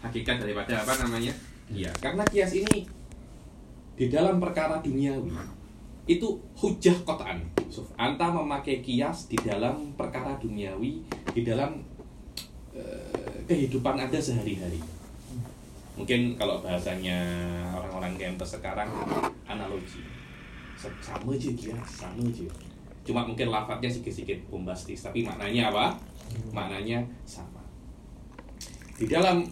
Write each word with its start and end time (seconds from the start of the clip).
hakikat 0.00 0.40
daripada 0.40 0.80
apa 0.80 0.92
namanya? 1.04 1.32
Kias 1.70 1.94
karena 2.02 2.24
kias 2.26 2.52
ini 2.56 2.88
di 3.94 4.08
dalam 4.08 4.40
perkara 4.40 4.80
duniawi 4.80 5.30
itu 6.10 6.28
hujah 6.58 6.96
kotaan. 7.06 7.38
Anta 7.94 8.32
memakai 8.34 8.82
kias 8.82 9.30
di 9.30 9.38
dalam 9.38 9.94
perkara 9.94 10.34
duniawi 10.42 11.06
di 11.30 11.42
dalam 11.46 11.78
eh, 12.74 13.44
kehidupan 13.46 13.94
anda 13.94 14.18
sehari-hari. 14.18 14.82
Mungkin 15.94 16.34
kalau 16.34 16.64
bahasanya 16.64 17.20
orang-orang 17.76 18.16
campus 18.16 18.58
sekarang 18.58 18.90
analogi. 19.46 20.02
Sama 20.80 21.36
aja 21.36 21.50
kias 21.52 21.86
sama 22.02 22.24
aja. 22.24 22.48
Cuma 23.04 23.22
mungkin 23.28 23.52
lafadznya 23.52 23.92
sedikit-sedikit 23.92 24.48
bombastis 24.48 25.04
tapi 25.04 25.22
maknanya 25.22 25.70
apa? 25.70 25.86
Maknanya 26.50 27.04
sama. 27.28 27.62
Di 28.96 29.06
dalam 29.06 29.44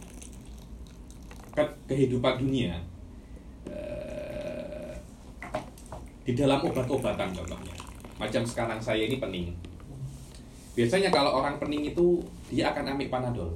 ke- 1.58 1.76
kehidupan 1.90 2.38
dunia 2.38 2.78
eh, 3.66 4.94
di 6.22 6.32
dalam 6.38 6.62
obat-obatan 6.62 7.34
contohnya. 7.34 7.74
Macam 8.18 8.42
sekarang 8.46 8.78
saya 8.78 9.10
ini 9.10 9.18
pening. 9.18 9.50
Biasanya 10.78 11.10
kalau 11.10 11.42
orang 11.42 11.58
pening 11.58 11.90
itu 11.90 12.22
dia 12.46 12.70
akan 12.70 12.94
ambil 12.94 13.10
panadol. 13.10 13.50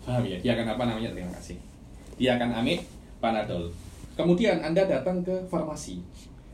Paham 0.00 0.24
ya? 0.24 0.40
Dia 0.40 0.56
akan 0.56 0.72
apa 0.72 0.82
namanya? 0.88 1.12
Terima 1.12 1.32
kasih. 1.36 1.60
Dia 2.16 2.40
akan 2.40 2.64
ambil 2.64 2.80
panadol. 3.20 3.64
Kemudian 4.16 4.64
anda 4.64 4.88
datang 4.88 5.20
ke 5.20 5.36
farmasi. 5.52 6.00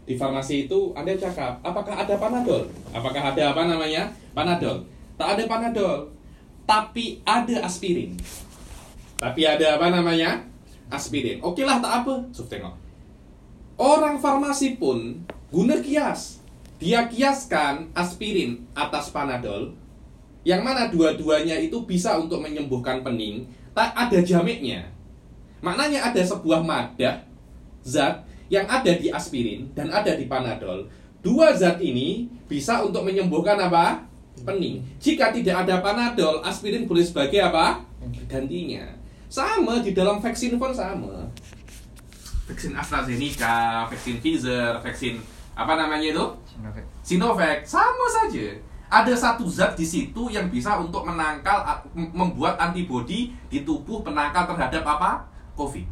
Di 0.06 0.14
farmasi 0.18 0.66
itu 0.66 0.90
anda 0.94 1.14
cakap 1.14 1.62
apakah 1.62 1.94
ada 1.94 2.14
panadol? 2.18 2.66
Apakah 2.90 3.34
ada 3.34 3.42
apa 3.54 3.62
namanya? 3.70 4.10
Panadol. 4.34 4.82
Tak 5.14 5.38
ada 5.38 5.42
panadol 5.46 6.16
tapi 6.66 7.22
ada 7.22 7.62
aspirin. 7.62 8.18
Tapi 9.16 9.46
ada 9.46 9.78
apa 9.78 9.88
namanya 9.94 10.44
aspirin 10.90 11.42
oke 11.42 11.62
lah 11.62 11.82
tak 11.82 12.04
apa. 12.04 12.14
Suf 12.30 12.46
tengok. 12.46 12.74
Orang 13.76 14.16
farmasi 14.22 14.80
pun 14.80 15.20
guna 15.52 15.78
kias. 15.84 16.40
Dia 16.76 17.08
kiaskan 17.08 17.92
aspirin 17.96 18.64
atas 18.76 19.12
panadol. 19.12 19.72
Yang 20.46 20.62
mana 20.62 20.86
dua-duanya 20.86 21.58
itu 21.58 21.82
bisa 21.84 22.14
untuk 22.16 22.38
menyembuhkan 22.40 23.02
pening 23.02 23.48
tak 23.76 23.92
ada 23.92 24.22
jamiknya. 24.22 24.88
Maknanya 25.60 26.12
ada 26.12 26.22
sebuah 26.22 26.62
madah 26.64 27.26
zat 27.82 28.24
yang 28.46 28.64
ada 28.70 28.94
di 28.94 29.10
aspirin 29.10 29.68
dan 29.74 29.90
ada 29.90 30.14
di 30.14 30.24
panadol. 30.30 30.86
Dua 31.20 31.50
zat 31.52 31.82
ini 31.82 32.30
bisa 32.46 32.80
untuk 32.86 33.02
menyembuhkan 33.02 33.58
apa? 33.58 34.06
Pening. 34.46 34.84
Jika 35.02 35.34
tidak 35.34 35.66
ada 35.66 35.82
panadol 35.82 36.40
aspirin 36.46 36.86
boleh 36.86 37.02
sebagai 37.02 37.42
apa? 37.42 37.82
Gantinya 38.30 38.95
sama 39.36 39.84
di 39.84 39.92
dalam 39.92 40.16
vaksin 40.24 40.56
pun 40.56 40.72
sama 40.72 41.28
vaksin 42.48 42.72
AstraZeneca 42.72 43.84
vaksin 43.92 44.16
Pfizer 44.24 44.80
vaksin 44.80 45.20
apa 45.56 45.72
namanya 45.76 46.08
itu 46.12 46.26
Sinovac. 46.56 46.84
Sinovac 47.04 47.58
sama 47.68 48.06
saja. 48.08 48.46
Ada 48.86 49.12
satu 49.18 49.44
zat 49.50 49.74
di 49.74 49.82
situ 49.82 50.30
yang 50.30 50.46
bisa 50.46 50.78
untuk 50.78 51.02
menangkal 51.02 51.66
membuat 51.92 52.54
antibodi 52.56 53.34
di 53.50 53.66
tubuh 53.66 54.00
penangkal 54.00 54.46
terhadap 54.46 54.86
apa? 54.86 55.26
Covid. 55.58 55.84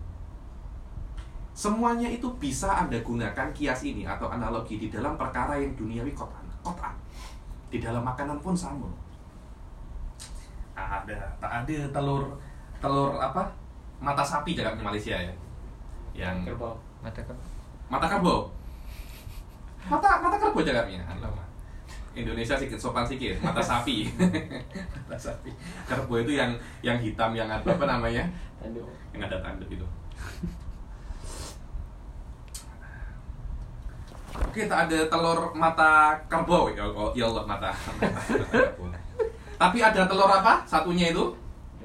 Semuanya 1.55 2.07
itu 2.07 2.31
bisa 2.39 2.71
Anda 2.71 3.03
gunakan 3.03 3.51
kias 3.55 3.83
ini 3.87 4.07
atau 4.07 4.31
analogi 4.31 4.79
di 4.79 4.89
dalam 4.91 5.19
perkara 5.19 5.59
yang 5.59 5.75
duniawi 5.75 6.15
kotan. 6.15 6.43
Kotan. 6.63 6.95
Di 7.71 7.83
dalam 7.83 8.07
makanan 8.07 8.39
pun 8.39 8.55
sama. 8.55 8.87
Ada, 10.75 11.39
tak 11.39 11.51
ada 11.63 11.79
telur 11.95 12.35
telur 12.85 13.17
apa? 13.17 13.43
Mata 13.97 14.21
sapi 14.21 14.53
dalam 14.53 14.77
Malaysia 14.77 15.17
ya. 15.17 15.33
Yang 16.13 16.53
kerbau 16.53 16.77
Mata 17.01 17.21
kan. 17.21 17.37
mata 17.85 18.09
kerbau 18.09 18.49
mata 19.85 20.09
mata 20.25 20.37
kerbau 20.41 20.65
alamak 20.65 21.45
Indonesia 22.17 22.57
sedikit 22.57 22.81
sopan 22.81 23.05
sedikit 23.05 23.37
mata 23.45 23.61
sapi 23.61 24.09
mata 25.05 25.19
sapi 25.21 25.53
kerbau 25.85 26.17
itu 26.17 26.33
yang 26.33 26.57
yang 26.81 26.97
hitam 26.97 27.37
yang 27.37 27.45
apa, 27.45 27.69
apa 27.69 27.85
namanya 27.85 28.25
tanduk 28.57 28.89
yang 29.13 29.29
ada 29.29 29.37
tanduk 29.45 29.69
itu 29.69 29.85
Oke, 34.35 34.67
tak 34.67 34.91
ada 34.91 34.99
telur 35.07 35.53
mata 35.55 36.15
kerbau 36.27 36.67
ya, 36.73 36.83
Allah- 36.83 37.15
ya 37.15 37.25
Allah 37.29 37.45
mata, 37.45 37.71
mata, 37.71 38.07
mata 38.11 38.23
kerbau. 38.51 38.91
Tapi 39.55 39.79
ada 39.79 40.03
telur 40.07 40.27
apa? 40.27 40.63
Satunya 40.67 41.15
itu 41.15 41.31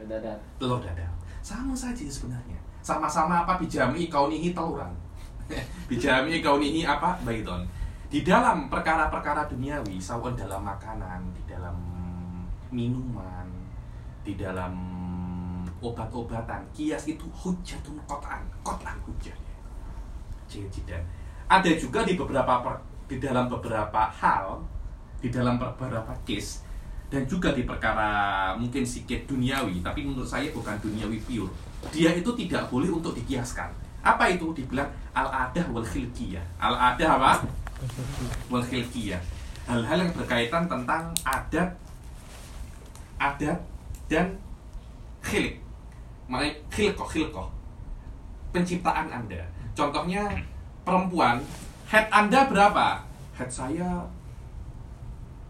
dadar 0.10 0.38
telur 0.58 0.82
dadar. 0.82 1.08
Sama 1.46 1.78
saja 1.78 2.04
sebenarnya. 2.10 2.58
Sama-sama 2.82 3.46
apa 3.46 3.62
bijami 3.62 4.10
kaunihi 4.10 4.52
teluran. 4.52 4.90
bijami 5.90 6.42
kaunihi 6.42 6.84
apa 6.84 7.22
baiton. 7.22 7.64
Di 8.10 8.26
dalam 8.26 8.66
perkara-perkara 8.74 9.46
duniawi, 9.46 10.02
sawan 10.02 10.34
dalam 10.34 10.66
makanan, 10.66 11.30
di 11.30 11.46
dalam 11.46 11.78
minuman, 12.74 13.46
di 14.26 14.34
dalam 14.34 14.74
obat-obatan, 15.78 16.66
kias 16.74 17.06
itu 17.06 17.30
hujatun 17.30 18.02
kotan, 18.10 18.42
kotan 18.66 18.98
hujat. 19.06 19.38
Jidan. 20.50 21.06
Ada 21.46 21.78
juga 21.78 22.02
di 22.02 22.18
beberapa 22.18 22.66
per- 22.66 22.82
di 23.06 23.22
dalam 23.22 23.46
beberapa 23.46 24.10
hal, 24.10 24.58
di 25.22 25.30
dalam 25.30 25.62
beberapa 25.62 26.14
case 26.26 26.66
dan 27.10 27.26
juga 27.26 27.50
di 27.58 27.66
perkara 27.66 28.54
mungkin 28.54 28.86
sedikit 28.86 29.26
duniawi, 29.26 29.82
tapi 29.82 30.06
menurut 30.06 30.30
saya 30.30 30.54
bukan 30.54 30.78
duniawi 30.78 31.18
pure. 31.26 31.50
Dia 31.90 32.14
itu 32.14 32.30
tidak 32.38 32.70
boleh 32.70 32.94
untuk 32.94 33.18
dikiaskan. 33.18 33.74
Apa 34.06 34.30
itu? 34.30 34.54
Dibilang 34.54 34.88
al-adah 35.18 35.66
wal 35.74 35.84
khilqiyah. 35.84 36.46
Al-adah 36.62 37.10
apa? 37.18 37.32
Wal 38.48 38.62
khilqiyah. 38.62 39.20
Hal-hal 39.66 40.06
yang 40.06 40.14
berkaitan 40.14 40.70
tentang 40.70 41.14
adat 41.26 41.74
adat 43.20 43.60
dan 44.08 44.38
khilik. 45.26 45.60
Maknanya 46.30 46.56
khilqoh, 46.72 47.10
khilqoh. 47.10 47.50
Penciptaan 48.54 49.10
Anda. 49.10 49.44
Contohnya 49.76 50.30
perempuan, 50.86 51.42
head 51.90 52.06
Anda 52.14 52.48
berapa? 52.48 53.04
Head 53.36 53.50
saya 53.52 54.06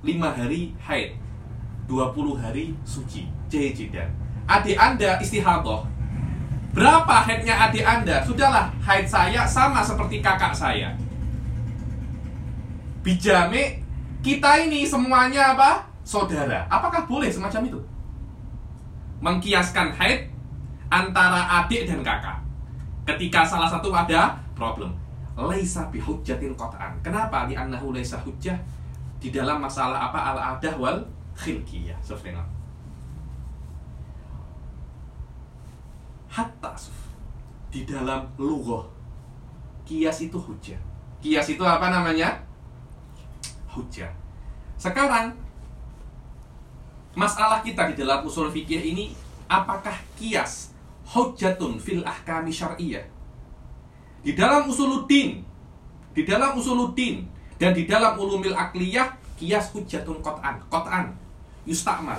5 0.03 0.07
hari 0.23 0.71
haid 0.79 1.28
20 1.89 2.37
hari 2.37 2.77
suci 2.85 3.25
Jahijidan 3.49 4.05
Adik 4.45 4.77
anda 4.77 5.17
istihadah 5.17 5.89
Berapa 6.69 7.25
headnya 7.25 7.57
adik 7.65 7.81
anda? 7.81 8.21
Sudahlah, 8.21 8.69
haid 8.85 9.09
saya 9.09 9.41
sama 9.49 9.81
seperti 9.81 10.21
kakak 10.21 10.53
saya 10.53 10.93
Bijame 13.01 13.81
Kita 14.21 14.61
ini 14.61 14.85
semuanya 14.85 15.57
apa? 15.57 15.89
Saudara 16.05 16.69
Apakah 16.69 17.09
boleh 17.09 17.33
semacam 17.33 17.65
itu? 17.65 17.79
Mengkiaskan 19.25 19.97
haid 19.97 20.29
Antara 20.93 21.65
adik 21.65 21.89
dan 21.89 22.05
kakak 22.05 22.37
Ketika 23.09 23.41
salah 23.41 23.65
satu 23.65 23.89
ada 23.89 24.37
problem 24.53 24.93
Laisa 25.33 25.89
bihujjatin 25.89 26.53
qat'an 26.53 27.01
Kenapa? 27.01 27.49
Di 27.49 27.57
annahu 27.57 27.97
laisa 27.97 28.21
hujjah 28.21 28.61
Di 29.17 29.33
dalam 29.33 29.57
masalah 29.57 30.13
apa? 30.13 30.19
Al-adah 30.35 30.75
wal 30.77 30.97
khilqiyah 31.39 31.95
Sufina 32.03 32.43
Hatta 36.27 36.75
Suf 36.75 37.15
Di 37.71 37.87
dalam 37.87 38.27
lughah 38.35 38.83
Kias 39.87 40.19
itu 40.19 40.35
hujjah 40.35 40.77
Kias 41.23 41.47
itu 41.47 41.63
apa 41.63 41.87
namanya? 41.89 42.35
Hujjah 43.71 44.11
Sekarang 44.75 45.31
Masalah 47.15 47.63
kita 47.63 47.89
di 47.89 47.95
dalam 47.95 48.21
usul 48.27 48.51
fikih 48.51 48.93
ini 48.93 49.15
Apakah 49.47 49.95
kias 50.19 50.75
Hujjatun 51.09 51.81
fil 51.81 52.05
ahkami 52.05 52.53
syar'iyah? 52.53 53.01
Di 54.21 54.37
dalam 54.37 54.69
usuluddin 54.69 55.41
Di 56.13 56.21
dalam 56.27 56.53
usuluddin 56.53 57.25
Dan 57.57 57.73
di 57.73 57.89
dalam 57.89 58.19
ulumil 58.19 58.53
akliyah 58.53 59.17
Kias 59.39 59.71
hujjatun 59.71 60.19
qot'an 60.19 60.59
Qot'an 60.69 61.28
Yustakmal. 61.69 62.17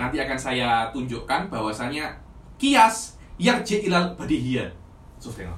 Nanti 0.00 0.16
akan 0.16 0.38
saya 0.40 0.88
tunjukkan 0.88 1.52
bahwasanya 1.52 2.16
Kias 2.56 3.20
Yarji 3.36 3.84
ilal 3.84 4.16
badihiyat 4.16 4.72
Sufyan 5.20 5.52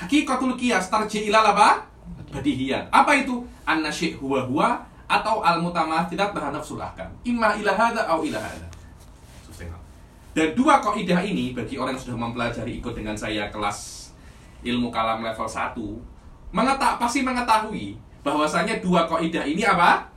Hakikatul 0.00 0.56
kias 0.56 0.88
tarji 0.88 1.28
ilal 1.28 1.52
apa? 1.52 1.84
Badihiyat 2.32 2.88
Apa 2.88 3.12
itu? 3.20 3.44
Anna 3.68 3.92
syih 3.92 4.16
huwa 4.16 4.48
huwa 4.48 4.68
Atau 5.04 5.44
al 5.44 5.60
mutamathilat 5.60 6.32
bahan 6.32 6.54
nafsul 6.54 6.80
ahkam. 6.80 7.10
Imma 7.26 7.52
ila 7.60 7.76
hadha 7.76 8.08
au 8.08 8.24
ila 8.24 8.40
Dan 10.32 10.48
dua 10.56 10.80
kaidah 10.80 11.20
ini 11.20 11.52
Bagi 11.52 11.76
orang 11.76 11.92
yang 11.92 12.00
sudah 12.00 12.16
mempelajari 12.16 12.80
ikut 12.80 12.96
dengan 12.96 13.12
saya 13.12 13.52
kelas 13.52 14.08
Ilmu 14.64 14.88
kalam 14.88 15.20
level 15.20 15.44
1 15.44 15.76
mengetak, 16.50 16.98
Pasti 16.98 17.20
mengetahui 17.22 17.94
bahwasanya 18.20 18.84
dua 18.84 19.08
kaidah 19.08 19.44
ini 19.48 19.64
apa? 19.64 20.09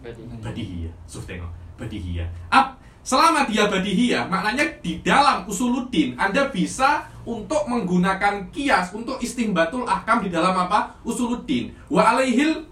Berarti 0.00 0.22
badihiyah 0.40 0.92
suf 1.04 1.24
tengok 1.28 1.48
badihiyah 1.76 2.28
Ap, 2.48 2.80
Selama 3.00 3.48
dia 3.48 3.64
badihiyah, 3.64 4.28
maknanya 4.28 4.68
di 4.84 5.00
dalam 5.00 5.48
usuluddin 5.48 6.12
Anda 6.20 6.52
bisa 6.52 7.08
untuk 7.24 7.64
menggunakan 7.64 8.52
kias 8.52 8.92
untuk 8.92 9.16
istimbatul 9.24 9.88
ahkam 9.88 10.20
di 10.20 10.28
dalam 10.28 10.52
apa? 10.52 11.00
Usuluddin. 11.00 11.72
Wa 11.88 12.12
alaihil 12.12 12.68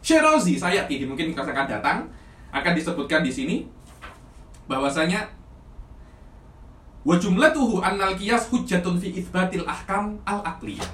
Syirazi 0.00 0.56
saya 0.56 0.88
ini 0.88 1.04
mungkin 1.04 1.36
akan 1.36 1.66
datang 1.68 2.08
akan 2.48 2.72
disebutkan 2.72 3.20
di 3.20 3.28
sini 3.28 3.56
bahwasanya 4.64 5.28
wa 7.04 7.16
jumlatuhu 7.20 7.84
annal 7.84 8.16
qiyas 8.16 8.48
hujjatun 8.48 8.96
fi 8.96 9.12
itsbatil 9.12 9.68
ahkam 9.68 10.16
al 10.24 10.40
aqliyah. 10.48 10.88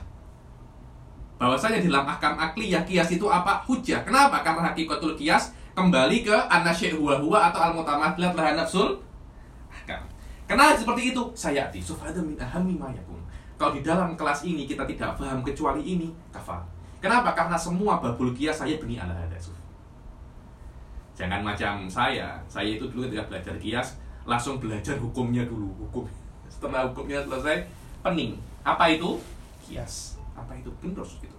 Bahwasanya 1.38 1.78
di 1.78 1.86
dalam 1.86 2.10
ahkam 2.10 2.34
akliyah 2.42 2.82
kias 2.82 3.14
itu 3.14 3.26
apa? 3.30 3.62
Hujjah. 3.70 4.02
Kenapa? 4.02 4.42
Karena 4.42 4.74
hakikatul 4.74 5.14
kias 5.14 5.54
kembali 5.74 6.22
ke 6.22 6.36
anasy 6.48 6.94
huwa 6.94 7.18
huwa 7.18 7.50
atau 7.50 7.60
al 7.60 7.72
mutamathilat 7.74 8.32
laha 8.38 8.54
nafsul 8.54 9.02
ahkam. 9.68 10.02
Kenapa 10.46 10.78
seperti 10.78 11.10
itu? 11.10 11.22
Saya 11.34 11.66
ati 11.66 11.82
sufada 11.82 12.22
min 12.22 12.38
ahammi 12.38 12.78
ma 12.78 12.94
yakun. 12.94 13.18
Kalau 13.58 13.74
di 13.74 13.82
dalam 13.82 14.14
kelas 14.14 14.46
ini 14.46 14.66
kita 14.66 14.86
tidak 14.86 15.18
paham 15.18 15.42
kecuali 15.42 15.82
ini, 15.82 16.10
kafal. 16.30 16.62
Kenapa? 16.98 17.34
Karena 17.36 17.54
semua 17.58 18.02
babul 18.02 18.34
kias 18.34 18.62
saya 18.62 18.78
beni 18.78 18.98
ala 18.98 19.14
hada 19.14 19.36
Jangan 21.14 21.46
macam 21.46 21.86
saya. 21.86 22.34
Saya 22.50 22.74
itu 22.74 22.90
dulu 22.90 23.06
ketika 23.06 23.30
belajar 23.30 23.54
kias 23.62 23.94
langsung 24.26 24.58
belajar 24.58 24.98
hukumnya 24.98 25.46
dulu, 25.46 25.70
hukum. 25.86 26.06
Setelah 26.52 26.90
hukumnya 26.90 27.22
selesai, 27.22 27.66
pening. 28.02 28.34
Apa 28.66 28.90
itu? 28.90 29.22
Kias. 29.62 30.18
Apa 30.34 30.58
itu? 30.58 30.74
Gendros 30.82 31.14
gitu. 31.22 31.38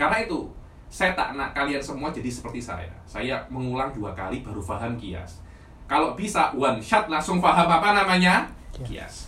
Karena 0.00 0.24
itu, 0.24 0.48
saya 0.94 1.10
tak 1.18 1.34
nak 1.34 1.50
kalian 1.50 1.82
semua 1.82 2.14
jadi 2.14 2.30
seperti 2.30 2.62
saya. 2.62 2.86
Saya 3.02 3.42
mengulang 3.50 3.90
dua 3.90 4.14
kali 4.14 4.46
baru 4.46 4.62
paham 4.62 4.94
kias. 4.94 5.42
Kalau 5.90 6.14
bisa 6.14 6.54
one 6.54 6.78
shot 6.78 7.10
langsung 7.10 7.42
paham 7.42 7.66
apa 7.66 7.98
namanya? 7.98 8.46
Kias. 8.86 9.26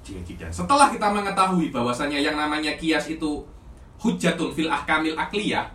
Jika 0.00 0.48
Setelah 0.48 0.88
kita 0.88 1.12
mengetahui 1.12 1.68
bahwasanya 1.68 2.16
yang 2.16 2.40
namanya 2.40 2.72
kias 2.80 3.12
itu 3.12 3.44
hujatun 4.00 4.56
fil 4.56 4.72
ahkamil 4.72 5.20
akliyah, 5.20 5.68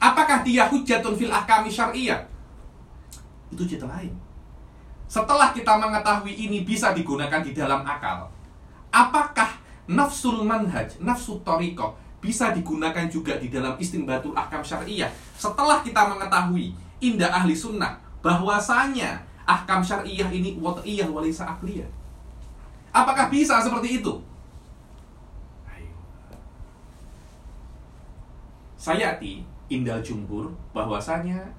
Apakah 0.00 0.40
dia 0.40 0.64
hujatun 0.64 1.12
fil 1.12 1.28
ahkami 1.28 1.68
syariah? 1.68 2.24
Itu 3.52 3.68
cerita 3.68 3.84
lain. 3.84 4.16
Setelah 5.04 5.52
kita 5.52 5.76
mengetahui 5.76 6.32
ini 6.32 6.64
bisa 6.64 6.96
digunakan 6.96 7.44
di 7.44 7.52
dalam 7.52 7.84
akal, 7.84 8.24
apakah 8.88 9.60
nafsul 9.84 10.40
manhaj, 10.48 10.96
nafsu 11.04 11.44
toriko 11.44 12.00
bisa 12.20 12.52
digunakan 12.52 13.08
juga 13.08 13.40
di 13.40 13.48
dalam 13.48 13.74
istimbatul 13.80 14.36
ahkam 14.36 14.60
syariah? 14.60 15.08
Setelah 15.34 15.80
kita 15.80 16.04
mengetahui 16.06 16.76
indah 17.00 17.32
ahli 17.32 17.56
sunnah 17.56 17.96
bahwasanya 18.20 19.24
ahkam 19.48 19.80
syariah 19.80 20.28
ini 20.28 20.60
wat'iyah 20.60 21.08
walisa 21.08 21.48
akliyah. 21.48 21.88
Apakah 22.92 23.32
bisa 23.32 23.58
seperti 23.64 24.04
itu? 24.04 24.14
Sayati 28.80 29.44
indal 29.68 30.00
jumhur 30.00 30.48
bahwasanya 30.72 31.52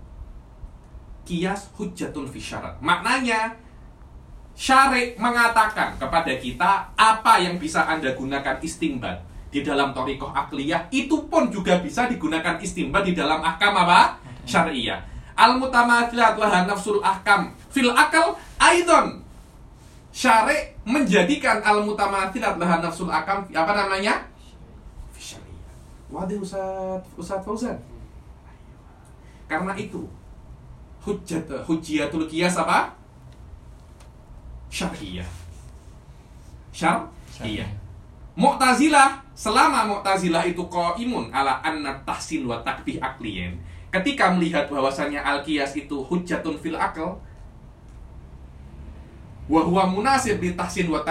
kias 1.22 1.70
hujatun 1.78 2.26
fi 2.26 2.42
syarat. 2.42 2.76
Maknanya 2.82 3.54
syarek 4.58 5.16
mengatakan 5.22 5.96
kepada 6.02 6.34
kita 6.36 6.90
apa 6.98 7.34
yang 7.40 7.62
bisa 7.62 7.86
Anda 7.86 8.18
gunakan 8.18 8.58
istimbat 8.60 9.22
di 9.52 9.60
dalam 9.62 9.92
torikoh 9.92 10.32
akliyah 10.32 10.88
itu 10.96 11.28
pun 11.28 11.52
juga 11.52 11.84
bisa 11.84 12.08
digunakan 12.08 12.56
istimbat 12.64 13.04
di 13.04 13.12
dalam 13.12 13.44
ahkam 13.44 13.76
apa? 13.76 14.16
Syariah. 14.48 15.04
Al 15.36 15.60
mutamathilat 15.60 16.40
laha 16.40 16.64
nafsul 16.64 17.04
ahkam 17.04 17.52
fil 17.68 17.92
akal 17.92 18.40
aidon. 18.58 19.20
Syarek 20.16 20.80
menjadikan 20.88 21.60
al 21.60 21.84
mutamathilat 21.84 22.56
laha 22.56 22.80
nafsul 22.80 23.12
ahkam 23.12 23.44
apa 23.52 23.72
namanya? 23.76 24.24
Syariah. 25.20 25.76
Waduh 26.08 26.40
Ustaz, 26.40 27.04
Ustaz 27.20 27.44
Fauzan. 27.44 27.76
Karena 29.52 29.76
itu 29.76 30.08
hujat 31.04 31.44
hujiatul 31.68 32.24
kias 32.32 32.56
apa? 32.56 32.96
Syar'iyah. 34.72 35.28
Syar'iyah. 36.72 37.81
Mu'tazilah 38.36 39.22
selama 39.36 39.88
Mu'tazilah 39.92 40.48
itu 40.48 40.64
imun 40.98 41.32
ala 41.36 41.60
anna 41.60 41.96
tahsin 42.08 42.48
wa 42.48 42.64
takbih. 42.64 43.02
Ketika 43.92 44.32
melihat 44.32 44.72
bahwasannya 44.72 45.20
al-qiyas 45.20 45.76
itu 45.76 46.00
hujatun 46.00 46.56
fil 46.56 46.80
akal 46.80 47.20
wa 49.52 49.62
huwa 49.68 49.84
munasib 49.84 50.40
di 50.40 50.56
tahsin 50.56 50.88
wa 50.88 51.04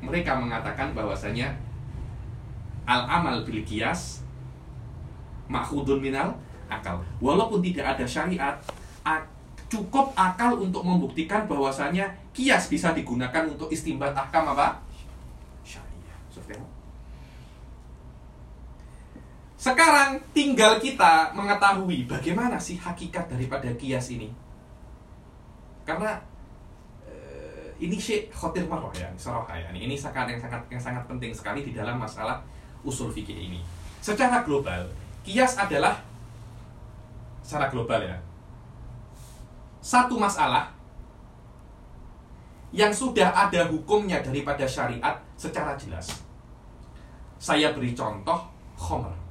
mereka 0.00 0.32
mengatakan 0.40 0.96
bahwasanya 0.96 1.52
al-amal 2.88 3.44
bil 3.44 3.60
qiyas 3.60 4.24
makhudun 5.52 6.00
minal 6.00 6.32
akal. 6.72 7.04
Walaupun 7.20 7.60
tidak 7.60 7.92
ada 7.92 8.08
syariat, 8.08 8.56
cukup 9.68 10.16
akal 10.16 10.56
untuk 10.60 10.80
membuktikan 10.80 11.44
bahwasanya 11.44 12.08
kias 12.32 12.72
bisa 12.72 12.96
digunakan 12.96 13.44
untuk 13.48 13.68
istimbat 13.68 14.16
ahkam 14.16 14.48
apa? 14.56 14.80
Syariah. 15.64 16.64
Sekarang 19.62 20.18
tinggal 20.34 20.82
kita 20.82 21.30
mengetahui 21.38 22.10
bagaimana 22.10 22.58
sih 22.58 22.82
hakikat 22.82 23.30
daripada 23.30 23.70
kias 23.78 24.10
ini. 24.10 24.26
Karena 25.86 26.18
uh, 27.06 27.70
ini 27.78 27.94
Syekh 27.94 28.34
Khotir 28.34 28.66
Marwah 28.66 28.90
ya, 28.90 29.06
ya. 29.14 29.70
Ini 29.70 29.94
sangat 29.94 30.34
yang 30.34 30.42
sangat 30.42 30.66
yang 30.66 30.82
sangat 30.82 31.06
penting 31.06 31.30
sekali 31.30 31.62
di 31.62 31.70
dalam 31.70 31.94
masalah 31.94 32.42
usul 32.82 33.14
fikih 33.14 33.38
ini. 33.38 33.62
Secara 34.02 34.42
global, 34.42 34.90
kias 35.22 35.54
adalah 35.54 36.02
secara 37.46 37.70
global 37.70 38.02
ya. 38.02 38.18
Satu 39.78 40.18
masalah 40.18 40.74
yang 42.74 42.90
sudah 42.90 43.30
ada 43.30 43.70
hukumnya 43.70 44.18
daripada 44.26 44.66
syariat 44.66 45.22
secara 45.38 45.78
jelas. 45.78 46.10
Saya 47.38 47.70
beri 47.70 47.94
contoh 47.94 48.42
khomer. 48.74 49.21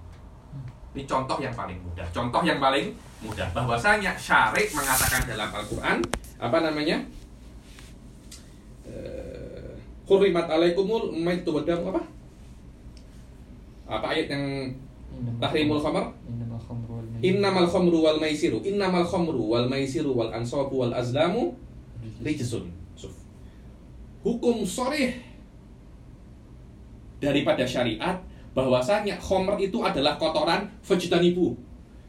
Ini 0.91 1.03
contoh 1.07 1.39
yang 1.39 1.55
paling 1.55 1.79
mudah. 1.79 2.03
Contoh 2.11 2.41
yang 2.43 2.59
paling 2.59 2.91
mudah 3.23 3.47
bahwasanya 3.55 4.11
syariat 4.19 4.67
mengatakan 4.75 5.23
dalam 5.23 5.49
Al-Qur'an 5.53 5.97
apa 6.35 6.57
namanya? 6.59 6.99
Eh, 8.83 9.71
Hurrimat 10.03 10.51
alaikumul 10.51 11.15
maitu 11.15 11.55
apa? 11.55 12.01
Apa 13.87 14.05
ayat 14.11 14.27
yang 14.35 14.43
tahrimul 15.39 15.79
khamar? 15.79 16.11
Innamal 17.21 17.69
khamru 17.69 18.01
wal 18.01 18.17
maisiru 18.17 18.57
Innamal 18.65 19.05
khamru 19.05 19.53
wal 19.53 19.69
maisiru 19.69 20.17
wal 20.17 20.33
ansabu 20.33 20.81
wal 20.81 20.89
azlamu 20.89 21.53
Rijsun 22.25 22.65
Hukum 24.25 24.65
sorih 24.65 25.21
Daripada 27.21 27.61
syariat 27.61 28.17
bahwasanya 28.51 29.15
khomer 29.17 29.55
itu 29.59 29.79
adalah 29.83 30.19
kotoran 30.19 30.67
ibu. 31.23 31.55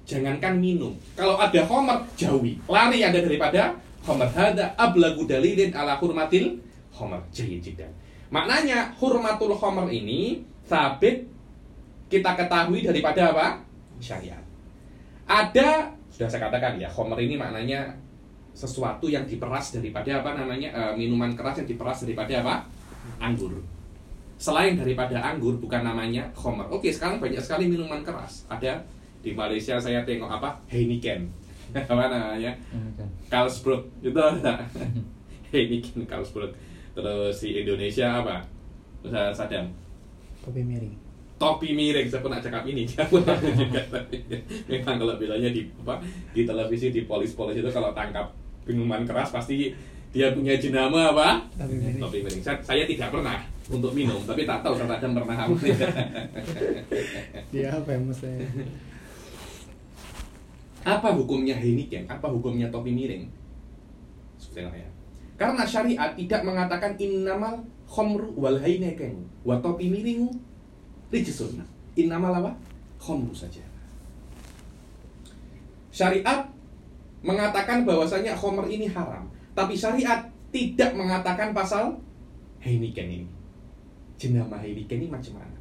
Jangankan 0.02 0.58
minum. 0.58 0.92
Kalau 1.14 1.38
ada 1.38 1.60
khomer, 1.62 2.02
jauhi. 2.18 2.58
Lari 2.66 3.06
anda 3.06 3.22
daripada 3.22 3.78
khomer 4.02 4.26
Hada 4.34 4.74
ablagu 4.74 5.22
dalilin 5.24 5.70
ala 5.70 5.94
hurmatil 6.02 6.58
khomer 6.90 7.22
Jahit 7.30 7.62
jidan 7.62 7.88
Maknanya 8.34 8.90
hurmatul 8.98 9.54
khomer 9.54 9.86
ini 9.94 10.42
Sabit 10.66 11.30
kita 12.10 12.36
ketahui 12.36 12.84
daripada 12.84 13.32
apa? 13.32 13.46
Syariat. 14.02 14.42
Ada 15.24 15.96
sudah 16.12 16.28
saya 16.28 16.44
katakan 16.44 16.76
ya, 16.76 16.92
homer 16.92 17.16
ini 17.24 17.40
maknanya 17.40 17.88
sesuatu 18.52 19.08
yang 19.08 19.24
diperas 19.24 19.72
daripada 19.72 20.20
apa 20.20 20.36
namanya 20.36 20.68
e, 20.76 20.82
minuman 21.00 21.32
keras 21.32 21.64
yang 21.64 21.68
diperas 21.72 22.04
daripada 22.04 22.44
apa? 22.44 22.54
Anggur. 23.16 23.64
Selain 24.42 24.74
daripada 24.74 25.22
anggur 25.22 25.54
bukan 25.62 25.86
namanya 25.86 26.26
homer. 26.34 26.66
Oke, 26.66 26.90
sekarang 26.90 27.22
banyak 27.22 27.38
sekali 27.38 27.70
minuman 27.70 28.02
keras. 28.02 28.42
Ada 28.50 28.82
di 29.22 29.30
Malaysia 29.38 29.78
saya 29.78 30.02
tengok 30.02 30.26
apa? 30.26 30.58
Heineken. 30.66 31.30
apa 31.94 32.10
namanya? 32.10 32.50
Carlsberg. 33.30 33.86
Itu 34.02 34.18
ada. 34.18 34.66
Heineken 35.54 36.02
Carlsberg. 36.10 36.50
Terus 36.90 37.38
di 37.38 37.62
Indonesia 37.62 38.18
apa? 38.18 38.42
Sadam. 39.30 39.70
Kopi 40.42 40.66
miring 40.66 41.14
topi 41.42 41.74
miring 41.74 42.06
saya 42.06 42.22
pernah 42.22 42.38
cakap 42.38 42.62
ini 42.70 42.86
dia 42.90 43.02
pun 43.02 43.18
tahu 43.26 43.50
juga 43.50 43.82
memang 44.70 44.94
kalau 45.02 45.18
bilangnya 45.18 45.50
di 45.50 45.66
apa 45.82 45.98
di 46.30 46.46
televisi 46.46 46.94
di 46.94 47.02
polis-polis 47.02 47.58
itu 47.58 47.66
kalau 47.74 47.90
tangkap 47.90 48.30
minuman 48.62 49.02
keras 49.02 49.34
pasti 49.34 49.74
dia 50.14 50.30
punya 50.30 50.54
jenama 50.54 51.10
apa 51.10 51.42
topi 51.58 51.74
miring, 51.82 51.98
topi 51.98 52.18
miring. 52.22 52.42
Saya, 52.46 52.62
saya 52.62 52.86
tidak 52.86 53.10
pernah 53.10 53.42
untuk 53.70 53.92
minum 53.94 54.18
tapi 54.26 54.42
tak 54.42 54.64
tahu 54.66 54.74
saya 54.74 54.98
kadang 54.98 55.12
pernah 55.14 55.36
dia 57.54 57.68
apa 57.78 57.90
ya 57.94 58.00
saya 58.10 58.42
Apa 60.82 61.14
hukumnya 61.14 61.54
Heineken? 61.54 62.10
Apa 62.10 62.26
hukumnya 62.26 62.66
topi 62.66 62.90
miring? 62.90 63.30
Ya. 64.52 64.88
Karena 65.38 65.62
syariat 65.62 66.10
tidak 66.18 66.42
mengatakan 66.42 66.98
innamal 66.98 67.62
khomru 67.86 68.34
wal 68.34 68.58
Heineken 68.58 69.22
wa 69.46 69.62
topi 69.62 69.88
miringu 69.88 70.28
rijisun. 71.14 71.62
Innamal 71.94 72.34
apa? 72.34 72.52
Khomru 72.98 73.30
saja. 73.30 73.62
Syariat 75.94 76.50
mengatakan 77.22 77.86
bahwasanya 77.86 78.34
khomer 78.34 78.66
ini 78.66 78.90
haram, 78.90 79.30
tapi 79.54 79.78
syariat 79.78 80.26
tidak 80.50 80.90
mengatakan 80.98 81.54
pasal 81.54 81.94
Heineken 82.58 83.08
ini. 83.22 83.28
Jenama 84.22 84.54
Heineken 84.62 85.02
ini 85.02 85.10
macam 85.10 85.42
mana? 85.42 85.58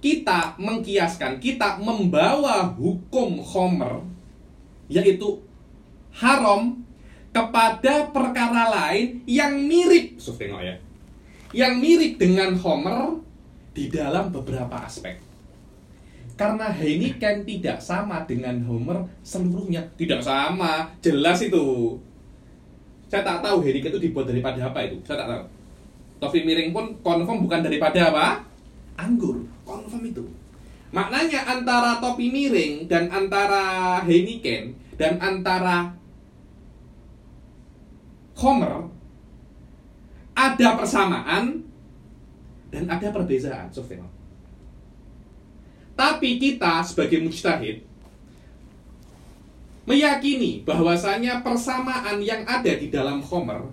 Kita 0.00 0.56
mengkiaskan, 0.56 1.36
kita 1.36 1.76
membawa 1.84 2.64
hukum 2.72 3.44
khomer 3.44 4.00
yaitu 4.88 5.44
haram 6.16 6.80
kepada 7.28 8.08
perkara 8.08 8.72
lain 8.72 9.20
yang 9.28 9.52
mirip, 9.68 10.16
ya, 10.16 10.76
yang 11.52 11.76
mirip 11.76 12.16
dengan 12.16 12.56
Homer 12.56 13.20
di 13.76 13.92
dalam 13.92 14.32
beberapa 14.32 14.80
aspek. 14.80 15.20
Karena 16.38 16.70
Heineken 16.70 17.44
tidak 17.44 17.82
sama 17.82 18.24
dengan 18.24 18.62
Homer 18.64 19.04
seluruhnya, 19.20 19.84
tidak 19.98 20.24
sama, 20.24 20.88
jelas 21.04 21.42
itu. 21.44 21.98
Saya 23.12 23.22
tak 23.26 23.44
tahu 23.44 23.60
Heineken 23.60 23.92
itu 23.92 24.00
dibuat 24.08 24.26
daripada 24.30 24.72
apa 24.72 24.88
itu, 24.88 24.96
saya 25.04 25.26
tak 25.26 25.28
tahu. 25.36 25.44
Topi 26.18 26.42
miring 26.42 26.74
pun 26.74 26.98
confirm 27.02 27.46
bukan 27.46 27.62
daripada 27.62 28.10
apa? 28.10 28.26
Anggur, 28.98 29.46
confirm 29.62 30.02
itu. 30.10 30.26
Maknanya 30.90 31.46
antara 31.46 32.02
topi 32.02 32.32
miring 32.32 32.90
dan 32.90 33.06
antara 33.12 34.00
Heineken 34.02 34.74
dan 34.98 35.20
antara 35.22 35.94
Homer 38.38 38.90
ada 40.38 40.68
persamaan 40.78 41.66
dan 42.70 42.84
ada 42.86 43.08
perbedaan, 43.10 43.70
Sofyan. 43.74 44.06
Tapi 45.98 46.38
kita 46.38 46.78
sebagai 46.86 47.18
mujtahid 47.18 47.82
meyakini 49.88 50.62
bahwasanya 50.62 51.42
persamaan 51.42 52.22
yang 52.22 52.46
ada 52.46 52.70
di 52.76 52.86
dalam 52.92 53.18
Homer 53.24 53.66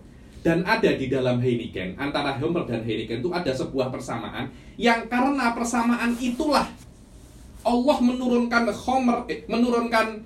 dan 0.45 0.61
ada 0.61 0.93
di 0.93 1.09
dalam 1.09 1.41
Heineken 1.41 1.97
antara 1.97 2.37
Homer 2.37 2.69
dan 2.69 2.85
Heineken 2.85 3.25
itu 3.25 3.33
ada 3.33 3.49
sebuah 3.49 3.89
persamaan 3.89 4.53
yang 4.77 5.09
karena 5.09 5.57
persamaan 5.57 6.13
itulah 6.21 6.69
Allah 7.65 7.97
menurunkan 7.97 8.69
Homer 8.69 9.25
eh, 9.25 9.41
menurunkan 9.49 10.21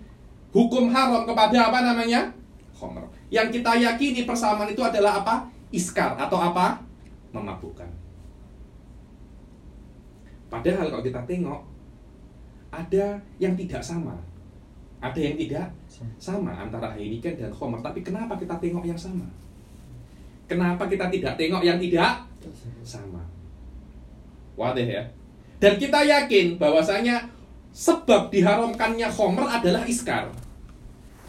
hukum 0.52 0.92
haram 0.92 1.24
kepada 1.24 1.72
apa 1.72 1.80
namanya 1.88 2.36
Homer 2.76 3.08
yang 3.30 3.54
kita 3.54 3.78
yakini 3.78 4.26
persamaan 4.26 4.74
itu 4.74 4.82
adalah 4.82 5.22
apa? 5.22 5.46
Iskar 5.70 6.18
atau 6.18 6.42
apa? 6.42 6.82
Memabukkan. 7.30 7.86
Padahal 10.50 10.90
kalau 10.90 11.06
kita 11.06 11.22
tengok 11.30 11.62
ada 12.74 13.22
yang 13.38 13.54
tidak 13.54 13.86
sama. 13.86 14.18
Ada 15.00 15.16
yang 15.22 15.38
tidak 15.38 15.70
sama 16.18 16.58
antara 16.58 16.90
Heineken 16.98 17.38
dan 17.38 17.54
Homer. 17.54 17.80
Tapi 17.86 18.02
kenapa 18.02 18.34
kita 18.34 18.58
tengok 18.58 18.82
yang 18.82 18.98
sama? 18.98 19.30
Kenapa 20.50 20.90
kita 20.90 21.06
tidak 21.14 21.38
tengok 21.38 21.62
yang 21.62 21.78
tidak 21.78 22.26
sama? 22.82 23.22
Wadah 24.58 24.82
ya. 24.82 25.04
Dan 25.62 25.78
kita 25.78 26.02
yakin 26.02 26.58
bahwasanya 26.58 27.30
sebab 27.70 28.34
diharamkannya 28.34 29.06
Homer 29.14 29.46
adalah 29.46 29.86
iskar. 29.86 30.34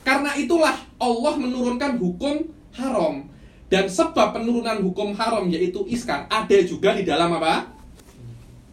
Karena 0.00 0.32
itulah 0.40 0.72
Allah 0.96 1.34
menurunkan 1.36 2.00
hukum 2.00 2.48
haram. 2.80 3.28
Dan 3.70 3.86
sebab 3.86 4.34
penurunan 4.34 4.82
hukum 4.82 5.14
haram 5.14 5.46
yaitu 5.46 5.84
iskar 5.86 6.26
ada 6.26 6.58
juga 6.64 6.96
di 6.96 7.04
dalam 7.04 7.36
apa? 7.36 7.70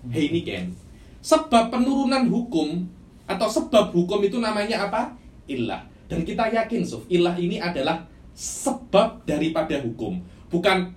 Heineken. 0.10 0.74
Sebab 1.20 1.70
penurunan 1.70 2.24
hukum 2.32 2.88
atau 3.28 3.52
sebab 3.52 3.92
hukum 3.92 4.24
itu 4.24 4.40
namanya 4.40 4.88
apa? 4.88 5.12
Ilah. 5.52 5.84
Dan 6.08 6.24
kita 6.24 6.48
yakin, 6.48 6.88
Suf, 6.88 7.04
ilah 7.12 7.36
ini 7.36 7.60
adalah 7.60 8.08
sebab 8.32 9.28
daripada 9.28 9.76
hukum. 9.84 10.24
Bukan 10.48 10.94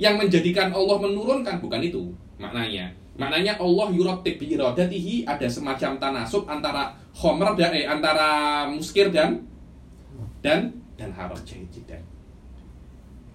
yang 0.00 0.18
menjadikan 0.18 0.74
Allah 0.74 0.96
menurunkan, 0.98 1.62
bukan 1.62 1.80
itu 1.84 2.10
maknanya. 2.40 2.90
Maknanya 3.14 3.62
Allah 3.62 3.94
yuratib 3.94 4.42
bi 4.42 4.58
iradatihi 4.58 5.22
ada 5.22 5.46
semacam 5.46 6.02
tanasub 6.02 6.50
antara 6.50 6.90
khomer 7.14 7.54
dan 7.54 7.70
eh, 7.70 7.86
antara 7.86 8.28
muskir 8.66 9.14
dan 9.14 9.38
dan 10.42 10.74
dan 10.98 11.14
haram 11.14 11.38
jahidan. 11.46 12.02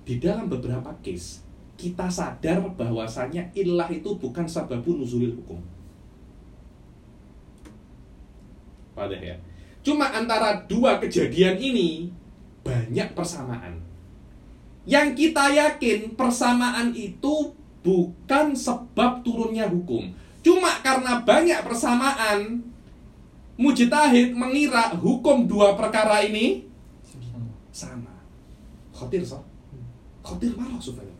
Di 0.03 0.19
dalam 0.19 0.51
beberapa 0.51 0.91
case 0.99 1.47
kita 1.79 2.11
sadar 2.11 2.59
bahwasanya 2.75 3.55
ilah 3.55 3.87
itu 3.87 4.19
bukan 4.19 4.43
sababun 4.43 4.99
nuzulil 4.99 5.31
hukum. 5.39 5.63
Pada 8.91 9.15
ya. 9.15 9.39
Cuma 9.79 10.11
antara 10.11 10.59
dua 10.67 10.99
kejadian 10.99 11.55
ini 11.55 12.11
banyak 12.67 13.15
persamaan. 13.15 13.79
Yang 14.87 15.07
kita 15.15 15.51
yakin 15.51 16.13
persamaan 16.15 16.95
itu 16.95 17.55
bukan 17.83 18.55
sebab 18.55 19.23
turunnya 19.23 19.67
hukum. 19.67 20.11
Cuma 20.39 20.79
karena 20.79 21.19
banyak 21.23 21.59
persamaan, 21.67 22.63
mujtahid 23.59 24.31
mengira 24.31 24.95
hukum 24.95 25.43
dua 25.43 25.75
perkara 25.75 26.23
ini 26.23 26.63
sama. 27.71 28.11
Khotir 28.95 29.23
so. 29.23 29.43
Khotir 30.23 30.55
marah 30.55 30.79
supaya. 30.79 31.11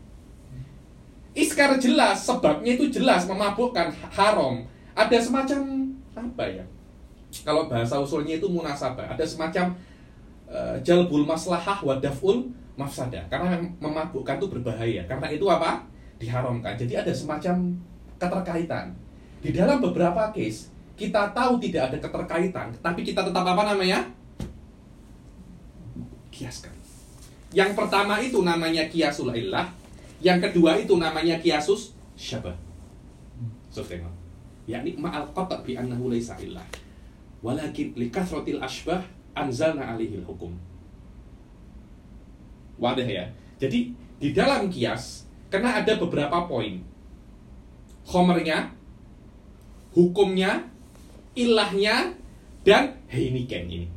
Iskar 1.30 1.78
jelas, 1.78 2.26
sebabnya 2.26 2.74
itu 2.74 2.90
jelas 2.90 3.24
memabukkan 3.24 3.94
haram. 4.12 4.66
Ada 4.98 5.16
semacam 5.22 5.60
apa 6.12 6.44
ya? 6.44 6.64
Kalau 7.46 7.70
bahasa 7.70 7.96
usulnya 8.02 8.42
itu 8.42 8.50
munasabah, 8.50 9.14
ada 9.14 9.22
semacam 9.22 9.78
uh, 10.50 10.74
jalbul 10.82 11.22
maslahah 11.22 11.78
wadaful 11.86 12.50
mafsadah. 12.80 13.20
Karena 13.28 13.60
memabukkan 13.76 14.40
itu 14.40 14.48
berbahaya. 14.48 15.04
Karena 15.04 15.28
itu 15.28 15.44
apa? 15.52 15.90
diharamkan. 16.20 16.76
Jadi 16.76 16.92
ada 17.00 17.12
semacam 17.16 17.72
keterkaitan. 18.20 18.92
Di 19.40 19.56
dalam 19.56 19.80
beberapa 19.80 20.28
case 20.36 20.68
kita 21.00 21.32
tahu 21.32 21.56
tidak 21.64 21.88
ada 21.90 21.98
keterkaitan, 21.98 22.68
tapi 22.84 23.00
kita 23.00 23.24
tetap 23.24 23.40
apa 23.40 23.72
namanya? 23.72 24.04
Kiaskan. 26.28 26.76
Yang 27.56 27.72
pertama 27.72 28.20
itu 28.20 28.44
namanya 28.44 28.84
kiasul 28.92 29.32
illah, 29.32 29.72
yang 30.20 30.38
kedua 30.38 30.76
itu 30.76 30.92
namanya 31.00 31.40
kiasus 31.40 31.96
syabah. 32.20 32.54
So 33.72 33.80
tengok. 33.80 34.12
Yakni 34.68 35.00
ma'al 35.00 35.24
qata' 35.32 35.64
bi 35.64 35.74
annahu 35.74 36.12
laysa 36.12 36.36
illah. 36.44 36.62
Walakin 37.40 37.96
likathratil 37.96 38.60
ashbah 38.60 39.00
anzalna 39.32 39.96
alihil 39.96 40.22
hukum. 40.22 40.52
Wadah 42.80 43.04
ya. 43.04 43.28
Jadi 43.60 43.92
di 44.16 44.28
dalam 44.32 44.72
kias 44.72 45.28
karena 45.52 45.84
ada 45.84 46.00
beberapa 46.00 46.48
poin. 46.48 46.80
Homernya, 48.08 48.72
hukumnya, 49.92 50.64
ilahnya, 51.36 52.16
dan 52.64 52.96
Heineken 53.12 53.68
ini. 53.68 53.88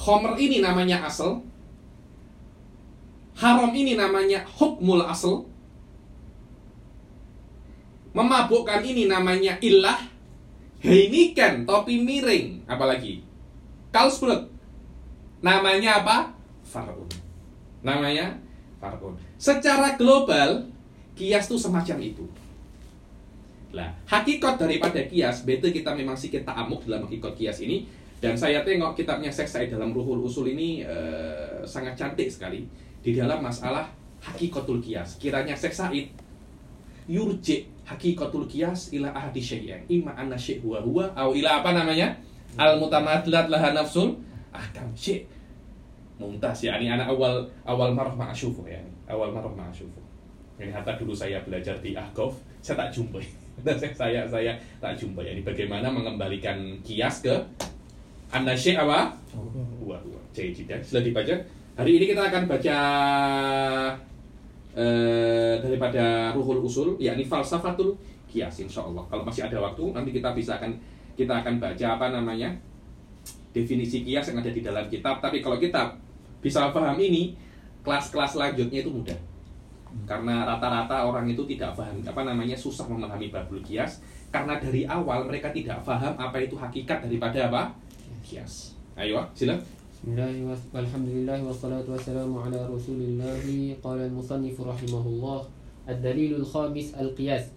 Homer 0.00 0.34
ini 0.40 0.64
namanya 0.64 1.04
asal. 1.04 1.44
Haram 3.36 3.72
ini 3.76 3.96
namanya 3.96 4.44
hukmul 4.56 5.04
asal. 5.04 5.44
Memabukkan 8.16 8.80
ini 8.82 9.06
namanya 9.06 9.60
ilah. 9.60 10.08
Heineken, 10.80 11.68
topi 11.68 12.00
miring. 12.00 12.64
Apalagi? 12.64 13.20
Kalsbrut. 13.92 14.48
Namanya 15.44 16.00
apa? 16.00 16.39
Farun. 16.70 17.10
Namanya 17.82 18.38
Farun. 18.78 19.18
Secara 19.34 19.98
global, 19.98 20.70
kias 21.18 21.50
itu 21.50 21.58
semacam 21.58 21.98
itu. 21.98 22.24
Nah, 23.70 23.90
hakikat 24.06 24.58
daripada 24.58 24.98
kias, 25.06 25.46
betul 25.46 25.70
kita 25.70 25.94
memang 25.94 26.14
sedikit 26.18 26.46
ta'amuk 26.46 26.86
dalam 26.86 27.06
hakikat 27.06 27.34
kias 27.34 27.58
ini. 27.62 27.86
Dan 28.20 28.36
saya 28.36 28.60
tengok 28.60 28.94
kitabnya 29.00 29.32
Syekh 29.32 29.48
Said 29.48 29.68
dalam 29.72 29.96
Ruhul 29.96 30.20
Usul 30.20 30.52
ini 30.52 30.84
uh, 30.84 31.64
sangat 31.64 31.96
cantik 31.96 32.28
sekali 32.28 32.68
di 33.00 33.16
dalam 33.16 33.40
masalah 33.40 33.88
hakikatul 34.20 34.76
kias. 34.84 35.16
Kiranya 35.16 35.56
Syekh 35.56 35.72
Said 35.72 36.06
yurji 37.08 37.64
hakikatul 37.88 38.44
kias 38.44 38.92
ila 38.92 39.10
ahadi 39.16 39.40
syai'in 39.40 39.88
imma 39.88 40.12
anna 40.14 40.36
syai' 40.36 40.60
huwa 40.60 40.84
huwa 40.84 41.04
atau 41.16 41.32
ila 41.32 41.64
apa 41.64 41.72
namanya? 41.72 42.12
Al 42.60 42.76
mutamadlat 42.76 43.48
laha 43.48 43.72
nafsul 43.72 44.20
ahkam 44.52 44.92
syai' 44.92 45.24
mumtaz 46.20 46.68
ya 46.68 46.76
ini 46.76 46.92
anak 46.92 47.08
awal 47.08 47.40
awal 47.64 47.88
marah 47.96 48.12
ma'asyufuh 48.12 48.68
ya 48.68 48.80
awal 49.08 49.32
marah 49.32 49.48
ma'asyufuh 49.48 50.04
ini 50.60 50.68
hatta 50.68 51.00
dulu 51.00 51.16
saya 51.16 51.40
belajar 51.40 51.80
di 51.80 51.96
Ahqaf 51.96 52.36
saya 52.60 52.84
tak 52.84 52.92
jumpai 52.92 53.24
saya 53.96 54.28
saya 54.28 54.52
tak 54.76 54.92
jumpai 55.00 55.24
ya 55.24 55.32
bagaimana 55.40 55.88
mengembalikan 55.88 56.76
kias 56.84 57.24
ke 57.24 57.32
Anda 58.30 58.54
syekh 58.54 58.78
apa? 58.78 59.10
Wah, 59.82 59.98
wah. 59.98 60.22
Jadi 60.30 60.54
sudah 60.86 61.02
dibaca. 61.02 61.34
Hari 61.74 61.98
ini 61.98 62.14
kita 62.14 62.30
akan 62.30 62.46
baca 62.46 62.76
eh, 64.78 65.54
daripada 65.58 66.30
Ruhul 66.30 66.62
Usul, 66.62 66.94
yakni 67.02 67.26
Falsafatul 67.26 67.98
Qiyas 68.30 68.62
insya 68.62 68.86
Allah. 68.86 69.02
Kalau 69.10 69.26
masih 69.26 69.50
ada 69.50 69.58
waktu, 69.58 69.82
nanti 69.90 70.14
kita 70.14 70.30
bisa 70.30 70.62
akan 70.62 70.70
kita 71.18 71.42
akan 71.42 71.58
baca 71.58 71.86
apa 71.98 72.06
namanya 72.14 72.54
definisi 73.50 74.06
kias 74.06 74.30
yang 74.30 74.38
ada 74.38 74.50
di 74.54 74.62
dalam 74.62 74.86
kitab. 74.86 75.18
Tapi 75.18 75.42
kalau 75.42 75.58
kita 75.58 75.90
bisa 76.40 76.72
paham 76.72 76.96
ini 76.96 77.36
kelas-kelas 77.84 78.36
lanjutnya 78.36 78.84
itu 78.84 78.90
mudah 78.92 79.16
karena 80.06 80.46
rata-rata 80.46 81.06
orang 81.06 81.26
itu 81.26 81.42
tidak 81.56 81.74
paham 81.74 82.00
apa 82.04 82.22
namanya 82.22 82.54
susah 82.54 82.86
memahami 82.86 83.32
babul 83.32 83.58
kias 83.60 84.00
karena 84.30 84.56
dari 84.60 84.86
awal 84.86 85.26
mereka 85.26 85.50
tidak 85.50 85.82
paham 85.82 86.14
apa 86.14 86.36
itu 86.38 86.54
hakikat 86.54 87.04
daripada 87.04 87.50
apa 87.50 87.74
kias 88.22 88.78
ayo 88.94 89.18
ah, 89.20 89.26
sila 89.34 89.58
Bismillahirrahmanirrahim. 90.00 90.80
Alhamdulillah 90.80 91.38
wassalatu 91.44 91.92
wassalamu 91.92 92.40
ala 92.40 92.56
Rasulillah. 92.72 93.36
Qala 93.84 94.08
al-musannif 94.08 94.56
rahimahullah. 94.56 95.44
Ad-dalilul 95.84 96.40
khamis 96.40 96.96
al-qiyas. 96.96 97.52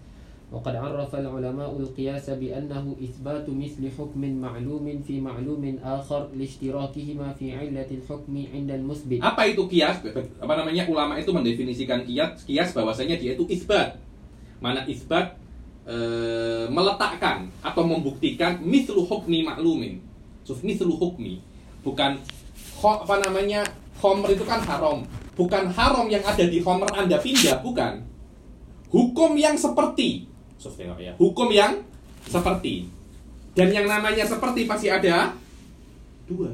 وقد 0.53 0.75
عرف 0.75 1.11
العلماء 1.15 1.71
القياس 1.77 2.29
بأنه 2.29 2.85
إثبات 2.97 3.45
مثل 3.49 3.83
حكم 3.97 4.21
معلوم 4.41 4.85
في 5.05 5.21
معلوم 5.21 5.63
آخر 5.83 6.21
لاشتراكهما 6.33 7.27
في 7.37 7.53
علة 7.53 7.85
الحكم 7.85 8.33
عند 8.53 8.69
المثبت 8.71 9.21
Apa 9.21 9.45
itu 9.45 9.69
kias? 9.69 10.01
Apa 10.41 10.53
namanya? 10.57 10.89
Ulama 10.89 11.21
itu 11.21 11.29
mendefinisikan 11.29 12.01
kias, 12.01 12.49
kias 12.49 12.73
bahwasanya 12.73 13.21
dia 13.21 13.37
itu 13.37 13.45
isbat. 13.45 14.01
Mana 14.57 14.89
isbat 14.89 15.37
eh, 15.85 16.65
meletakkan 16.65 17.53
atau 17.61 17.85
membuktikan 17.85 18.57
mislu 18.65 19.05
hukmi 19.05 19.45
maklumin. 19.45 20.01
So, 20.41 20.57
mislu 20.65 20.97
hukmi. 20.97 21.45
Bukan 21.85 22.17
kho, 22.81 23.05
apa 23.05 23.21
namanya? 23.21 23.61
Homer 24.01 24.33
itu 24.33 24.41
kan 24.49 24.65
haram. 24.65 25.05
Bukan 25.37 25.69
haram 25.77 26.09
yang 26.09 26.25
ada 26.25 26.41
di 26.41 26.57
homer 26.65 26.89
Anda 26.97 27.21
pindah, 27.21 27.61
bukan. 27.61 28.01
Hukum 28.89 29.37
yang 29.37 29.53
seperti. 29.53 30.25
Tengok 30.58 30.98
ya. 30.98 31.12
Hukum 31.20 31.48
yang 31.52 31.76
seperti. 32.24 32.88
Dan 33.54 33.70
yang 33.70 33.86
namanya 33.86 34.24
seperti 34.26 34.66
pasti 34.66 34.88
ada 34.90 35.30
dua. 36.26 36.50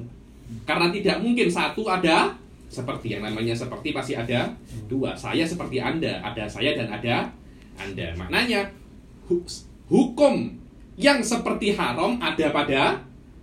Karena 0.67 0.91
tidak 0.91 1.23
mungkin 1.23 1.47
satu 1.47 1.87
ada 1.87 2.35
seperti 2.71 3.15
yang 3.15 3.23
namanya 3.23 3.55
seperti 3.55 3.95
pasti 3.95 4.19
ada 4.19 4.51
dua. 4.87 5.15
Saya 5.15 5.47
seperti 5.47 5.79
Anda, 5.79 6.19
ada 6.21 6.45
saya 6.51 6.75
dan 6.75 6.91
ada 6.91 7.31
Anda. 7.79 8.15
Maknanya 8.19 8.67
hu- 9.31 9.47
hukum 9.89 10.55
yang 10.99 11.23
seperti 11.23 11.73
haram 11.75 12.19
ada 12.21 12.47
pada 12.51 12.83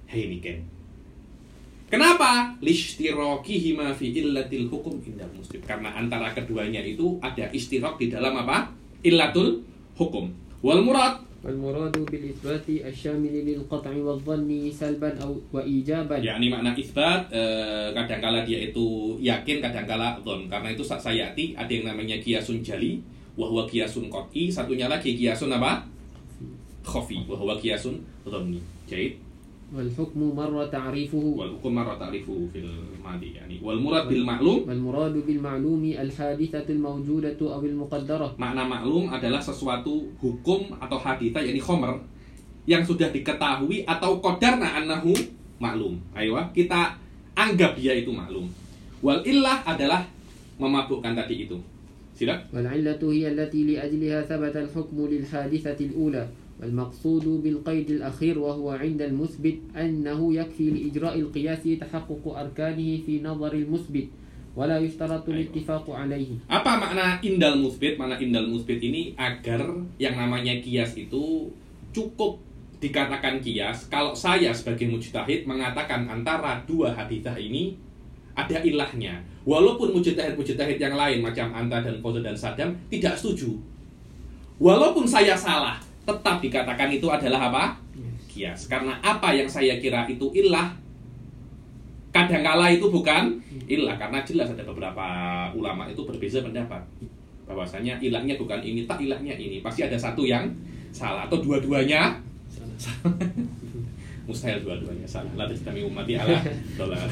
Heineken. 0.08 0.64
Kenapa? 1.88 2.52
Lishtirokihima 2.60 3.96
fi 3.96 4.12
illatil 4.12 4.68
hukum 4.68 5.00
indal 5.04 5.32
muslim. 5.32 5.64
Karena 5.64 5.96
antara 5.96 6.36
keduanya 6.36 6.84
itu 6.84 7.16
ada 7.24 7.48
istirok 7.56 7.96
di 7.96 8.12
dalam 8.12 8.36
apa? 8.44 8.68
Illatul 9.04 9.64
hukum 9.96 10.28
Wal 10.63 10.83
murad 10.83 11.33
والمراد 11.43 12.07
بالإثبات 12.07 12.71
الشامل 12.87 13.35
للقطع 13.35 13.91
والظن 13.91 14.51
سلبا 14.71 15.19
أو 15.19 15.43
وإيجابا 15.51 16.23
yakni 16.23 16.55
makna 16.55 16.71
isbat 16.79 17.27
eh, 17.35 17.91
kadangkala 17.91 18.47
dia 18.47 18.71
itu 18.71 19.19
yakin 19.19 19.59
kadangkala 19.59 20.23
dhon 20.23 20.47
karena 20.47 20.71
itu 20.71 20.87
saat 20.87 21.03
sayati 21.03 21.59
ada 21.59 21.67
yang 21.67 21.91
namanya 21.91 22.15
kiasun 22.23 22.63
jali 22.63 23.03
wahwa 23.35 23.67
kiasun 23.67 24.07
qat'i 24.07 24.55
satunya 24.55 24.87
lagi 24.87 25.19
kiasun 25.19 25.51
apa 25.51 25.83
khafi 26.87 27.27
wahwa 27.27 27.59
kiasun 27.59 27.99
dhanni 28.23 28.63
jadi 28.87 29.11
والحكم 29.73 30.21
مر 30.37 30.69
تعريفه 30.69 31.25
wal 31.33 31.49
hukum 31.57 31.73
marra 31.73 31.97
ta'rifu 31.97 32.45
fil 32.53 32.69
madi 33.01 33.33
yani 33.33 33.57
wal 33.65 33.81
murad 33.81 34.05
bil 34.05 34.21
ma'lum 34.21 34.69
والمراد 34.69 35.25
بالمعلوم 35.25 35.83
الحادثة 35.97 36.69
الموجودة 36.69 37.41
أو 37.41 37.65
المقدرة 37.65 38.37
makna 38.37 38.69
maklum 38.69 39.09
adalah 39.09 39.41
sesuatu 39.41 40.13
hukum 40.21 40.77
atau 40.77 41.01
haditha 41.01 41.41
yakni 41.41 41.57
khomer 41.57 41.97
yang 42.69 42.85
sudah 42.85 43.09
diketahui 43.09 43.89
atau 43.89 44.21
qadarna 44.21 44.77
annahu 44.77 45.17
maklum 45.57 45.97
ayo 46.21 46.37
kita 46.53 46.93
anggap 47.33 47.73
dia 47.81 47.97
itu 47.97 48.13
maklum 48.13 48.53
wal 49.01 49.25
illah 49.25 49.65
adalah 49.65 50.05
memabukkan 50.61 51.17
tadi 51.17 51.49
itu 51.49 51.57
silakan 52.13 52.45
والعلة 52.53 53.01
هي 53.01 53.25
التي 53.33 53.61
لأجلها 53.73 54.29
ثبت 54.29 54.55
الحكم 54.69 54.97
للحادثة 55.01 55.79
الأولى 55.81 56.25
والمقصود 56.63 57.43
بالقيد 57.43 57.89
الأخير 57.91 58.39
وهو 58.39 58.71
عند 58.71 59.03
المثبت 59.03 59.75
أنه 59.75 60.21
يكفي 60.35 60.67
لإجراء 60.71 61.19
القياس 61.19 61.63
تحقق 61.81 62.25
أركانه 62.27 62.91
في 63.03 63.19
نظر 63.19 63.53
المثبت 63.53 64.09
ولا 64.55 64.79
يشترط 64.79 65.27
الاتفاق 65.29 65.91
عليه 65.91 66.47
Apa 66.47 66.79
makna 66.79 67.19
indal 67.27 67.59
musbit? 67.59 67.99
Makna 67.99 68.23
indal 68.23 68.47
musbit 68.47 68.79
ini 68.79 69.17
agar 69.19 69.65
yang 69.99 70.15
namanya 70.15 70.55
kias 70.63 70.95
itu 70.95 71.51
cukup 71.91 72.39
dikatakan 72.79 73.43
kias 73.43 73.91
kalau 73.91 74.15
saya 74.15 74.55
sebagai 74.55 74.87
mujtahid 74.87 75.47
mengatakan 75.51 76.07
antara 76.07 76.63
dua 76.63 76.95
hadithah 76.95 77.35
ini 77.35 77.75
ada 78.33 78.63
ilahnya. 78.65 79.21
Walaupun 79.43 79.93
mujtahid-mujtahid 79.99 80.79
yang 80.79 80.95
lain 80.97 81.21
macam 81.21 81.53
Anta 81.53 81.83
dan 81.83 81.99
Fawzan 82.01 82.23
dan 82.25 82.37
Sadam 82.39 82.71
tidak 82.89 83.19
setuju. 83.19 83.59
Walaupun 84.63 85.05
saya 85.05 85.35
salah, 85.35 85.83
tetap 86.08 86.40
dikatakan 86.40 86.88
itu 86.88 87.08
adalah 87.12 87.52
apa? 87.52 87.64
Kias. 88.32 88.72
Karena 88.72 88.96
apa 89.04 89.36
yang 89.36 89.52
saya 89.52 89.76
kira 89.84 90.08
itu 90.08 90.32
ilah 90.32 90.72
kadangkala 92.16 92.72
itu 92.72 92.88
bukan 92.88 93.44
ilah. 93.68 94.00
Karena 94.00 94.24
jelas 94.24 94.56
ada 94.56 94.64
beberapa 94.64 95.06
ulama 95.52 95.84
itu 95.92 96.08
berbeza 96.08 96.40
pendapat. 96.40 96.80
Bahwasanya 97.44 98.00
ilahnya 98.00 98.40
bukan 98.40 98.64
ini 98.64 98.88
tak 98.88 99.04
ilahnya 99.04 99.36
ini. 99.36 99.60
Pasti 99.60 99.84
ada 99.84 100.00
satu 100.00 100.24
yang 100.24 100.48
salah 100.96 101.28
atau 101.28 101.44
dua-duanya 101.44 102.16
mustahil 104.28 104.64
dua-duanya 104.64 105.04
salah. 105.04 105.32
La 105.36 105.46
tastami 105.46 105.84
ummati 105.84 106.16
ala 106.16 106.40
dolar 106.80 107.10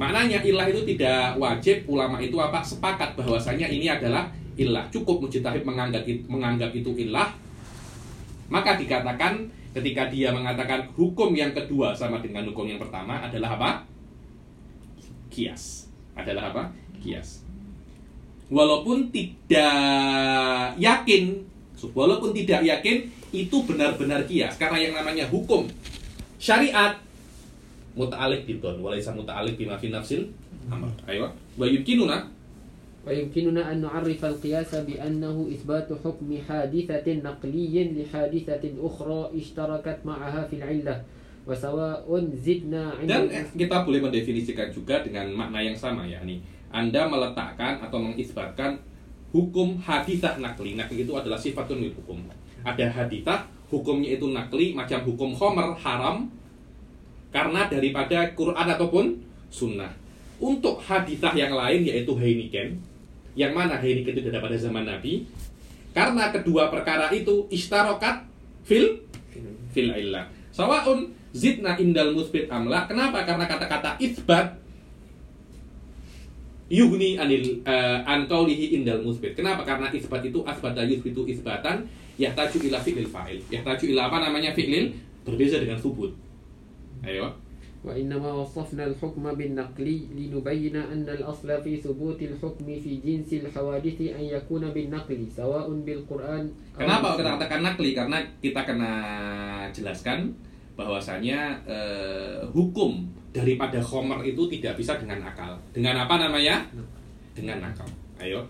maknanya 0.00 0.40
ilah 0.40 0.66
itu 0.72 0.82
tidak 0.96 1.36
wajib 1.36 1.84
ulama 1.84 2.16
itu 2.18 2.36
apa? 2.40 2.64
Sepakat 2.64 3.12
bahwasanya 3.14 3.68
ini 3.68 3.86
adalah 3.92 4.32
ilah 4.56 4.84
cukup 4.92 5.24
mujtahid 5.24 5.64
menganggap 5.64 6.04
menganggap 6.28 6.70
itu 6.76 6.92
ilah 7.08 7.32
maka 8.52 8.76
dikatakan 8.76 9.48
ketika 9.72 10.12
dia 10.12 10.28
mengatakan 10.28 10.84
hukum 10.92 11.32
yang 11.32 11.56
kedua 11.56 11.96
sama 11.96 12.20
dengan 12.20 12.44
hukum 12.52 12.68
yang 12.68 12.76
pertama 12.76 13.24
adalah 13.24 13.56
apa? 13.56 13.70
Kias. 15.32 15.88
Adalah 16.12 16.52
apa? 16.52 16.62
Kias. 17.00 17.40
Walaupun 18.52 19.08
tidak 19.08 20.76
yakin, 20.76 21.40
walaupun 21.96 22.36
tidak 22.36 22.60
yakin 22.60 23.08
itu 23.32 23.56
benar-benar 23.64 24.28
kias 24.28 24.60
karena 24.60 24.76
yang 24.76 24.92
namanya 24.92 25.24
hukum 25.32 25.64
syariat 26.36 27.00
muta'alik 27.96 28.44
bidon 28.44 28.76
walaisa 28.84 29.16
muta'alik 29.16 29.56
bima 29.56 29.80
fi 29.80 29.88
nafsil 29.88 30.28
amr. 30.68 30.92
Ayo. 31.08 31.32
Wa 31.56 31.64
yumkinuna 31.64 32.28
ويمكننا 33.07 33.71
أن 33.71 33.87
نعرف 33.87 34.19
القياس 34.25 34.75
بأنه 34.75 35.35
إثبات 35.55 35.89
حكم 36.03 36.29
حادثة 36.47 37.07
نقلي 37.23 37.75
لحادثة 37.95 38.63
أخرى 38.83 39.21
اشتركت 39.39 39.97
معها 40.03 40.41
في 40.51 40.55
العلة 40.59 40.95
وسواء 41.47 42.03
زدنا 42.35 42.83
عند 42.99 43.07
Dan 43.07 43.31
eh, 43.31 43.47
kita 43.55 43.87
boleh 43.87 44.03
mendefinisikan 44.03 44.67
juga 44.75 44.99
dengan 44.99 45.31
makna 45.31 45.63
yang 45.63 45.79
sama 45.79 46.03
yakni 46.03 46.43
Anda 46.67 47.07
meletakkan 47.07 47.79
atau 47.79 47.95
mengisbatkan 48.03 48.75
hukum 49.31 49.79
hadithah 49.79 50.35
nakli. 50.35 50.75
Nakli 50.75 51.07
itu 51.07 51.15
adalah 51.15 51.39
sifatun 51.39 51.79
lil 51.79 51.95
hukum. 51.95 52.27
Ada 52.67 52.91
hadithah, 52.91 53.47
hukumnya 53.71 54.19
itu 54.19 54.27
nakli 54.27 54.75
macam 54.75 54.99
hukum 55.07 55.31
khomer 55.31 55.71
haram 55.79 56.27
karena 57.31 57.71
daripada 57.71 58.35
Quran 58.35 58.67
ataupun 58.67 59.15
sunnah. 59.47 59.95
Untuk 60.43 60.83
hadithah 60.83 61.31
yang 61.31 61.55
lain 61.55 61.87
yaitu 61.87 62.11
Heineken 62.11 62.83
yang 63.32 63.56
mana 63.56 63.80
itu 63.80 64.28
ada 64.28 64.40
pada 64.40 64.56
zaman 64.56 64.84
Nabi 64.84 65.24
karena 65.92 66.32
kedua 66.32 66.72
perkara 66.72 67.12
itu 67.12 67.48
istarokat 67.52 68.24
fil 68.64 69.04
fil 69.72 69.92
illah. 69.92 70.28
Sawaun 70.52 71.12
zidna 71.32 71.76
indal 71.80 72.12
musbit 72.16 72.48
amla. 72.48 72.88
Kenapa? 72.88 73.24
Karena 73.24 73.44
kata-kata 73.48 73.96
isbat 74.00 74.56
yuhni 76.72 77.20
anil 77.20 77.60
uh, 77.68 78.00
an 78.08 78.24
qaulihi 78.28 78.80
indal 78.80 79.04
musbit. 79.04 79.36
Kenapa? 79.36 79.64
Karena 79.68 79.92
isbat 79.92 80.24
itu 80.24 80.40
asbata 80.44 80.80
yusbitu 80.84 81.28
isbatan 81.28 81.84
yahtaju 82.16 82.58
ila 82.72 82.78
fi'lil 82.80 83.08
fa'il. 83.08 83.40
Yahtaju 83.52 83.84
ila 83.92 84.08
apa 84.08 84.28
namanya 84.28 84.56
fi'lil 84.56 84.92
berbeza 85.24 85.60
dengan 85.60 85.76
subut. 85.76 86.12
Ayo. 87.04 87.32
وإنما 87.87 88.29
وصفنا 88.33 88.83
الحكم 88.89 89.23
بالنقل 89.23 89.87
لنبين 90.17 90.75
أن 90.75 91.07
الأصل 91.07 91.49
في 91.63 91.77
ثبوت 91.77 92.19
الحكم 92.19 92.67
في 92.83 92.91
جنس 92.99 93.29
الحوادث 93.47 93.97
أن 94.01 94.23
يكون 94.27 94.63
بالنقل 94.75 95.19
سواء 95.31 95.67
بالقرآن 95.85 96.43
أو 96.75 96.79
Kenapa 96.83 97.07
kita 97.15 97.21
بالسنة. 97.21 97.31
katakan 97.37 97.59
nakli? 97.63 97.89
Karena 97.95 98.17
kita 98.43 98.61
kena 98.67 98.91
jelaskan 99.71 100.19
bahwasanya 100.77 101.57
eh, 101.65 102.37
hukum 102.53 103.07
daripada 103.33 103.81
khomer 103.81 104.19
itu 104.25 104.45
tidak 104.51 104.77
bisa 104.77 104.97
dengan 104.97 105.21
akal. 105.25 105.57
Dengan 105.73 106.05
apa 106.05 106.17
namanya? 106.17 106.65
Dengan 107.37 107.61
akal. 107.61 107.87
Ayo. 108.17 108.41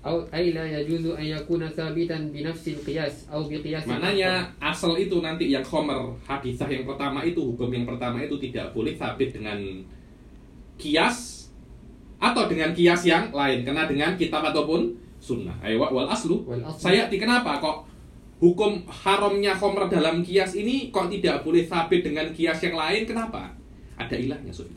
Au 0.00 0.24
ay 0.32 0.56
la 0.56 0.64
yajuzu 0.64 1.12
an 1.12 1.20
yakuna 1.20 1.68
thabitan 1.68 2.32
bi 2.32 2.40
nafsil 2.40 2.80
qiyas 2.80 3.28
au 3.28 3.44
bi 3.44 3.60
qiyas. 3.60 3.84
Maknanya 3.84 4.48
asal 4.56 4.96
itu 4.96 5.20
nanti 5.20 5.52
yang 5.52 5.60
komer 5.60 6.08
hadisah 6.24 6.64
yang 6.72 6.88
pertama 6.88 7.20
itu 7.20 7.52
hukum 7.52 7.68
yang 7.68 7.84
pertama 7.84 8.24
itu 8.24 8.40
tidak 8.40 8.72
boleh 8.72 8.96
sabit 8.96 9.36
dengan 9.36 9.60
kias 10.80 11.48
atau 12.16 12.48
dengan 12.48 12.72
kias 12.72 13.04
yang 13.04 13.28
lain 13.28 13.60
karena 13.60 13.84
dengan 13.84 14.16
kitab 14.16 14.40
ataupun 14.40 14.96
sunnah. 15.20 15.56
Ayo 15.60 15.84
wal 15.84 16.08
aslu. 16.08 16.48
Wal 16.48 16.64
aslu. 16.64 16.80
Saya 16.80 17.12
kenapa 17.12 17.60
kok 17.60 17.84
hukum 18.40 18.80
haramnya 18.88 19.52
komer 19.52 19.84
dalam 19.92 20.24
kias 20.24 20.56
ini 20.56 20.88
kok 20.88 21.12
tidak 21.12 21.44
boleh 21.44 21.60
sabit 21.68 22.00
dengan 22.00 22.32
kias 22.32 22.56
yang 22.64 22.72
lain? 22.72 23.04
Kenapa? 23.04 23.52
Ada 24.00 24.16
ilahnya 24.16 24.48
Sofi. 24.48 24.72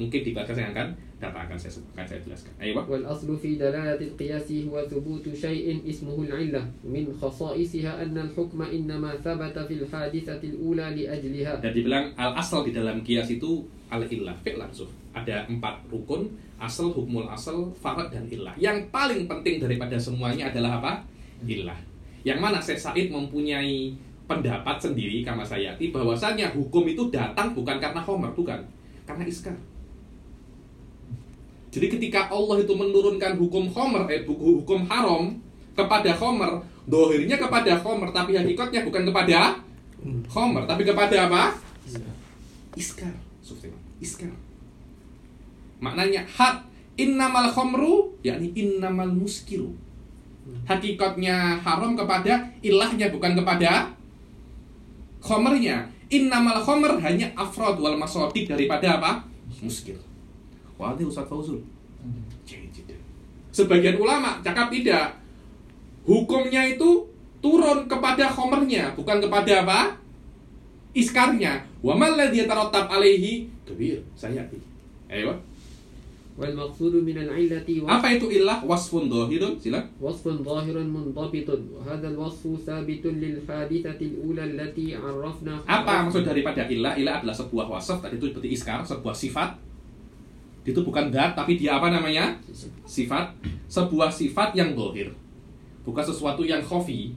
Mungkin 0.00 0.20
dibaca 0.24 0.48
saya 0.48 0.72
akan 0.72 0.96
Kata 1.16 1.48
akan 1.48 1.56
saya 1.56 1.72
sebutkan, 1.72 2.04
saya 2.04 2.20
jelaskan. 2.28 2.52
Ayo. 2.60 2.76
Wal 2.84 3.08
aslu 3.08 3.32
fi 3.40 3.56
dalalatil 3.56 4.12
qiyasi 4.20 4.68
huwa 4.68 4.84
thubut 4.84 5.24
syai'in 5.24 5.80
ismuhu 5.80 6.28
al 6.28 6.44
illah 6.44 6.60
min 6.84 7.08
khasaisiha 7.08 8.04
anna 8.04 8.28
al 8.28 8.32
hukma 8.36 8.68
innama 8.68 9.16
thabata 9.24 9.64
fil 9.64 9.88
hadithatil 9.88 10.60
al 10.60 10.60
ula 10.60 10.86
li 10.92 11.08
ajliha. 11.08 11.64
Dan 11.64 11.72
dibilang 11.72 12.12
al 12.20 12.36
asal 12.36 12.68
di 12.68 12.76
dalam 12.76 13.00
qiyas 13.00 13.32
itu 13.32 13.64
al 13.88 14.04
illah 14.04 14.36
fi'l 14.44 14.60
langsung. 14.60 14.92
Ada 15.16 15.48
empat 15.48 15.88
rukun, 15.88 16.28
asal, 16.60 16.92
hukmul 16.92 17.24
asal, 17.32 17.72
farad 17.80 18.12
dan 18.12 18.28
illah. 18.28 18.52
Yang 18.60 18.92
paling 18.92 19.24
penting 19.24 19.56
daripada 19.56 19.96
semuanya 19.96 20.52
adalah 20.52 20.84
apa? 20.84 21.00
Illah. 21.48 21.80
Yang 22.28 22.38
mana 22.44 22.60
Syekh 22.60 22.80
Said 22.84 23.08
mempunyai 23.08 23.96
pendapat 24.28 24.76
sendiri 24.84 25.24
kama 25.24 25.46
sayati 25.48 25.88
bahwasanya 25.94 26.52
hukum 26.52 26.84
itu 26.84 27.08
datang 27.08 27.56
bukan 27.56 27.80
karena 27.80 28.04
Homer, 28.04 28.28
bukan 28.36 28.60
karena 29.08 29.24
Iskar 29.24 29.56
jadi 31.76 31.92
ketika 31.92 32.32
Allah 32.32 32.64
itu 32.64 32.72
menurunkan 32.72 33.36
hukum 33.36 33.68
homer, 33.68 34.08
eh 34.08 34.24
hukum 34.24 34.88
haram 34.88 35.36
kepada 35.76 36.08
homer, 36.16 36.64
dohirnya 36.88 37.36
kepada 37.36 37.76
homer, 37.84 38.08
tapi 38.16 38.32
hakikatnya 38.32 38.80
bukan 38.80 39.04
kepada 39.04 39.60
homer, 40.32 40.64
tapi 40.64 40.88
kepada 40.88 41.28
apa? 41.28 41.52
Iskar. 42.72 43.12
Iskar. 44.00 44.32
Maknanya 45.84 46.24
hak 46.24 46.64
innamal 46.96 47.52
khomru 47.52 48.16
yakni 48.24 48.56
innamal 48.56 49.12
muskiru. 49.12 49.76
Hakikatnya 50.64 51.60
haram 51.60 51.92
kepada 51.92 52.56
ilahnya 52.64 53.12
bukan 53.12 53.36
kepada 53.36 53.92
khomernya. 55.20 55.92
Innamal 56.08 56.64
khomer 56.64 56.96
hanya 57.04 57.36
afrod 57.36 57.76
wal 57.84 58.00
masodik 58.00 58.48
daripada 58.48 58.96
apa? 58.96 59.28
Muskir. 59.60 60.05
Wah, 60.76 60.92
Ustaz 60.92 61.24
Fauzul. 61.24 61.60
Hmm. 62.04 62.36
Sebagian 63.56 63.96
ulama 63.96 64.44
cakap 64.44 64.68
tidak. 64.68 65.16
Hukumnya 66.04 66.68
itu 66.68 67.08
turun 67.40 67.88
kepada 67.88 68.28
homernya 68.28 68.92
bukan 68.92 69.16
kepada 69.16 69.64
apa? 69.64 69.80
Iskarnya. 70.92 71.64
Wa 71.80 71.96
dia 72.28 72.44
tarotab 72.44 72.92
alaihi 72.92 73.48
kebir 73.64 74.04
Saya 74.12 74.44
yakin. 74.44 74.60
Ayo. 75.08 75.32
Wal 76.36 76.52
maqsudu 76.52 77.00
min 77.00 77.16
al-illati 77.16 77.80
Apa 77.80 78.12
itu 78.12 78.28
illah? 78.28 78.60
Wasfun 78.60 79.08
dhahirun, 79.08 79.56
sila. 79.56 79.80
Wasfun 79.96 80.44
dhahirun 80.44 80.92
muntabitun. 80.92 81.80
Hadzal 81.80 82.12
wasfu 82.12 82.60
sabitun 82.60 83.16
lil 83.24 83.40
hadithati 83.40 84.20
al-ula 84.20 84.44
allati 84.44 84.92
arrafna. 84.92 85.64
Apa 85.64 86.04
maksud 86.04 86.28
daripada 86.28 86.68
illah? 86.68 86.92
Illah 86.92 87.24
adalah 87.24 87.32
sebuah 87.32 87.72
wasf 87.72 88.04
tadi 88.04 88.20
itu 88.20 88.28
seperti 88.28 88.52
iskar, 88.52 88.84
sebuah 88.84 89.16
sifat 89.16 89.65
itu 90.66 90.82
bukan 90.82 91.14
dat, 91.14 91.38
tapi 91.38 91.54
dia 91.54 91.78
apa 91.78 91.94
namanya? 91.94 92.34
Sifat. 92.82 93.30
Sebuah 93.70 94.10
sifat 94.10 94.50
yang 94.58 94.74
dohir. 94.74 95.14
Bukan 95.86 96.02
sesuatu 96.02 96.42
yang 96.42 96.58
khofi. 96.58 97.14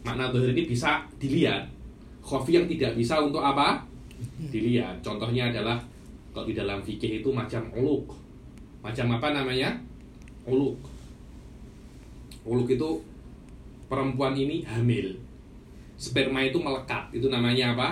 Makna 0.00 0.32
dohir 0.32 0.56
ini 0.56 0.64
bisa 0.64 1.04
dilihat. 1.20 1.68
Khofi 2.24 2.56
yang 2.56 2.64
tidak 2.64 2.96
bisa 2.96 3.20
untuk 3.20 3.44
apa? 3.44 3.84
Dilihat. 4.48 5.04
Contohnya 5.04 5.52
adalah 5.52 5.76
kalau 6.32 6.48
di 6.48 6.56
dalam 6.56 6.80
fikih 6.80 7.20
itu 7.20 7.28
macam 7.28 7.68
uluk. 7.76 8.16
Macam 8.80 9.12
apa 9.12 9.36
namanya? 9.36 9.76
Uluk. 10.48 10.80
Uluk 12.48 12.68
itu 12.72 13.04
perempuan 13.92 14.32
ini 14.32 14.64
hamil. 14.64 15.20
Sperma 16.00 16.40
itu 16.48 16.56
melekat. 16.56 17.12
Itu 17.12 17.28
namanya 17.28 17.76
apa? 17.76 17.88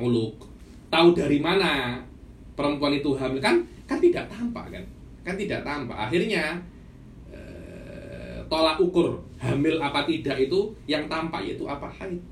Uluk. 0.00 0.48
Tahu 0.88 1.12
dari 1.12 1.36
mana 1.44 2.00
perempuan 2.56 2.96
itu 2.96 3.12
hamil 3.20 3.36
kan? 3.36 3.60
Kan 3.90 3.98
tidak 3.98 4.30
tampak 4.30 4.70
kan? 4.70 4.84
Kan 5.26 5.34
tidak 5.34 5.66
tampak. 5.66 5.98
Akhirnya 5.98 6.62
eh, 7.34 8.38
tolak 8.46 8.78
ukur 8.78 9.18
hamil 9.42 9.82
apa 9.82 10.06
tidak 10.06 10.38
itu 10.38 10.70
yang 10.86 11.10
tampak 11.10 11.42
yaitu 11.42 11.66
apa? 11.66 11.90
Haid. 11.98 12.22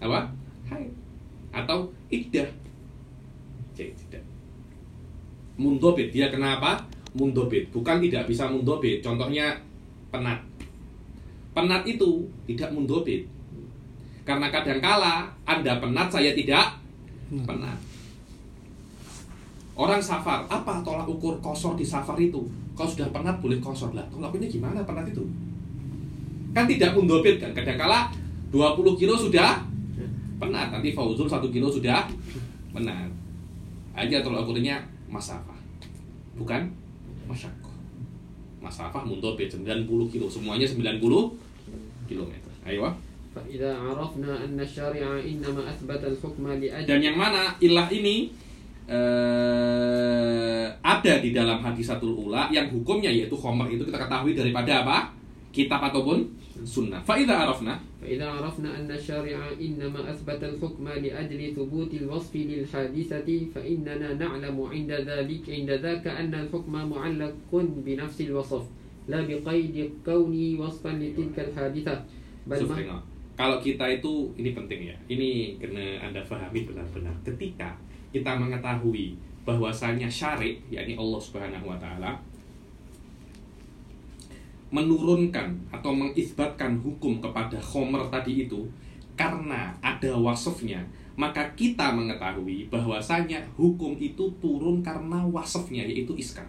Apa? 0.00 0.32
Haid. 0.72 0.96
Atau 1.52 1.92
iddah. 2.08 2.48
Jadi 3.76 3.92
tidak. 4.08 4.24
Mundobit. 5.60 6.08
Dia 6.08 6.32
kenapa? 6.32 6.88
Mundobit. 7.12 7.68
Bukan 7.68 8.00
tidak 8.00 8.24
bisa 8.32 8.48
mundobit. 8.48 9.04
Contohnya 9.04 9.60
penat. 10.08 10.40
Penat 11.52 11.84
itu 11.84 12.32
tidak 12.48 12.72
mundobit. 12.72 13.28
Karena 14.24 14.48
kadangkala 14.48 15.28
Anda 15.44 15.76
penat, 15.76 16.08
saya 16.08 16.32
tidak 16.32 16.80
penat. 17.44 17.91
Orang 19.72 20.04
safar, 20.04 20.44
apa 20.52 20.84
tolak 20.84 21.08
ukur 21.08 21.40
kosor 21.40 21.72
di 21.80 21.84
safar 21.86 22.20
itu? 22.20 22.44
Kau 22.76 22.84
sudah 22.84 23.08
penat 23.08 23.40
boleh 23.40 23.56
kosor 23.56 23.96
lah. 23.96 24.04
Tolak 24.12 24.28
ukurnya 24.28 24.48
gimana 24.52 24.84
penat 24.84 25.08
itu? 25.08 25.24
Kan 26.52 26.68
tidak 26.68 26.92
mendopit 26.92 27.40
kan. 27.40 27.56
Kadangkala 27.56 28.12
20 28.52 29.00
kilo 29.00 29.16
sudah 29.16 29.64
penat. 30.36 30.68
Nanti 30.68 30.92
Fauzul 30.92 31.24
1 31.24 31.48
kilo 31.48 31.72
sudah 31.72 32.04
penat. 32.76 33.08
Aja 33.96 34.20
tolak 34.20 34.44
ukurnya 34.44 34.76
mas 35.08 35.24
masafah. 35.32 35.60
Bukan 36.36 36.68
masyakoh. 37.24 37.72
Masafah 38.60 39.02
mendopit 39.08 39.48
90 39.48 39.88
kilo. 40.12 40.28
Semuanya 40.28 40.68
90 40.68 41.00
kilometer. 42.08 42.52
Ayo. 42.68 42.92
Ah. 42.92 42.94
Dan 46.84 47.00
yang 47.00 47.16
mana 47.16 47.56
ilah 47.64 47.88
ini 47.88 48.28
eh, 48.88 50.66
ada 50.82 51.12
di 51.22 51.30
dalam 51.34 51.58
hadis 51.62 51.90
satu 51.90 52.26
ula 52.26 52.50
yang 52.50 52.70
hukumnya 52.70 53.10
yaitu 53.10 53.34
khomer 53.34 53.70
itu 53.70 53.82
kita 53.86 53.98
ketahui 53.98 54.32
daripada 54.34 54.86
apa? 54.86 54.98
kitab 55.52 55.84
ataupun 55.84 56.24
sunnah. 56.64 57.04
Fa'idha 57.04 57.44
arafna. 57.44 57.76
Fa'idha 58.00 58.40
arafna 58.40 58.72
anna 58.72 58.96
syari'a 58.96 59.52
innama 59.60 60.00
asbata 60.08 60.48
al-hukma 60.48 60.96
li 60.96 61.12
ajli 61.12 61.52
thubut 61.52 61.92
al-wasfi 61.92 62.48
lil 62.48 62.64
hadisati 62.64 63.52
fa 63.52 63.60
innana 63.60 64.16
na'lamu 64.16 64.72
'inda 64.72 65.04
dzalik 65.04 65.44
'inda 65.44 65.76
dzak 65.76 66.08
anna 66.08 66.48
al-hukma 66.48 66.88
mu'allakun 66.88 67.84
bi 67.84 68.00
nafsi 68.00 68.32
al-wasf 68.32 68.64
la 69.12 69.20
bi 69.28 69.36
qaidi 69.44 69.92
kauni 70.00 70.56
wasfan 70.56 71.04
li 71.04 71.12
tilka 71.12 71.44
al-hadithah. 71.52 72.00
Kalau 73.32 73.58
kita 73.64 73.84
itu 73.88 74.32
ini 74.36 74.50
penting 74.52 74.92
ya. 74.92 74.96
Ini 75.08 75.56
kena 75.56 76.04
Anda 76.04 76.20
pahami 76.24 76.68
benar-benar 76.68 77.16
ketika 77.24 77.76
kita 78.12 78.36
mengetahui 78.36 79.16
bahwasanya 79.42 80.06
syari, 80.06 80.60
yakni 80.70 80.94
Allah 80.94 81.18
Subhanahu 81.18 81.66
Wa 81.66 81.78
Taala 81.80 82.12
menurunkan 84.72 85.52
atau 85.68 85.92
mengisbatkan 85.92 86.80
hukum 86.80 87.20
kepada 87.20 87.60
khomer 87.60 88.08
tadi 88.08 88.48
itu 88.48 88.64
karena 89.20 89.68
ada 89.84 90.16
wasofnya 90.16 90.80
maka 91.12 91.44
kita 91.52 91.92
mengetahui 91.92 92.72
bahwasanya 92.72 93.36
hukum 93.52 93.92
itu 94.00 94.24
turun 94.40 94.80
karena 94.80 95.20
wasofnya 95.28 95.84
yaitu 95.84 96.16
iskar. 96.16 96.48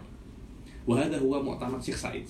Wahada 0.87 1.19
huwa 1.19 1.43
mu'tamad 1.43 1.83
Syekh 1.83 1.99
Said 1.99 2.23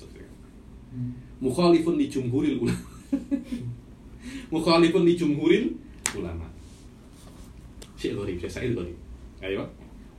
mukhalifun 1.38 1.98
li 1.98 2.10
jumhuril 2.10 2.58
ulama. 2.58 2.90
Mukhalifun 4.54 5.06
li 5.06 5.14
jumhuril 5.14 5.78
ulama. 6.18 6.50
Syekh 7.98 8.18
Gharib, 8.18 8.38
Syekh 8.42 8.54
Said 8.54 8.74
Gharib 8.74 9.03
ayo. 9.44 9.68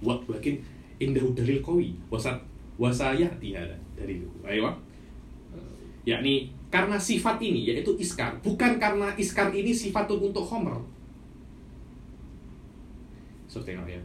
Wa 0.05 0.21
lakin 0.29 0.61
indahu 1.01 1.33
dalil 1.33 1.65
qawi. 1.65 1.97
Wasat 2.13 2.37
wasaya 2.77 3.27
tiada 3.41 3.75
dalil 3.97 4.23
ayo. 4.45 4.69
Yakni 6.05 6.53
karena 6.69 7.01
sifat 7.01 7.41
ini 7.41 7.73
yaitu 7.73 7.97
iskar. 7.97 8.37
Bukan 8.45 8.77
karena 8.77 9.17
iskar 9.17 9.49
ini 9.57 9.73
sifat 9.73 10.05
untuk 10.13 10.45
homer 10.45 10.77
so, 13.55 13.63
tengok 13.63 13.87
ya 13.87 14.03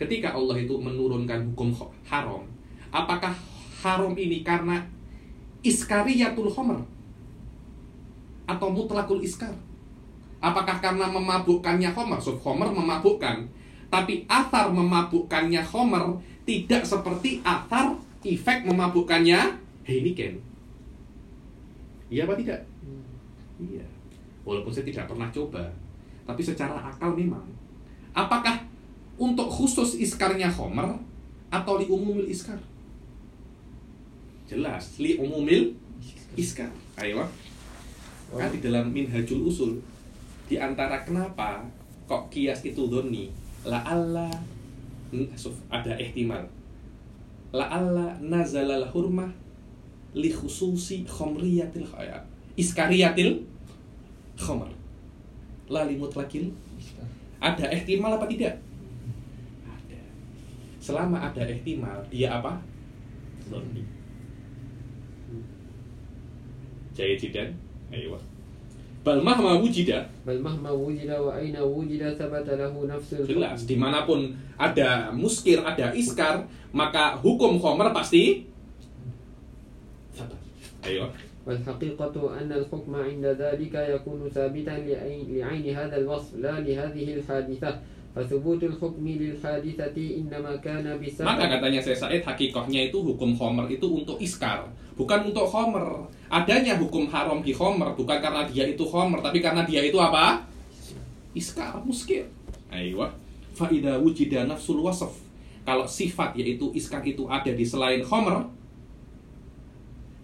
ketika 0.00 0.32
Allah 0.32 0.56
itu 0.56 0.72
menurunkan 0.80 1.52
hukum 1.52 1.68
haram 2.08 2.48
apakah 2.88 3.36
haram 3.84 4.16
ini 4.16 4.40
karena 4.40 4.80
iskariyatul 5.60 6.48
homer 6.48 6.80
atau 8.48 8.72
mutlakul 8.72 9.20
iskar? 9.20 9.52
Apakah 10.40 10.80
karena 10.80 11.04
memabukkannya 11.10 11.92
Homer? 11.92 12.16
So, 12.16 12.38
Homer 12.40 12.70
memabukkan. 12.70 13.44
Tapi 13.88 14.28
atar 14.28 14.68
memabukkannya 14.68 15.64
Homer 15.64 16.20
tidak 16.44 16.84
seperti 16.84 17.40
atar 17.40 17.96
efek 18.24 18.68
memabukkannya 18.68 19.56
Heineken. 19.88 20.36
Iya 22.12 22.28
apa 22.28 22.36
tidak? 22.36 22.60
Iya. 23.60 23.84
Walaupun 24.44 24.72
saya 24.72 24.84
tidak 24.88 25.08
pernah 25.08 25.28
coba, 25.32 25.64
tapi 26.24 26.40
secara 26.44 26.76
akal 26.76 27.16
memang. 27.16 27.44
Apakah 28.12 28.64
untuk 29.16 29.48
khusus 29.48 29.96
iskarnya 29.96 30.48
Homer 30.52 30.96
atau 31.48 31.80
li 31.80 31.88
umumil 31.88 32.28
iskar? 32.28 32.60
Jelas, 34.48 34.96
li 35.00 35.16
umumil 35.16 35.76
iskar. 36.36 36.72
Ayo. 37.00 37.24
Kan 38.28 38.52
di 38.52 38.60
dalam 38.60 38.92
minhajul 38.92 39.48
usul 39.48 39.80
di 40.48 40.56
antara 40.56 41.04
kenapa 41.04 41.64
kok 42.08 42.32
kias 42.32 42.64
itu 42.64 42.88
doni 42.88 43.28
la 43.68 43.84
Allah 43.84 44.32
ada 45.68 45.92
ihtimal. 46.00 46.44
La 47.52 47.68
Allah 47.68 48.16
nazalal 48.20 48.88
hurmah 48.88 49.28
li 50.16 50.32
khususi 50.32 51.04
khomriyatil 51.04 51.84
khaya. 51.84 52.24
Iskariyatil 52.56 53.44
khomer 54.40 54.72
la 55.68 55.84
li 55.84 56.00
mutlakil. 56.00 56.48
Ada 57.38 57.70
ihtimal 57.76 58.16
apa 58.16 58.26
tidak? 58.26 58.56
Ada. 59.68 60.00
Selama 60.80 61.28
ada 61.28 61.44
ihtimal 61.44 62.00
dia 62.08 62.40
apa? 62.40 62.58
Doni 63.46 63.98
jaya 66.98 67.14
jidan. 67.14 67.54
Ayo 67.94 68.18
bal 69.07 69.19
mahma 69.19 69.59
wujida 69.59 70.07
بل 70.23 70.39
مهما 70.39 70.71
وجد 70.71 71.11
وأين 71.11 71.59
وجد 71.59 72.15
ثبت 72.15 72.47
له 72.55 72.71
نفس 72.71 73.27
jelas 73.27 73.67
الحكم 73.67 73.67
dimanapun 73.67 74.31
ada 74.55 75.11
muskir 75.11 75.59
ada 75.59 75.91
iskar 75.91 76.47
maka 76.71 77.19
hukum 77.19 77.59
khomer 77.59 77.91
pasti 77.91 78.47
ayo 80.87 81.11
والحقيقة 81.43 82.15
أن 82.39 82.51
الحكم 82.51 82.95
عند 82.95 83.25
ذلك 83.35 83.75
يكون 83.75 84.31
ثابتا 84.31 84.75
لعين 84.87 85.27
لعين 85.27 85.75
هذا 85.75 85.95
الوصف 85.99 86.39
لا 86.39 86.55
لهذه 86.63 87.19
الحادثة 87.19 87.71
Hukmi 88.26 89.20
lil 89.20 89.36
hadithati 89.38 90.24
innama 90.24 90.56
kana 90.58 90.98
bisa 90.98 91.22
Maka 91.22 91.46
katanya 91.46 91.78
saya 91.78 91.94
Said 91.94 92.22
hakikohnya 92.26 92.90
itu 92.90 92.98
hukum 92.98 93.36
Homer 93.38 93.70
itu 93.70 93.86
untuk 93.86 94.18
iskar 94.18 94.66
Bukan 94.98 95.30
untuk 95.30 95.46
Homer. 95.46 96.10
Adanya 96.26 96.74
hukum 96.74 97.06
haram 97.06 97.38
di 97.38 97.54
Homer 97.54 97.94
bukan 97.94 98.18
karena 98.18 98.42
dia 98.50 98.66
itu 98.66 98.82
Homer 98.88 99.22
Tapi 99.22 99.38
karena 99.38 99.62
dia 99.62 99.84
itu 99.86 99.94
apa? 100.02 100.42
Iskar, 101.38 101.78
muskil. 101.86 102.26
Aywa 102.72 103.12
Fa'idha 103.54 104.02
wujida 104.02 104.42
nafsul 104.48 104.82
wasaf 104.82 105.14
Kalau 105.62 105.86
sifat 105.86 106.34
yaitu 106.34 106.74
iskar 106.74 107.04
itu 107.06 107.28
ada 107.30 107.54
di 107.54 107.62
selain 107.62 108.02
Homer 108.02 108.58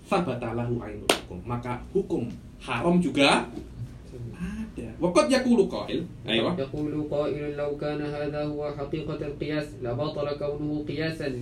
Fabatalahu 0.05 0.85
ainul 0.85 1.09
hukum. 1.09 1.41
Maka 1.49 1.81
hukum 1.97 2.29
haram 2.61 3.01
juga 3.01 3.49
ada. 4.35 4.89
Wakot 4.99 5.27
qail. 7.07 7.55
Law 7.55 7.73
kana 7.79 8.07
hadha 8.09 8.43
huwa 8.49 8.75
haqiqat 8.75 9.21
al-qiyas 9.23 9.79
la 9.83 9.95
batala 9.95 10.35
kaunuhu 10.35 10.83
qiyasan 10.89 11.39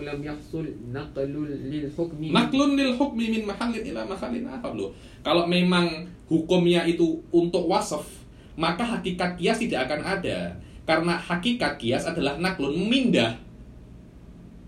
lam 0.00 0.18
yahsul 0.22 0.66
lil 1.68 1.86
hukmi. 1.92 2.32
Naqlun 2.32 2.76
lil 2.76 2.92
hukmi 2.96 3.24
min 3.30 3.42
kalau 5.20 5.44
memang 5.44 6.08
hukumnya 6.32 6.88
itu 6.88 7.20
untuk 7.28 7.68
wasaf 7.68 8.20
maka 8.60 8.84
hakikat 8.84 9.40
kias 9.40 9.56
tidak 9.56 9.88
akan 9.88 10.00
ada. 10.04 10.38
Karena 10.84 11.16
hakikat 11.16 11.80
kias 11.80 12.04
adalah 12.04 12.36
naklun 12.36 12.76
mindah. 12.76 13.40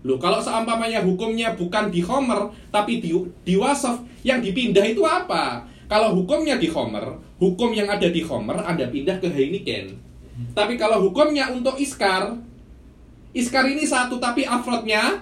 Loh, 0.03 0.19
kalau 0.19 0.41
seumpamanya 0.43 0.99
hukumnya 0.99 1.55
bukan 1.55 1.87
di 1.87 2.03
homer, 2.03 2.51
tapi 2.73 2.99
di, 2.99 3.15
di 3.47 3.55
wasaf, 3.55 4.03
yang 4.25 4.43
dipindah 4.43 4.83
itu 4.83 4.99
apa? 5.05 5.63
Kalau 5.87 6.11
hukumnya 6.15 6.59
di 6.59 6.67
homer, 6.67 7.21
hukum 7.43 7.75
yang 7.75 7.91
ada 7.91 8.07
di 8.07 8.23
Homer 8.23 8.63
Anda 8.63 8.87
pindah 8.87 9.19
ke 9.19 9.27
Heineken. 9.27 9.99
Tapi 10.55 10.79
kalau 10.79 11.03
hukumnya 11.03 11.51
untuk 11.51 11.75
Iskar, 11.75 12.39
Iskar 13.35 13.67
ini 13.67 13.83
satu 13.83 14.17
tapi 14.23 14.47
afrodnya 14.47 15.21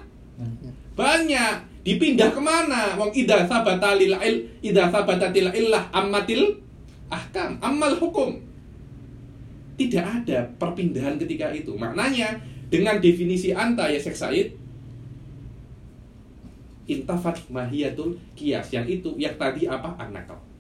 banyak. 0.93 1.73
Dipindah 1.81 2.29
ke 2.29 2.37
mana? 2.37 2.93
Wong 2.93 3.09
ida 3.17 3.49
sabata 3.49 3.97
il 3.97 4.13
ida 4.61 4.93
sabatatil 4.93 5.49
illah 5.49 5.89
ammatil 5.89 6.61
ahkam 7.09 7.57
amal 7.57 7.97
hukum. 7.97 8.37
Tidak 9.81 10.05
ada 10.05 10.45
perpindahan 10.61 11.17
ketika 11.17 11.49
itu. 11.49 11.73
Maknanya 11.73 12.37
dengan 12.69 13.01
definisi 13.01 13.49
anta 13.49 13.89
ya 13.89 13.97
Syekh 13.97 14.13
Said 14.13 14.47
intafat 16.85 17.41
mahiyatul 17.49 18.21
kias. 18.37 18.69
Yang 18.69 19.01
itu 19.01 19.09
yang 19.17 19.33
tadi 19.41 19.65
apa? 19.65 19.97
Anakal 19.97 20.50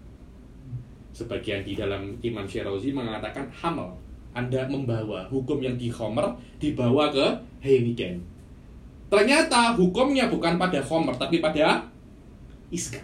sebagian 1.21 1.61
di 1.61 1.77
dalam 1.77 2.17
Imam 2.25 2.49
Syirazi 2.49 2.89
mengatakan 2.89 3.45
hamal 3.53 3.93
anda 4.33 4.65
membawa 4.65 5.27
hukum 5.29 5.61
yang 5.61 5.77
di 5.77 5.91
Homer 5.93 6.33
dibawa 6.57 7.11
ke 7.13 7.25
Heineken 7.61 8.31
Ternyata 9.11 9.75
hukumnya 9.75 10.31
bukan 10.31 10.55
pada 10.55 10.79
Homer 10.87 11.11
tapi 11.19 11.43
pada 11.43 11.83
Iskar. 12.71 13.03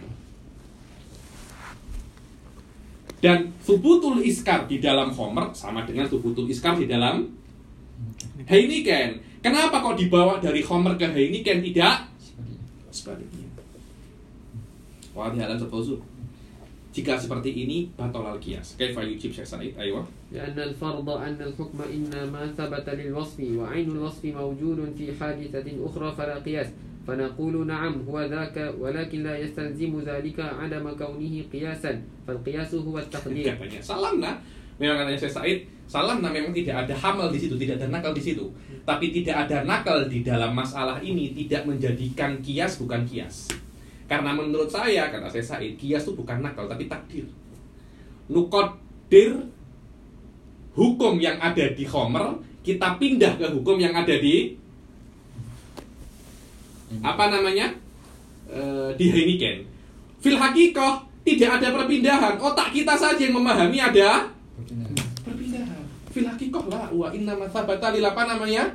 Dan 3.20 3.52
subutul 3.60 4.24
Iskar 4.24 4.64
di 4.64 4.80
dalam 4.80 5.12
Homer 5.12 5.52
sama 5.52 5.84
dengan 5.84 6.08
subutul 6.08 6.48
Iskar 6.48 6.80
di 6.80 6.88
dalam 6.88 7.28
Heineken. 8.48 9.20
Kenapa 9.44 9.84
kok 9.84 10.00
dibawa 10.00 10.40
dari 10.40 10.64
Homer 10.64 10.96
ke 10.96 11.12
Heineken 11.12 11.60
tidak 11.60 12.08
sebaliknya? 12.88 13.44
Wah, 15.12 15.28
halan 15.28 15.60
seposu 15.60 16.00
Jika 16.97 17.17
seperti 17.17 17.49
ini, 17.65 17.89
batal 17.97 18.21
al 18.21 18.37
kias. 18.37 18.77
Kaifa 18.77 19.01
yujib 19.01 19.33
Syekh 19.33 19.49
Said? 19.49 19.73
Ayo. 19.81 20.05
لأن 20.33 20.57
الفرض 20.57 21.09
أن 21.09 21.37
الحكم 21.41 21.77
إنما 21.93 22.57
ثبت 22.57 22.89
للوصف 22.89 23.37
وعين 23.37 23.87
الوصف 23.93 24.23
موجود 24.25 24.79
في 24.97 25.13
حادثة 25.13 25.67
أخرى 25.85 26.09
فلا 26.17 26.37
قياس 26.41 26.69
فنقول 27.07 27.67
نعم 27.67 27.93
هو 28.09 28.17
ذاك 28.25 28.73
ولكن 28.79 29.23
لا 29.23 29.37
يستلزم 29.37 29.93
ذلك 30.01 30.39
عدم 30.39 30.85
كونه 30.97 31.35
قياسا 31.53 32.01
فالقياس 32.27 32.71
هو 32.75 32.95
التقدير 32.99 33.45
katanya 33.59 33.79
salam 33.83 34.23
nah 34.23 34.39
memang 34.79 35.03
katanya 35.03 35.19
saya 35.19 35.33
Said 35.35 35.59
salam 35.85 36.23
nah 36.23 36.31
memang 36.31 36.55
tidak 36.55 36.87
ada 36.87 36.95
hamal 36.95 37.27
di 37.27 37.39
situ 37.43 37.59
tidak 37.59 37.83
ada 37.83 37.87
nakal 37.91 38.15
di 38.15 38.23
situ 38.23 38.47
tapi 38.87 39.11
tidak 39.11 39.45
ada 39.47 39.67
nakal 39.67 40.07
di 40.07 40.23
dalam 40.23 40.55
masalah 40.55 41.03
ini 41.03 41.35
tidak 41.35 41.67
menjadikan 41.67 42.39
kias 42.39 42.79
bukan 42.79 43.03
kias 43.03 43.51
karena 44.08 44.32
menurut 44.32 44.72
saya 44.72 45.12
kata 45.12 45.28
saya 45.28 45.44
Said 45.44 45.76
kias 45.76 46.08
itu 46.08 46.16
bukan 46.16 46.40
nakal 46.40 46.64
tapi 46.64 46.88
takdir. 46.88 47.28
Nukodir 48.32 49.52
hukum 50.72 51.20
yang 51.20 51.36
ada 51.36 51.68
di 51.76 51.84
Homer 51.84 52.40
kita 52.64 52.96
pindah 52.96 53.36
ke 53.36 53.46
hukum 53.52 53.76
yang 53.76 53.92
ada 53.92 54.16
di 54.16 54.56
apa 57.04 57.28
namanya? 57.28 57.76
Eh, 58.48 58.90
di 58.96 59.12
Heineken. 59.12 59.68
Fil 60.24 60.40
hakikoh 60.40 61.04
tidak 61.20 61.60
ada 61.60 61.68
perpindahan. 61.76 62.40
Otak 62.40 62.72
kita 62.72 62.96
saja 62.96 63.20
yang 63.20 63.36
memahami 63.36 63.76
ada 63.76 64.32
perpindahan. 65.20 65.84
Fil 66.08 66.24
hakikoh 66.24 66.64
lah 66.72 66.88
wa 66.88 67.12
inna 67.12 67.36
mathabata 67.36 67.92
lil 67.92 68.08
apa 68.08 68.24
namanya 68.24 68.72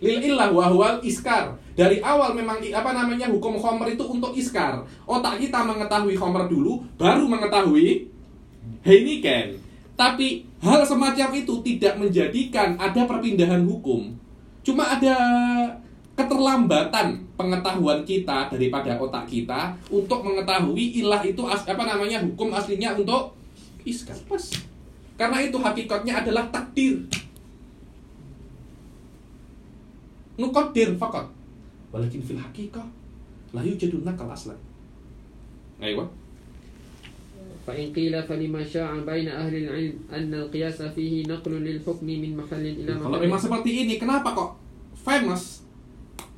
lil 0.00 0.18
illah 0.32 0.48
wa 0.50 0.66
huwal 0.72 0.98
iskar. 1.04 1.54
Dari 1.76 2.00
awal 2.00 2.36
memang 2.36 2.60
apa 2.60 2.90
namanya 2.92 3.28
hukum 3.28 3.56
khomer 3.56 3.92
itu 3.92 4.04
untuk 4.04 4.32
iskar. 4.36 4.84
Otak 5.04 5.40
kita 5.40 5.64
mengetahui 5.64 6.16
khomer 6.16 6.48
dulu 6.48 6.82
baru 6.96 7.28
mengetahui 7.28 8.08
Heineken. 8.80 9.60
Tapi 9.96 10.48
hal 10.64 10.80
semacam 10.84 11.28
itu 11.36 11.54
tidak 11.60 12.00
menjadikan 12.00 12.76
ada 12.80 13.04
perpindahan 13.04 13.60
hukum. 13.68 14.08
Cuma 14.64 14.88
ada 14.96 15.16
keterlambatan 16.16 17.20
pengetahuan 17.36 18.04
kita 18.04 18.48
daripada 18.52 18.96
otak 19.00 19.24
kita 19.28 19.72
untuk 19.88 20.20
mengetahui 20.24 21.00
ilah 21.00 21.20
itu 21.24 21.40
apa 21.48 21.82
namanya 21.84 22.20
hukum 22.24 22.52
aslinya 22.52 22.96
untuk 22.96 23.36
iskar. 23.84 24.16
Pas. 24.28 24.52
Karena 25.20 25.44
itu 25.44 25.60
hakikatnya 25.60 26.24
adalah 26.24 26.48
takdir 26.48 27.04
nukodir 30.35 30.93
fakat 30.99 31.27
walakin 31.93 32.21
fil 32.21 32.39
hakikah 32.39 32.85
la 33.55 33.61
yujadu 33.63 34.03
nakal 34.03 34.27
aslan 34.29 34.59
ayo 35.79 36.07
فإن 37.65 37.97
قيل 37.97 38.13
فلما 38.13 38.61
شاع 38.61 38.93
بين 39.09 39.25
أهل 39.25 39.53
العلم 39.65 39.95
أن 40.13 40.29
القياس 40.29 40.85
فيه 40.93 41.25
نقل 41.25 41.65
للحكم 41.65 42.05
من 42.05 42.37
محل 42.37 42.61
إلى 42.61 42.93
kalau 43.01 43.17
محل 43.17 43.25
memang 43.25 43.41
seperti 43.41 43.71
ini 43.81 43.97
kenapa 43.97 44.37
kok 44.37 44.53
famous 45.01 45.65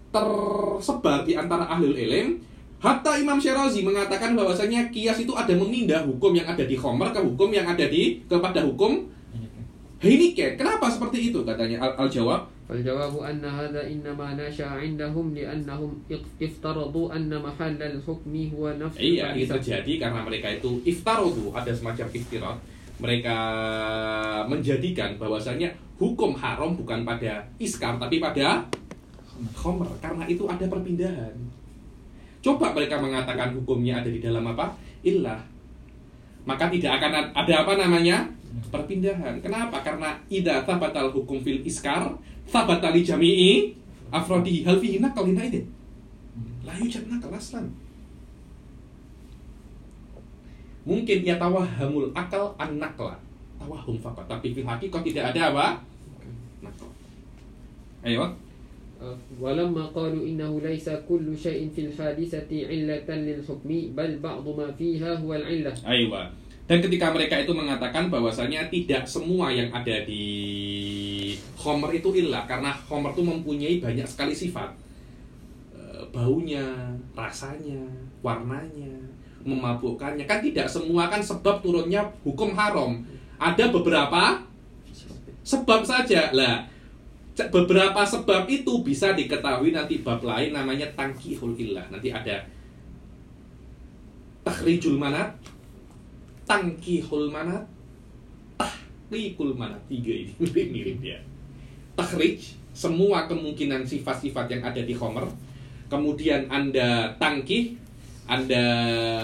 tersebar 0.07 1.27
di 1.27 1.35
antara 1.35 1.67
ahli 1.67 1.91
ilm 1.91 2.39
Hatta 2.77 3.17
Imam 3.17 3.41
Syirazi 3.41 3.81
mengatakan 3.81 4.37
bahwasanya 4.37 4.93
kias 4.93 5.17
itu 5.19 5.33
ada 5.33 5.49
memindah 5.51 6.05
hukum 6.05 6.31
yang 6.31 6.45
ada 6.45 6.61
di 6.61 6.77
Khomer 6.77 7.09
ke 7.09 7.19
hukum 7.19 7.49
yang 7.49 7.65
ada 7.65 7.89
di 7.89 8.21
kepada 8.29 8.61
hukum 8.61 9.09
Heineken. 9.97 10.61
Kenapa 10.61 10.93
seperti 10.93 11.33
itu 11.33 11.41
katanya 11.41 11.81
Al, 11.81 11.91
-Al 11.97 12.07
jawab 12.07 12.45
فالجواب 12.71 13.15
أن 13.23 13.39
هذا 13.39 13.79
إنما 13.87 14.35
نشأ 14.35 14.67
عندهم 14.67 15.31
لأنهم 15.31 15.91
افترضوا 16.43 17.15
أن 17.15 17.31
محل 17.31 17.79
الحكم 17.79 18.33
هو 18.51 18.63
نفس 18.75 18.99
Iya, 18.99 19.31
ini 19.31 19.47
الحادثة. 19.47 19.53
terjadi 19.55 19.93
karena 20.03 20.19
mereka 20.27 20.47
itu 20.51 20.83
iftarodu, 20.83 21.55
ada 21.55 21.71
semacam 21.71 22.07
iftirat. 22.11 22.57
Mereka 22.99 23.37
menjadikan 24.51 25.15
bahwasanya 25.15 25.69
hukum 25.95 26.35
haram 26.35 26.75
bukan 26.75 27.07
pada 27.07 27.45
iskar 27.55 27.95
tapi 27.95 28.19
pada 28.19 28.67
khomer 29.55 29.87
karena 30.03 30.27
itu 30.27 30.43
ada 30.49 30.65
perpindahan. 30.67 31.33
Coba 32.43 32.73
mereka 32.73 32.99
mengatakan 32.99 33.53
hukumnya 33.53 34.01
ada 34.01 34.09
di 34.11 34.19
dalam 34.19 34.43
apa? 34.43 34.75
Illah. 35.03 35.39
Maka 36.43 36.67
tidak 36.67 36.99
akan 36.99 37.31
ada 37.31 37.53
apa 37.63 37.73
namanya? 37.75 38.27
Perpindahan. 38.71 39.37
Kenapa? 39.43 39.83
Karena 39.85 40.17
idza 40.27 40.65
thabatal 40.65 41.13
hukum 41.13 41.37
fil 41.39 41.61
iskar, 41.61 42.07
thabatali 42.47 43.03
jami'i 43.03 43.75
afrodihi 44.13 44.63
hal 44.63 44.77
fihi 44.79 44.97
nakal 45.03 45.27
hina 45.27 45.43
idin. 45.43 45.65
La 46.63 46.73
yujad 46.79 47.07
nakal 47.07 47.33
aslan. 47.35 47.67
Mungkin 50.87 51.27
ya 51.27 51.35
tawahamul 51.35 52.15
akal 52.15 52.55
an 52.55 52.79
nakla. 52.79 53.19
Tawahum 53.59 53.99
fakat. 53.99 54.25
Tapi 54.29 54.55
fil 54.55 54.63
hakikat 54.63 55.01
tidak 55.03 55.35
ada 55.35 55.41
apa? 55.51 55.67
Nakal. 56.63 56.89
Ayo. 58.03 58.31
ولما 59.37 59.93
قالوا 59.93 60.25
إنه 60.25 60.49
ليس 60.57 60.89
كل 60.89 61.37
شيء 61.37 61.69
في 61.69 61.81
الحادثة 61.85 62.49
علة 62.49 63.05
للحكم 63.05 63.69
بل 63.93 64.11
بعض 64.17 64.45
ما 64.57 64.73
فيها 64.73 65.21
هو 65.21 65.37
العلة 65.37 65.73
Ayo. 65.85 66.09
Dan 66.67 66.83
ketika 66.83 67.15
mereka 67.15 67.39
itu 67.39 67.53
mengatakan 67.55 68.11
bahwasanya 68.11 68.67
tidak 68.67 69.07
semua 69.07 69.53
yang 69.55 69.71
ada 69.71 70.03
di 70.03 70.25
Homer 71.58 71.90
itu 71.94 72.08
ilah 72.12 72.44
karena 72.48 72.74
Homer 72.88 73.12
itu 73.14 73.22
mempunyai 73.22 73.76
banyak 73.78 74.06
sekali 74.08 74.34
sifat. 74.34 74.72
Eh, 75.74 76.02
Baunya, 76.10 76.92
rasanya, 77.12 77.82
warnanya, 78.20 78.94
memabukkannya. 79.42 80.24
Kan 80.24 80.40
tidak 80.40 80.66
semua 80.70 81.10
kan 81.10 81.20
sebab 81.22 81.60
turunnya 81.60 82.04
hukum 82.22 82.54
haram. 82.54 83.02
Ada 83.38 83.70
beberapa 83.70 84.42
sebab 85.42 85.82
saja. 85.82 86.30
Lah, 86.30 86.66
beberapa 87.50 88.04
sebab 88.04 88.44
itu 88.46 88.84
bisa 88.84 89.16
diketahui 89.16 89.72
nanti 89.72 90.04
bab 90.04 90.22
lain 90.22 90.52
namanya 90.52 90.86
tangkihul 90.92 91.56
illah. 91.56 91.88
Nanti 91.88 92.12
ada 92.12 92.44
takhrijul 94.42 94.98
manat, 94.98 95.32
tangkihul 96.44 97.30
manat, 97.30 97.64
tahqiqul 99.12 99.52
manat. 99.52 99.84
Tiga 99.92 100.12
ini 100.16 100.32
mirip-mirip 100.40 100.98
ya. 101.04 101.20
Takhrij, 101.92 102.56
semua 102.72 103.28
kemungkinan 103.28 103.84
sifat-sifat 103.84 104.48
yang 104.48 104.64
ada 104.64 104.80
di 104.80 104.96
Homer. 104.96 105.28
Kemudian 105.92 106.48
Anda 106.48 107.12
tangkih, 107.20 107.76
Anda 108.24 108.64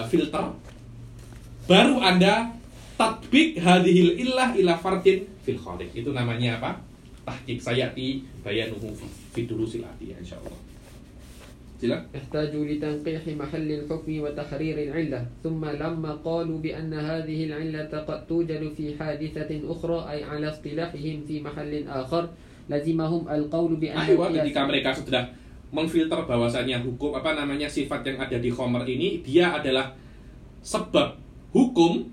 filter. 0.05 0.53
Baru 1.65 1.97
Anda 1.97 2.53
tatbik 2.93 3.57
hadhil 3.57 4.21
illah 4.21 4.53
ila 4.53 4.77
fardin 4.77 5.25
fil 5.41 5.57
khaliq. 5.57 5.89
Itu 5.97 6.13
namanya 6.13 6.61
apa? 6.61 6.71
Tahqiq 7.25 7.57
sayati 7.57 8.21
bayanuhu 8.45 8.93
fi- 9.33 9.49
durusil 9.49 9.81
atiyah 9.81 10.21
insyaallah. 10.21 10.68
Silakan. 11.78 12.06
احتاجوا 12.14 12.64
لتنقيح 12.64 13.22
محل 13.34 13.68
الحكم 13.82 14.12
وتحرير 14.24 14.76
العلة 14.88 15.20
ثم 15.42 15.58
لما 15.58 16.12
قالوا 16.22 16.58
بأن 16.62 16.92
هذه 16.94 17.38
العلة 17.50 17.92
قد 17.92 18.20
توجد 18.30 18.62
في 18.78 18.94
حادثة 18.94 19.50
أخرى 19.50 19.98
أي 20.10 20.18
على 20.24 20.46
اصطلاحهم 20.54 21.16
في 21.28 21.42
محل 21.42 21.72
آخر 21.84 22.22
لزمهم 22.70 23.22
القول 23.28 23.72
بأن 23.76 23.98
Ayo, 24.00 24.16
القياس 24.16 24.38
ketika 24.48 24.62
mereka 24.64 24.90
sudah 24.96 25.22
memfilter 25.74 26.20
bahwasannya 26.24 26.78
hukum 26.86 27.10
apa 27.18 27.34
namanya 27.34 27.66
sifat 27.66 28.06
yang 28.06 28.22
ada 28.22 28.38
di 28.38 28.48
Khomer 28.54 28.86
ini 28.86 29.20
dia 29.26 29.58
adalah 29.58 29.92
sebab 30.62 31.18
hukum 31.50 32.06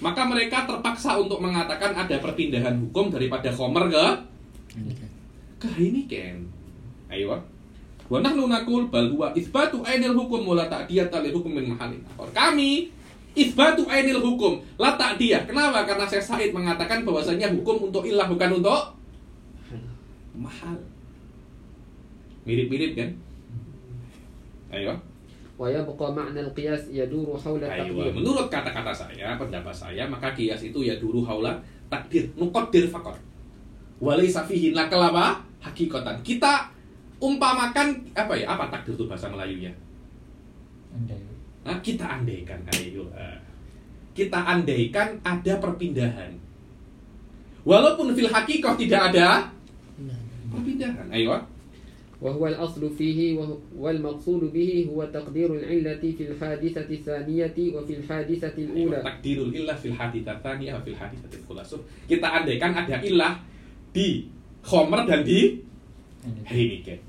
maka 0.00 0.24
mereka 0.24 0.64
terpaksa 0.64 1.20
untuk 1.20 1.42
mengatakan 1.44 1.92
ada 1.92 2.16
perpindahan 2.16 2.78
hukum 2.78 3.12
daripada 3.12 3.52
Khomer 3.52 3.90
ke 3.92 4.04
ke 5.60 5.68
Heineken. 5.76 6.48
Ayo. 7.12 7.36
Wa 8.05 8.21
nahnu 8.21 8.45
nakul 8.45 8.85
bal 8.93 9.09
huwa 9.09 9.33
isbatu 9.33 9.81
ainil 9.81 10.13
hukum 10.13 10.45
wa 10.45 10.53
la 10.53 10.69
dia 10.85 11.09
tali 11.09 11.33
hukum 11.33 11.49
min 11.49 11.73
mahalin. 11.73 11.97
Nah, 12.05 12.29
kami 12.29 12.93
isbatu 13.33 13.89
ainil 13.89 14.21
hukum, 14.21 14.61
la 14.77 14.93
dia 15.17 15.41
Kenapa? 15.41 15.83
Karena 15.89 16.05
saya 16.05 16.21
Said 16.21 16.53
mengatakan 16.53 17.01
bahwasanya 17.01 17.49
hukum 17.49 17.89
untuk 17.89 18.05
ilah 18.05 18.29
bukan 18.29 18.61
untuk 18.61 18.93
mahal. 20.37 20.77
Mirip-mirip 22.45 22.93
kan? 22.93 23.09
Ayo. 24.69 24.93
Wa 25.55 25.71
yabqa 25.71 26.11
ma'na 26.11 26.45
al-qiyas 26.45 26.91
yaduru 26.91 27.33
haula 27.39 27.65
taqdir. 27.65 28.11
Menurut 28.11 28.51
kata-kata 28.51 28.91
saya, 28.91 29.39
pendapat 29.39 29.71
saya, 29.71 30.03
maka 30.05 30.35
qiyas 30.35 30.61
itu 30.61 30.83
yaduru 30.83 31.23
haula 31.23 31.57
takdir, 31.87 32.27
nuqaddir 32.35 32.91
faqat. 32.91 33.17
Wa 33.97 34.19
laysa 34.19 34.43
fihi 34.43 34.75
nakalaba 34.75 35.41
hakikatan. 35.63 36.19
Kita 36.21 36.74
umpamakan 37.24 37.86
apa 38.12 38.32
ya? 38.34 38.46
Apa 38.48 38.68
takdir 38.68 38.96
itu 38.96 39.04
bahasa 39.04 39.28
Melayunya? 39.28 39.72
Nah, 41.60 41.76
kita 41.84 42.02
andaikan, 42.02 42.58
ayo. 42.72 43.04
eh. 43.12 43.38
Kita 44.10 44.42
andaikan 44.42 45.20
ada 45.22 45.54
perpindahan. 45.60 46.32
Walaupun 47.62 48.16
fil 48.16 48.26
hakikah 48.26 48.74
tidak 48.74 49.12
ada 49.12 49.52
perpindahan. 50.50 51.06
Ayo. 51.12 51.36
وهو 52.20 52.52
الأصل 52.52 52.84
فيه 53.00 53.32
وهو- 53.40 53.80
والمقصود 53.80 54.52
به 54.52 54.70
هو 54.92 55.00
تقدير 55.08 55.56
العلة 55.56 56.04
في 56.04 56.28
الحادثة 56.28 56.84
الثانية 56.84 57.56
وفي 57.56 57.92
الحادثة 58.04 58.56
الأولى 58.60 59.00
Takdirul 59.00 59.48
illah 59.56 59.72
fil 59.72 59.96
haditsat 59.96 60.44
tsaniyah 60.44 60.76
wa 60.76 60.84
fil 60.84 61.00
haditsatil 61.00 61.40
khulasuh. 61.48 61.80
Kita 62.04 62.28
andaikan 62.28 62.76
ada 62.76 63.00
ilah 63.00 63.40
di 63.96 64.28
Khomer 64.60 65.08
dan 65.08 65.24
di 65.24 65.64
Heineken. 66.44 67.00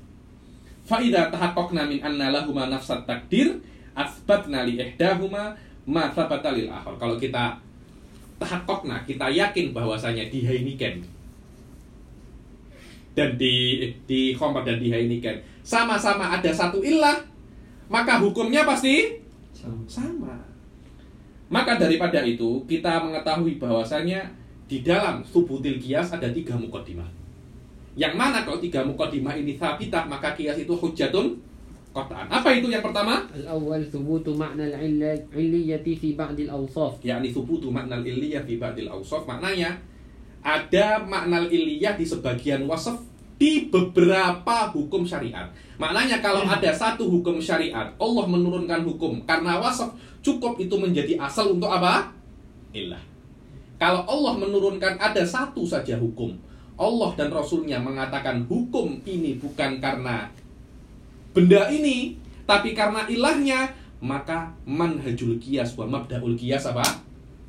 Faida 0.87 1.27
tahaqqaqna 1.27 1.83
min 1.91 1.99
anna 1.99 2.31
lahuma 2.31 2.71
nafsat 2.71 3.03
takdir 3.03 3.59
asbatna 3.91 4.63
li 4.63 4.79
ihdahuma 4.79 5.51
ma 5.83 6.07
thabata 6.15 6.55
lil 6.55 6.71
akhar. 6.71 6.95
Kalau 6.95 7.19
kita 7.19 7.59
tahaqqaqna, 8.39 9.03
kita 9.03 9.27
yakin 9.27 9.75
bahwasanya 9.75 10.31
di 10.31 10.47
Heineken 10.47 11.03
dan 13.17 13.35
di 13.35 13.81
di 14.07 14.31
Khomer 14.31 14.63
dan 14.63 14.79
di 14.79 14.93
Heineken 14.93 15.41
sama-sama 15.65 16.31
ada 16.37 16.47
satu 16.53 16.79
ilah, 16.79 17.19
maka 17.91 18.23
hukumnya 18.23 18.63
pasti 18.63 19.19
sama. 19.91 20.39
Maka 21.51 21.75
daripada 21.75 22.23
itu 22.23 22.63
kita 22.69 23.03
mengetahui 23.03 23.59
bahwasanya 23.59 24.23
di 24.67 24.83
dalam 24.83 25.23
subutil 25.27 25.75
kias 25.79 26.15
ada 26.15 26.31
tiga 26.31 26.55
mukodimah. 26.55 27.16
Yang 27.97 28.13
mana 28.13 28.45
kalau 28.45 28.61
tiga 28.61 28.85
mukadimah 28.85 29.33
ini 29.33 29.57
sabitah 29.57 30.05
maka 30.05 30.37
kias 30.37 30.61
itu 30.61 30.71
hujatun 30.77 31.33
kotaan. 31.89 32.29
Apa 32.29 32.53
itu 32.53 32.69
yang 32.69 32.85
pertama? 32.85 33.25
Al-awwal 33.33 33.81
subutu 33.89 34.37
makna 34.37 34.69
al-illiyati 34.69 35.97
fi 35.97 36.13
ba'dil 36.13 36.53
awsaf. 36.53 37.01
Yakni 37.01 37.33
thubutu 37.33 37.73
ma'na 37.73 37.97
al-illiyah 37.97 38.45
fi 38.45 38.61
ba'dil 38.61 38.85
awsaf. 38.85 39.25
Maknanya 39.25 39.81
ada 40.45 41.01
makna 41.01 41.43
illiyah 41.49 41.97
di 41.97 42.05
sebagian 42.05 42.69
wasaf 42.69 43.01
di 43.37 43.69
beberapa 43.69 44.69
hukum 44.73 45.05
syariat. 45.05 45.49
Maknanya 45.77 46.21
kalau 46.21 46.45
hmm. 46.45 46.53
ada 46.57 46.71
satu 46.73 47.05
hukum 47.09 47.37
syariat, 47.37 47.93
Allah 47.97 48.25
menurunkan 48.25 48.81
hukum 48.85 49.21
karena 49.25 49.57
wasaf 49.61 49.93
cukup 50.25 50.57
itu 50.57 50.73
menjadi 50.77 51.17
asal 51.21 51.53
untuk 51.53 51.69
apa? 51.69 52.13
Ilah. 52.73 53.01
Kalau 53.77 54.05
Allah 54.09 54.33
menurunkan 54.41 54.97
ada 54.97 55.21
satu 55.21 55.61
saja 55.61 56.01
hukum, 56.01 56.33
Allah 56.77 57.09
dan 57.17 57.33
Rasulnya 57.33 57.81
mengatakan 57.81 58.45
hukum 58.45 59.01
ini 59.03 59.41
bukan 59.41 59.81
karena 59.81 60.29
benda 61.33 61.69
ini, 61.73 62.17
tapi 62.45 62.77
karena 62.77 63.09
ilahnya, 63.09 63.73
maka 64.01 64.53
manhajul 64.69 65.41
kias 65.41 65.73
wa 65.73 65.89
mabda'ul 65.89 66.37
kias 66.37 66.69
apa? 66.69 66.85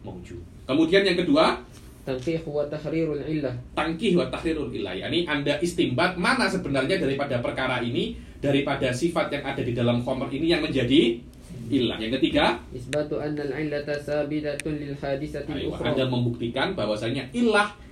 mauju. 0.00 0.40
Kemudian 0.64 1.04
yang 1.04 1.18
kedua, 1.20 1.60
tangkih 2.08 2.40
wa 2.48 2.64
tahrirul 2.68 3.20
illah. 3.20 3.52
Tangkih 3.76 4.16
wa 4.16 4.24
tahrirul 4.32 4.72
illah. 4.72 4.96
Yani 4.96 5.28
Anda 5.28 5.60
istimbat 5.60 6.16
mana 6.16 6.48
sebenarnya 6.48 6.96
daripada 6.96 7.40
perkara 7.44 7.84
ini, 7.84 8.16
daripada 8.40 8.88
sifat 8.88 9.28
yang 9.28 9.44
ada 9.44 9.60
di 9.60 9.72
dalam 9.76 10.00
khomer 10.00 10.28
ini 10.32 10.52
yang 10.52 10.64
menjadi 10.64 11.20
ilah. 11.68 12.00
Yang 12.00 12.20
ketiga, 12.20 12.56
isbatu 12.72 13.20
annal 13.20 13.52
illata 13.52 13.96
sabidatun 14.00 14.72
lil 14.80 14.94
hadisati 14.96 15.68
Anda 15.68 16.04
membuktikan 16.08 16.72
bahwasanya 16.72 17.28
ilah 17.36 17.87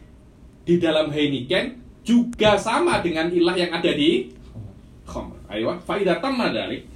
di 0.66 0.82
dalam 0.82 1.14
Heineken 1.14 1.78
juga 2.02 2.58
sama 2.58 2.98
dengan 2.98 3.30
ilah 3.30 3.54
yang 3.54 3.70
ada 3.70 3.94
di 3.94 4.34
Khomer. 5.06 5.38
Ayo, 5.46 5.70
faidah 5.86 6.18
tamma 6.18 6.50
dalik. 6.50 6.90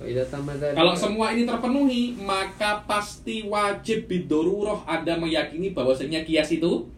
Kalau 0.75 0.95
semua 0.99 1.31
ini 1.31 1.47
terpenuhi, 1.47 2.18
maka 2.18 2.83
pasti 2.83 3.47
wajib 3.47 4.11
bidoruroh 4.11 4.83
ada 4.83 5.14
meyakini 5.14 5.71
bahwasanya 5.71 6.27
kias 6.27 6.51
itu 6.51 6.91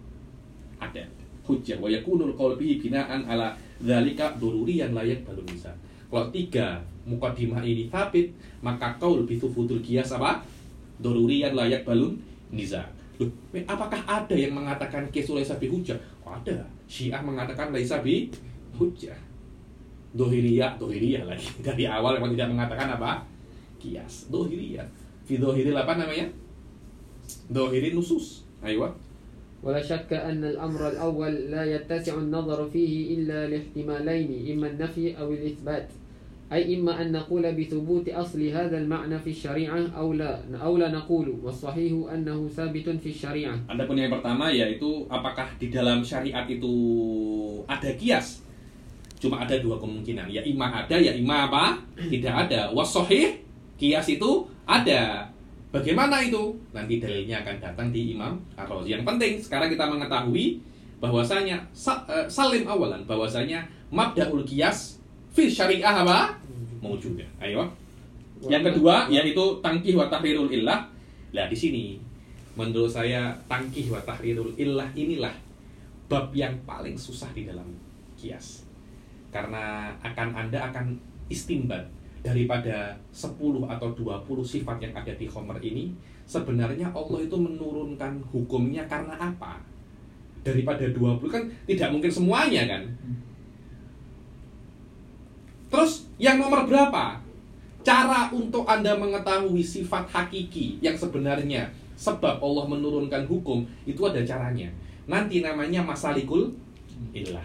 ada. 0.80 1.04
Hujjah 1.44 1.76
wa 1.76 1.92
yakunul 1.92 2.32
qaul 2.32 2.56
binaan 2.56 3.28
ala 3.28 3.52
dzalika 3.76 4.32
dururi 4.40 4.80
yang 4.80 4.96
layak 4.96 5.28
balun 5.28 5.44
bisa. 5.44 5.76
Kalau 6.08 6.32
tiga 6.32 6.80
mukadimah 7.04 7.60
ini 7.60 7.92
sabit, 7.92 8.32
maka 8.64 8.96
kau 8.96 9.20
lebih 9.20 9.36
tufudul 9.36 9.84
kias 9.84 10.16
apa? 10.16 10.40
Doruri 10.96 11.44
yang 11.44 11.52
layak 11.52 11.84
balun 11.84 12.16
niza. 12.48 12.88
Loh, 13.20 13.28
apakah 13.68 14.00
ada 14.08 14.32
yang 14.32 14.56
mengatakan 14.56 15.12
kias 15.12 15.28
oleh 15.28 15.44
sapi 15.44 15.68
hujah? 15.68 16.00
Oh, 16.31 16.33
ada. 16.35 16.67
Syiah 16.87 17.21
mengatakan 17.23 17.71
laisa 17.71 18.03
bi 18.03 18.31
hujjah. 18.75 19.15
Dohiriyah, 20.15 20.79
dohiriyah 20.79 21.23
lagi. 21.27 21.51
Dari 21.65 21.85
awal 21.85 22.17
memang 22.17 22.33
tidak 22.33 22.49
mengatakan 22.55 22.87
apa? 22.95 23.23
Kias. 23.77 24.27
Dohiriyah. 24.31 24.87
Fi 25.27 25.37
dohiril 25.37 25.75
apa 25.75 25.99
namanya? 25.99 26.31
Dohiri 27.51 27.91
nusus. 27.91 28.47
Ayo. 28.63 28.95
ولا 29.63 29.81
شك 29.81 30.13
أن 30.13 30.43
الأمر 30.43 30.81
الأول 30.89 31.49
لا 31.49 31.65
يتسع 31.65 32.13
النظر 32.13 32.69
فيه 32.69 33.17
إلا 33.17 33.49
لاحتمالين 33.49 34.53
إما 34.53 34.67
النفي 34.67 35.17
أو 35.17 35.33
الإثبات 35.33 35.87
أي 36.51 36.79
إما 36.79 36.95
أن 36.95 37.11
نقول 37.11 37.43
بثبوت 37.59 38.07
أصل 38.07 38.39
هذا 38.39 38.77
المعنى 38.79 39.19
في 39.19 39.35
الشريعة 39.35 39.91
أو 39.91 40.15
لا 40.15 40.39
أو 40.55 40.79
لا 40.79 40.87
نقول 40.95 41.43
والصحيح 41.43 41.91
أنه 42.07 42.47
ثابت 42.47 42.87
في 43.03 43.09
الشريعة 43.11 43.67
Anda 43.67 43.83
punya 43.83 44.07
yang 44.07 44.15
pertama 44.15 44.47
yaitu 44.47 45.03
apakah 45.11 45.43
di 45.59 45.67
dalam 45.67 45.99
syariat 45.99 46.47
itu 46.47 46.71
ada 47.67 47.91
kias? 47.99 48.47
Cuma 49.19 49.43
ada 49.43 49.59
dua 49.59 49.75
kemungkinan. 49.75 50.31
Ya 50.31 50.39
imma 50.39 50.71
ada, 50.71 50.95
ya 50.95 51.11
imma 51.11 51.51
apa? 51.51 51.83
Tidak 51.99 52.31
ada. 52.31 52.71
Wasohih, 52.71 53.43
kias 53.75 54.07
itu 54.07 54.47
ada. 54.63 55.27
Bagaimana 55.67 56.23
itu? 56.23 56.55
Nanti 56.71 57.03
dalilnya 57.03 57.43
akan 57.43 57.59
datang 57.59 57.91
di 57.91 58.15
Imam 58.15 58.39
Ar-Razi. 58.55 58.95
Yang 58.95 59.03
penting 59.03 59.31
sekarang 59.43 59.67
kita 59.67 59.83
mengetahui 59.83 60.63
bahwasanya 61.03 61.59
sa- 61.75 62.07
eh, 62.07 62.23
salim 62.31 62.63
awalan 62.63 63.03
bahwasanya 63.03 63.67
mabdaul 63.91 64.47
kias 64.47 64.95
fil 65.35 65.51
syariah 65.51 65.91
apa? 66.01 66.33
Mewujud. 66.82 67.16
Ayo. 67.38 67.64
Yang 68.42 68.74
kedua 68.74 69.06
yaitu 69.06 69.44
tangkih 69.62 69.94
wa 69.94 70.10
tahrirul 70.10 70.50
illah. 70.50 70.90
Nah, 71.32 71.46
di 71.46 71.56
sini 71.56 71.84
menurut 72.58 72.90
saya 72.90 73.32
tangkih 73.46 73.88
wa 73.88 74.02
tahrirul 74.02 74.52
illah 74.58 74.90
inilah 74.92 75.32
bab 76.10 76.34
yang 76.34 76.52
paling 76.66 76.98
susah 76.98 77.30
di 77.32 77.46
dalam 77.46 77.64
kias. 78.18 78.66
Karena 79.32 79.94
akan 80.04 80.28
Anda 80.36 80.68
akan 80.68 80.98
istimbat 81.32 81.88
daripada 82.20 82.94
10 83.10 83.34
atau 83.66 83.88
20 83.96 84.44
sifat 84.44 84.76
yang 84.78 84.94
ada 84.94 85.10
di 85.16 85.26
Homer 85.26 85.58
ini 85.58 85.90
sebenarnya 86.28 86.92
Allah 86.94 87.18
itu 87.18 87.34
menurunkan 87.34 88.22
hukumnya 88.30 88.86
karena 88.86 89.18
apa? 89.18 89.58
Daripada 90.46 90.86
20 90.86 91.18
kan 91.30 91.42
tidak 91.66 91.88
mungkin 91.90 92.10
semuanya 92.10 92.62
kan? 92.66 92.82
Terus 95.72 96.04
yang 96.20 96.36
nomor 96.36 96.68
berapa? 96.68 97.16
Cara 97.82 98.28
untuk 98.30 98.68
Anda 98.68 98.94
mengetahui 98.94 99.64
sifat 99.64 100.06
hakiki 100.12 100.78
yang 100.84 100.94
sebenarnya 100.94 101.72
sebab 101.96 102.38
Allah 102.44 102.68
menurunkan 102.68 103.24
hukum 103.26 103.64
itu 103.88 104.04
ada 104.04 104.20
caranya. 104.22 104.68
Nanti 105.08 105.40
namanya 105.40 105.82
masalikul 105.82 106.52
illah. 107.10 107.42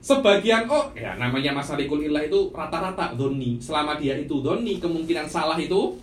Sebagian 0.00 0.64
oh 0.68 0.92
ya 0.92 1.16
namanya 1.16 1.56
masalikul 1.56 2.02
illah 2.02 2.26
itu 2.26 2.50
rata-rata 2.52 3.16
doni. 3.16 3.56
Selama 3.62 3.96
dia 3.96 4.18
itu 4.18 4.42
doni 4.44 4.76
kemungkinan 4.82 5.30
salah 5.30 5.56
itu 5.56 5.96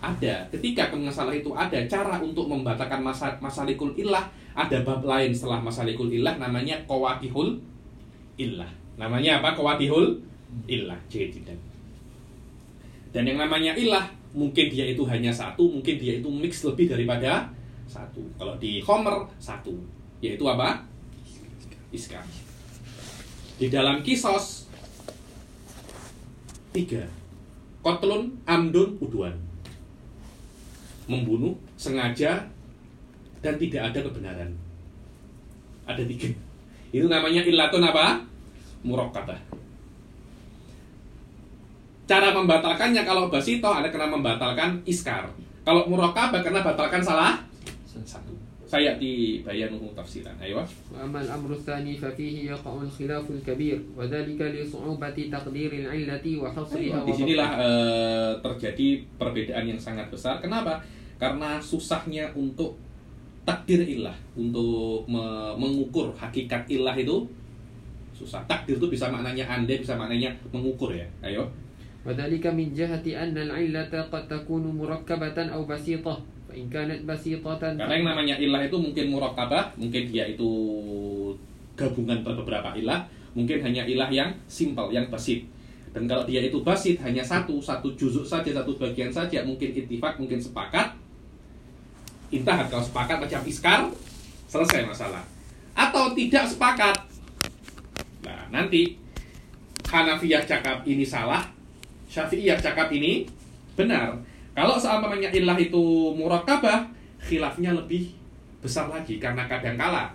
ada. 0.00 0.48
Ketika 0.48 0.90
kemungkinan 0.90 1.14
salah 1.14 1.34
itu 1.36 1.52
ada, 1.54 1.78
cara 1.86 2.18
untuk 2.18 2.48
membatalkan 2.48 3.04
masa, 3.04 3.36
masalikul 3.38 3.92
illah 3.94 4.26
ada 4.56 4.82
bab 4.82 5.04
lain 5.04 5.30
setelah 5.30 5.60
masalikul 5.62 6.10
illah 6.10 6.40
namanya 6.40 6.80
kawatihul 6.88 7.60
illah. 8.40 8.70
Namanya 8.98 9.44
apa? 9.44 9.54
Kawatihul 9.54 10.29
illah. 10.66 10.98
Jadi 11.10 11.40
tidak. 11.40 11.58
Dan 13.10 13.26
yang 13.26 13.38
namanya 13.42 13.74
ilah, 13.74 14.06
mungkin 14.30 14.70
dia 14.70 14.86
itu 14.86 15.02
hanya 15.10 15.34
satu, 15.34 15.66
mungkin 15.66 15.98
dia 15.98 16.22
itu 16.22 16.30
mix 16.30 16.62
lebih 16.62 16.86
daripada 16.90 17.50
satu. 17.90 18.22
Kalau 18.38 18.54
di 18.62 18.78
Homer, 18.86 19.26
satu. 19.42 19.74
Yaitu 20.22 20.46
apa? 20.46 20.86
Iskar. 21.90 22.22
Di 23.58 23.66
dalam 23.66 24.00
kisos, 24.06 24.70
tiga. 26.70 27.02
Kotlun, 27.82 28.38
amdun, 28.46 29.00
uduan. 29.02 29.34
Membunuh, 31.10 31.58
sengaja, 31.74 32.46
dan 33.42 33.54
tidak 33.58 33.90
ada 33.90 33.98
kebenaran. 34.06 34.50
Ada 35.88 36.06
tiga. 36.06 36.30
Itu 36.94 37.10
namanya 37.10 37.42
ilatun 37.42 37.82
apa? 37.82 38.22
Murakkabah. 38.86 39.59
Cara 42.10 42.34
membatalkannya 42.34 43.06
kalau 43.06 43.30
basito 43.30 43.70
ada 43.70 43.86
kena 43.86 44.10
membatalkan 44.10 44.82
iskar. 44.82 45.30
Kalau 45.62 45.86
murokab 45.86 46.34
karena 46.42 46.58
batalkan 46.58 46.98
salah 46.98 47.38
satu. 47.86 48.34
Saya 48.66 48.98
di 48.98 49.38
bayanuhu 49.46 49.94
tafsiran. 49.94 50.34
Ayo. 50.42 50.58
Amal 50.90 51.22
amru 51.22 51.54
tsani 51.54 51.94
fa 51.94 52.10
fihi 52.10 52.50
yaqa'u 52.50 52.82
khilaful 52.90 53.38
kabir 53.46 53.78
wa 53.94 54.02
dhalika 54.02 54.50
li 54.50 54.66
su'ubati 54.66 55.30
taqdiril 55.30 55.86
'illati 55.86 56.34
wa 56.34 56.50
hasriha. 56.50 57.06
Di 57.06 57.14
sinilah 57.14 57.50
e, 57.62 57.68
terjadi 58.42 58.88
perbedaan 59.14 59.70
yang 59.70 59.78
sangat 59.78 60.10
besar. 60.10 60.42
Kenapa? 60.42 60.82
Karena 61.14 61.62
susahnya 61.62 62.34
untuk 62.34 62.74
takdir 63.46 63.86
ilah 63.86 64.14
untuk 64.34 65.06
me 65.06 65.54
mengukur 65.54 66.10
hakikat 66.18 66.66
ilah 66.74 66.94
itu 66.98 67.22
susah 68.14 68.42
takdir 68.50 68.82
itu 68.82 68.86
bisa 68.90 69.06
maknanya 69.08 69.46
andai 69.46 69.78
bisa 69.78 69.94
maknanya 69.96 70.30
mengukur 70.52 70.92
ya 70.92 71.08
ayo 71.24 71.48
وذلك 72.05 72.45
من 72.53 72.69
جهة 72.77 73.01
أن 73.01 73.33
العلة 73.33 73.93
قد 74.13 74.23
تكون 74.29 74.63
مركبة 74.77 75.37
أو 75.49 75.65
بسيطة 75.65 76.15
فإن 76.45 76.69
كانت 76.69 77.01
بسيطة 77.01 77.57
Karena 77.57 77.93
yang 77.97 78.05
namanya 78.05 78.35
ilah 78.37 78.61
itu 78.61 78.77
mungkin 78.77 79.09
murakabah, 79.09 79.73
mungkin 79.73 80.13
dia 80.13 80.29
itu 80.29 80.45
gabungan 81.73 82.21
dari 82.21 82.37
beberapa 82.37 82.69
ilah, 82.77 83.09
mungkin 83.33 83.57
hanya 83.65 83.83
ilah 83.89 84.07
yang 84.13 84.29
simpel, 84.45 84.93
yang 84.93 85.09
basit. 85.09 85.49
Dan 85.91 86.05
kalau 86.05 86.23
dia 86.29 86.45
itu 86.45 86.61
basit 86.61 87.01
hanya 87.01 87.25
satu, 87.25 87.57
satu 87.57 87.89
juzuk 87.97 88.23
saja, 88.23 88.53
satu 88.53 88.77
bagian 88.77 89.09
saja, 89.09 89.41
mungkin 89.41 89.73
itifak, 89.73 90.21
mungkin 90.21 90.37
sepakat. 90.37 90.93
Intahat 92.29 92.69
kalau 92.69 92.83
sepakat 92.85 93.17
macam 93.17 93.41
iskar, 93.47 93.81
selesai 94.45 94.85
masalah. 94.85 95.23
Atau 95.73 96.13
tidak 96.13 96.45
sepakat. 96.51 96.95
Nah, 98.27 98.47
nanti 98.53 98.99
Hanafiyah 99.87 100.43
cakap 100.43 100.83
ini 100.83 101.07
salah, 101.07 101.55
Syafi'iyah 102.10 102.58
cakap 102.58 102.90
ini 102.90 103.30
benar. 103.78 104.18
Kalau 104.50 104.74
seandainya 104.74 105.30
ilah 105.30 105.54
itu 105.54 106.10
murakabah, 106.18 106.90
khilafnya 107.22 107.70
lebih 107.70 108.10
besar 108.58 108.90
lagi 108.90 109.22
karena 109.22 109.46
kadangkala 109.46 110.12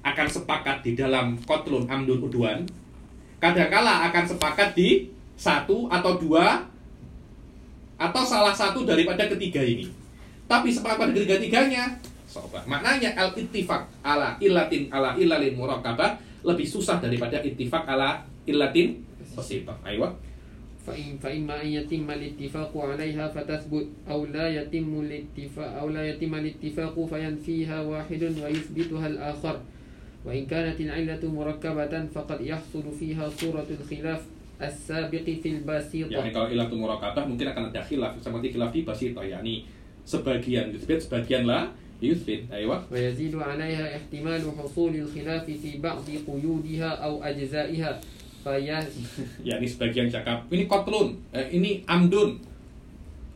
akan 0.00 0.26
sepakat 0.26 0.80
di 0.80 0.96
dalam 0.96 1.36
kotlun 1.44 1.84
amdun 1.84 2.24
uduan, 2.24 2.64
kadangkala 3.36 4.08
akan 4.08 4.24
sepakat 4.24 4.72
di 4.72 5.12
satu 5.36 5.92
atau 5.92 6.16
dua 6.16 6.64
atau 8.00 8.22
salah 8.24 8.56
satu 8.56 8.88
daripada 8.88 9.28
ketiga 9.28 9.60
ini. 9.60 9.92
Tapi 10.48 10.72
sepakat 10.72 10.96
pada 10.96 11.12
ketiga-tiganya, 11.12 12.00
sobat. 12.24 12.64
Maknanya 12.64 13.12
al 13.18 13.36
ittifaq 13.36 13.84
ala 14.00 14.40
ilatin 14.40 14.88
ala 14.88 15.12
ilalin 15.18 15.52
murakabah 15.58 16.16
lebih 16.40 16.64
susah 16.64 17.02
daripada 17.02 17.42
ittifaq 17.44 17.84
ala 17.84 18.24
ilatin 18.48 19.04
basitah. 19.36 19.76
Ayo. 19.84 20.25
فإن 20.86 21.18
فإما 21.18 21.62
أن 21.62 21.68
يتم 21.68 22.06
الاتفاق 22.10 22.72
عليها 22.78 23.28
فتثبت 23.28 23.86
أو 24.06 24.26
لا 24.30 24.46
يتم 24.48 24.90
الاتفاق 25.02 25.70
أو 25.82 25.86
لا 25.90 26.02
يتم 26.08 26.32
الاتفاق 26.34 26.94
فينفيها 26.94 27.78
واحد 27.82 28.22
ويثبتها 28.22 29.06
الآخر. 29.06 29.56
وإن 30.26 30.46
كانت 30.46 30.78
العلة 30.80 31.22
مركبة 31.22 31.94
فقد 32.14 32.38
يحصل 32.40 32.86
فيها 32.98 33.28
صورة 33.28 33.66
الخلاف 33.70 34.22
السابق 34.62 35.26
في 35.42 35.48
البسيطة. 35.60 36.10
yakni 36.10 36.30
kalau 36.32 36.48
ilah 36.48 36.66
itu 36.66 36.76
murakabah 36.80 37.28
mungkin 37.28 37.46
akan 37.52 37.70
ada 37.70 37.82
khilaf 37.84 38.16
seperti 38.18 38.56
khilaf 38.56 38.70
di 38.72 38.80
basito 38.88 39.20
yakni 39.20 39.68
sebagian 40.08 40.72
yusbit 40.72 41.04
sebagian 41.04 41.44
lah 41.44 41.76
yusbit 42.00 42.48
ayo 42.48 42.80
ويزيد 42.88 43.36
عليها 43.36 43.96
احتمال 43.96 44.42
حصول 44.56 44.92
الخلاف 44.96 45.44
في 45.44 45.76
بعض 45.76 46.04
قيودها 46.08 46.90
أو 47.04 47.20
أجزائها 47.20 48.00
في 48.45 48.57
yakni 49.45 49.67
sebagian 49.69 50.09
cakap 50.09 50.49
ini 50.49 50.65
kotlun 50.65 51.13
eh, 51.31 51.45
ini 51.53 51.85
amdun 51.85 52.41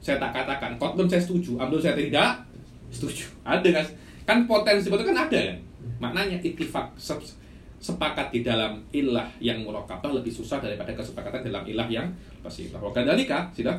saya 0.01 0.18
tak 0.18 0.34
katakan 0.34 0.78
kotlun 0.82 1.05
saya 1.05 1.22
setuju 1.22 1.61
amdun 1.61 1.82
saya 1.82 1.93
tidak 1.93 2.41
setuju 2.89 3.30
ada 3.45 3.70
kan 3.70 3.86
kan 4.26 4.38
potensi 4.49 4.89
itu 4.89 5.05
kan 5.05 5.18
ada 5.30 5.39
kan 5.53 5.57
maknanya 6.01 6.38
ittifak 6.41 6.89
Se- 6.97 7.38
sepakat 7.78 8.34
di 8.34 8.41
dalam 8.41 8.82
ilah 8.89 9.30
yang 9.38 9.61
murokabah 9.61 10.09
lebih 10.09 10.34
susah 10.34 10.57
daripada 10.57 10.89
kesepakatan 10.97 11.45
dalam 11.45 11.61
ilah 11.70 11.86
yang 11.86 12.09
basirah. 12.41 12.82
Wakadhalika, 12.82 13.53
sudah 13.53 13.78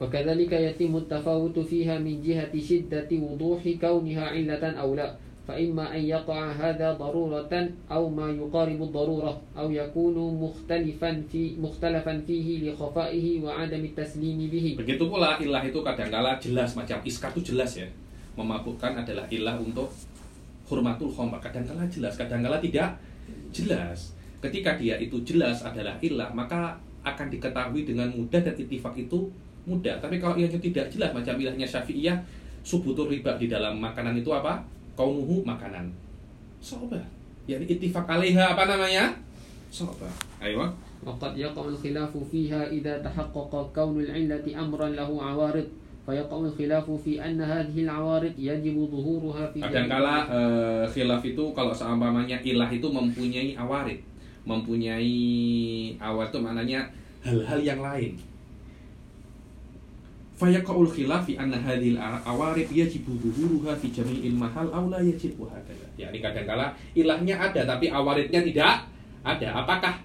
وكذلك 0.00 0.52
يتم 0.52 0.92
التفاوت 0.96 1.56
فيها 1.58 1.98
من 1.98 2.20
جهة 2.20 2.52
شدة 2.52 3.08
وضوح 3.08 3.62
كونها 3.80 4.24
علة 4.28 4.64
أو 4.76 4.92
لا 4.92 5.16
فإما 5.46 5.94
أن 5.94 6.02
يقع 6.02 6.40
هذا 6.58 6.98
ضرورة 6.98 7.54
أو 7.86 8.02
ما 8.10 8.26
يقارب 8.34 8.80
الضرورة 8.82 9.32
أو 9.54 9.70
يكون 9.70 10.16
مختلفا 10.42 11.10
في 11.30 11.54
مختلفا 11.54 12.14
فيه 12.26 12.48
لخفائه 12.66 13.26
وعدم 13.46 13.82
التسليم 13.94 14.38
به 14.50 14.66
Begitu 14.82 15.04
pula 15.06 15.38
ilah 15.38 15.62
itu 15.62 15.78
kadangkala 15.86 16.42
jelas 16.42 16.74
macam 16.74 16.98
iskar 17.06 17.30
itu 17.30 17.54
jelas 17.54 17.78
ya. 17.78 17.86
Memabukkan 18.34 19.06
adalah 19.06 19.30
ilah 19.30 19.54
untuk 19.62 19.86
hurmatul 20.66 21.14
khomar. 21.14 21.38
Kadangkala 21.38 21.86
jelas, 21.86 22.18
kadangkala 22.18 22.58
tidak 22.58 22.98
jelas. 23.54 24.18
Ketika 24.42 24.74
dia 24.74 24.98
itu 24.98 25.22
jelas 25.22 25.62
adalah 25.62 25.94
ilah, 26.02 26.28
maka 26.34 26.74
akan 27.06 27.30
diketahui 27.30 27.86
dengan 27.86 28.10
mudah 28.10 28.42
dan 28.42 28.54
itifak 28.58 28.98
itu 28.98 29.30
mudah. 29.62 30.02
Tapi 30.02 30.18
kalau 30.18 30.34
ilahnya 30.34 30.58
tidak 30.58 30.90
jelas 30.90 31.14
macam 31.14 31.38
ilahnya 31.38 31.64
Syafi'iyah, 31.64 32.18
subutur 32.66 33.06
riba 33.06 33.38
di 33.38 33.46
dalam 33.46 33.78
makanan 33.78 34.18
itu 34.18 34.34
apa? 34.34 34.58
Kaunuhu 34.96 35.44
makanan. 35.44 35.92
Soba. 36.58 36.98
Yani 37.46 37.68
itifak 37.68 38.08
alaiha 38.08 38.56
apa 38.56 38.64
namanya? 38.66 39.12
Soba. 39.70 40.08
Ayo. 40.42 40.66
وقد 41.06 41.38
يقع 41.38 41.64
الخلاف 41.68 42.12
فيها 42.32 42.72
إذا 42.72 42.98
تحقق 42.98 43.52
كون 43.74 44.00
العلة 44.00 44.46
أمرا 44.58 44.88
له 44.88 45.10
عوارض 45.22 45.68
فيقع 46.06 46.38
الخلاف 46.38 46.86
في 46.90 47.22
أن 47.22 47.38
هذه 47.42 47.78
العوارض 47.82 48.34
يجب 48.38 48.76
ظهورها 48.90 49.44
في 49.54 49.60
Kadangkala 49.62 50.16
eh, 50.30 50.84
khilaf 50.90 51.22
itu 51.26 51.50
kalau 51.54 51.74
seumpamanya 51.74 52.38
ilah 52.42 52.70
itu 52.70 52.86
mempunyai 52.90 53.58
awarid, 53.58 53.98
mempunyai 54.46 55.14
awal 55.98 56.26
itu 56.26 56.38
maknanya 56.38 56.90
hal-hal 57.26 57.60
yang 57.62 57.82
lain. 57.82 58.14
Fayaqaul 60.40 60.92
khilaf 60.92 61.24
fi 61.24 61.40
anna 61.40 61.56
hadhil 61.56 61.96
awarid 61.96 62.68
yajibu 62.68 63.16
dhuhuruha 63.24 63.72
fi 63.80 63.88
jami'il 63.88 64.36
mahal 64.36 64.68
aw 64.68 64.84
la 64.84 65.00
yajibu 65.00 65.48
hakala. 65.48 65.88
Yani 65.96 66.20
kadangkala 66.20 66.76
ilahnya 66.92 67.40
ada 67.40 67.64
tapi 67.64 67.88
awaridnya 67.88 68.44
tidak 68.44 68.84
ada. 69.24 69.48
Apakah 69.64 69.96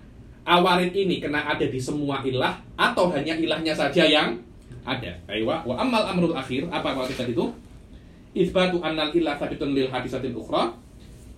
awarid 0.47 0.95
ini 0.95 1.20
kena 1.20 1.43
ada 1.43 1.68
di 1.68 1.76
semua 1.84 2.24
ilah 2.24 2.64
atau 2.80 3.12
hanya 3.12 3.36
ilahnya 3.36 3.76
saja 3.76 4.07
yang 4.07 4.39
ada? 4.88 5.12
Aywa 5.28 5.68
wa 5.68 5.76
ammal 5.76 6.07
amrul 6.07 6.32
akhir 6.32 6.64
apa 6.72 6.95
maksud 6.95 7.20
tadi 7.20 7.36
itu? 7.36 7.51
Isbatu 8.32 8.80
annal 8.80 9.12
ilah 9.12 9.36
sabitun 9.36 9.76
lil 9.76 9.91
hadisatil 9.91 10.32
ukhra 10.32 10.72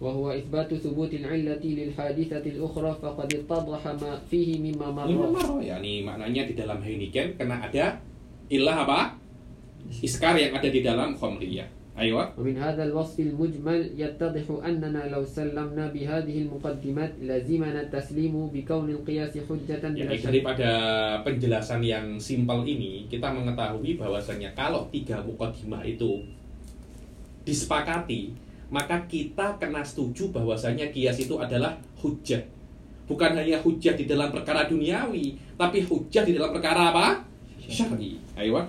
وهو 0.03 0.35
إثبات 0.35 0.83
ثبوت 0.83 1.13
العلة 1.23 1.63
للحادثة 1.63 2.43
الأخرى 2.43 2.91
فقد 3.01 3.29
اتضح 3.33 3.81
ما 4.03 4.11
فيه 4.27 4.59
مما 4.59 5.07
Lima 5.07 5.31
مر 5.31 5.31
maro, 5.31 5.57
yakni 5.63 6.03
maknanya 6.03 6.43
di 6.43 6.53
dalam 6.59 6.83
heniken 6.83 7.39
kena 7.39 7.63
ada 7.63 8.03
ilah 8.51 8.77
apa? 8.85 8.99
Iskar 10.01 10.39
yang 10.39 10.55
ada 10.55 10.69
di 10.69 10.79
dalam 10.79 11.15
khomriyah. 11.15 11.83
Ayo. 11.93 12.17
ومن 12.33 12.57
هذا 12.57 12.89
الوصف 12.89 13.21
المجمل 13.21 13.93
يتضح 13.93 14.45
أننا 14.65 15.13
لو 15.13 15.21
سلمنا 15.29 15.93
بهذه 15.93 16.35
المقدمات 16.49 17.21
لزمنا 17.21 17.81
التسليم 17.85 18.33
بكون 18.49 18.87
القياس 18.89 19.33
حجة 19.45 19.83
بلا 19.93 20.09
Jadi 20.09 20.17
شك 20.17 20.25
daripada 20.25 20.69
penjelasan 21.21 21.85
yang 21.85 22.17
simpel 22.17 22.65
ini, 22.65 23.05
kita 23.05 23.29
mengetahui 23.29 24.01
bahwasanya 24.01 24.49
kalau 24.57 24.89
tiga 24.89 25.21
mukadimah 25.21 25.85
itu 25.85 26.25
disepakati, 27.45 28.33
maka 28.73 29.05
kita 29.05 29.61
kena 29.61 29.85
setuju 29.85 30.33
bahwasanya 30.33 30.89
kias 30.89 31.21
itu 31.21 31.37
adalah 31.37 31.77
hujah. 32.01 32.41
Bukan 33.05 33.37
hanya 33.37 33.61
hujah 33.61 33.93
di 33.93 34.09
dalam 34.09 34.33
perkara 34.33 34.65
duniawi, 34.65 35.37
tapi 35.53 35.85
hujah 35.85 36.25
di 36.25 36.33
dalam 36.33 36.49
perkara 36.57 36.89
apa? 36.89 37.21
Syar'i. 37.69 38.19
Ayo. 38.37 38.63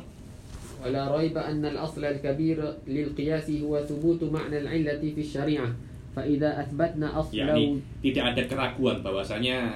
ولا 0.84 1.16
ريب 1.16 1.32
أن 1.32 1.64
الأصل 1.64 2.05
الكبير 2.05 2.61
للقياس 2.84 3.48
هو 3.64 3.72
ثبوت 3.88 4.28
معنى 4.28 4.68
العلة 4.68 5.00
في 5.00 5.20
الشريعة 5.24 5.68
فإذا 6.12 6.61
أثبتنا 6.61 7.09
yakni 7.09 7.16
أصله 7.16 7.57
tidak 8.05 8.24
ada 8.36 8.42
keraguan 8.44 9.00
bahwasanya 9.00 9.72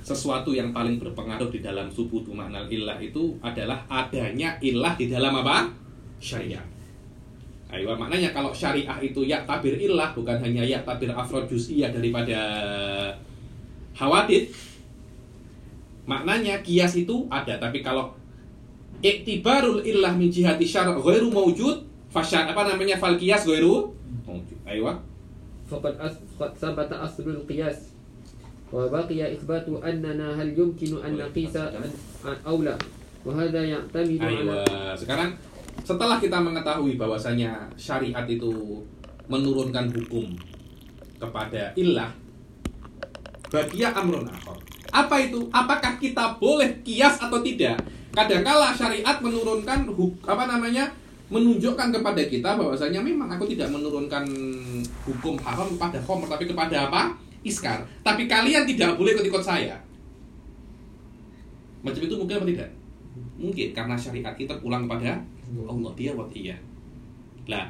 sesuatu 0.00 0.56
yang 0.56 0.72
paling 0.72 0.96
berpengaruh 0.96 1.52
di 1.52 1.60
dalam 1.60 1.92
subutu 1.92 2.32
makna 2.32 2.64
ilah 2.72 2.96
itu 2.96 3.36
adalah 3.44 3.84
adanya 3.92 4.56
ilah 4.64 4.96
di 4.96 5.12
dalam 5.12 5.44
apa? 5.44 5.68
syariat. 6.18 6.64
Ayo, 7.68 7.92
maknanya 7.92 8.32
kalau 8.32 8.48
syariah 8.48 8.96
itu 9.04 9.28
ya 9.28 9.44
tabir 9.44 9.76
ilah 9.76 10.16
bukan 10.16 10.40
hanya 10.40 10.64
ya 10.64 10.80
tabir 10.88 11.12
afrod 11.12 11.44
juz'iyah 11.44 11.92
daripada 11.92 12.40
hawadid. 13.92 14.48
Maknanya 16.03 16.59
kias 16.59 16.99
itu 16.99 17.27
ada, 17.31 17.55
tapi 17.55 17.79
kalau 17.79 18.11
iktibarul 18.99 19.79
illah 19.83 20.11
min 20.15 20.27
jihati 20.27 20.67
syar' 20.67 20.91
ghairu 20.99 21.31
mawjud, 21.31 21.83
fasyar 22.11 22.51
apa 22.51 22.67
namanya 22.67 22.99
fal 22.99 23.15
kias 23.15 23.47
ghairu 23.47 23.91
ayo 24.67 24.89
Aywa. 24.89 24.93
Faqad 25.67 25.95
qad 26.39 26.51
sabata 26.59 27.03
aslul 27.03 27.43
qiyas. 27.47 27.95
Wa 28.73 28.89
baqiya 28.89 29.31
ithbatu 29.31 29.79
annana 29.79 30.35
hal 30.35 30.49
yumkinu 30.51 30.99
an 30.99 31.19
naqisa 31.19 31.71
an 31.71 31.87
la. 32.63 32.75
Wa 33.23 33.31
hadha 33.31 33.63
ya'tamidu 33.63 34.27
ala 34.27 34.67
Sekarang 34.99 35.31
setelah 35.81 36.19
kita 36.19 36.37
mengetahui 36.37 36.99
bahwasanya 36.99 37.71
syariat 37.79 38.27
itu 38.27 38.83
menurunkan 39.31 39.89
hukum 39.89 40.35
kepada 41.17 41.71
ilah 41.79 42.11
bagia 43.47 43.95
amrun 43.95 44.27
akhor 44.27 44.59
apa 44.93 45.17
itu? 45.25 45.49
Apakah 45.49 45.97
kita 45.97 46.37
boleh 46.37 46.69
kias 46.85 47.17
atau 47.17 47.41
tidak? 47.41 47.81
Kadangkala 48.13 48.77
syariat 48.77 49.17
menurunkan 49.17 49.89
apa 50.21 50.45
namanya? 50.45 50.85
menunjukkan 51.33 51.89
kepada 51.89 52.21
kita 52.29 52.53
bahwasanya 52.53 53.01
memang 53.01 53.25
aku 53.25 53.49
tidak 53.49 53.73
menurunkan 53.73 54.21
hukum 55.01 55.33
haram 55.41 55.65
kepada 55.65 55.97
khomer 56.05 56.29
tapi 56.29 56.45
kepada 56.45 56.85
apa? 56.85 57.17
iskar. 57.41 57.81
Tapi 58.05 58.29
kalian 58.29 58.69
tidak 58.69 58.93
boleh 58.95 59.17
ikut-ikut 59.17 59.41
saya. 59.41 59.73
Macam 61.81 61.99
itu 62.05 62.15
mungkin 62.15 62.37
apa 62.37 62.45
tidak? 62.47 62.69
Mungkin 63.35 63.67
karena 63.73 63.95
syariat 63.97 64.33
kita 64.37 64.61
pulang 64.61 64.85
pada 64.85 65.19
Allah 65.65 65.91
dia 65.97 66.13
buat 66.13 66.29
iya. 66.37 66.55
Nah, 67.49 67.67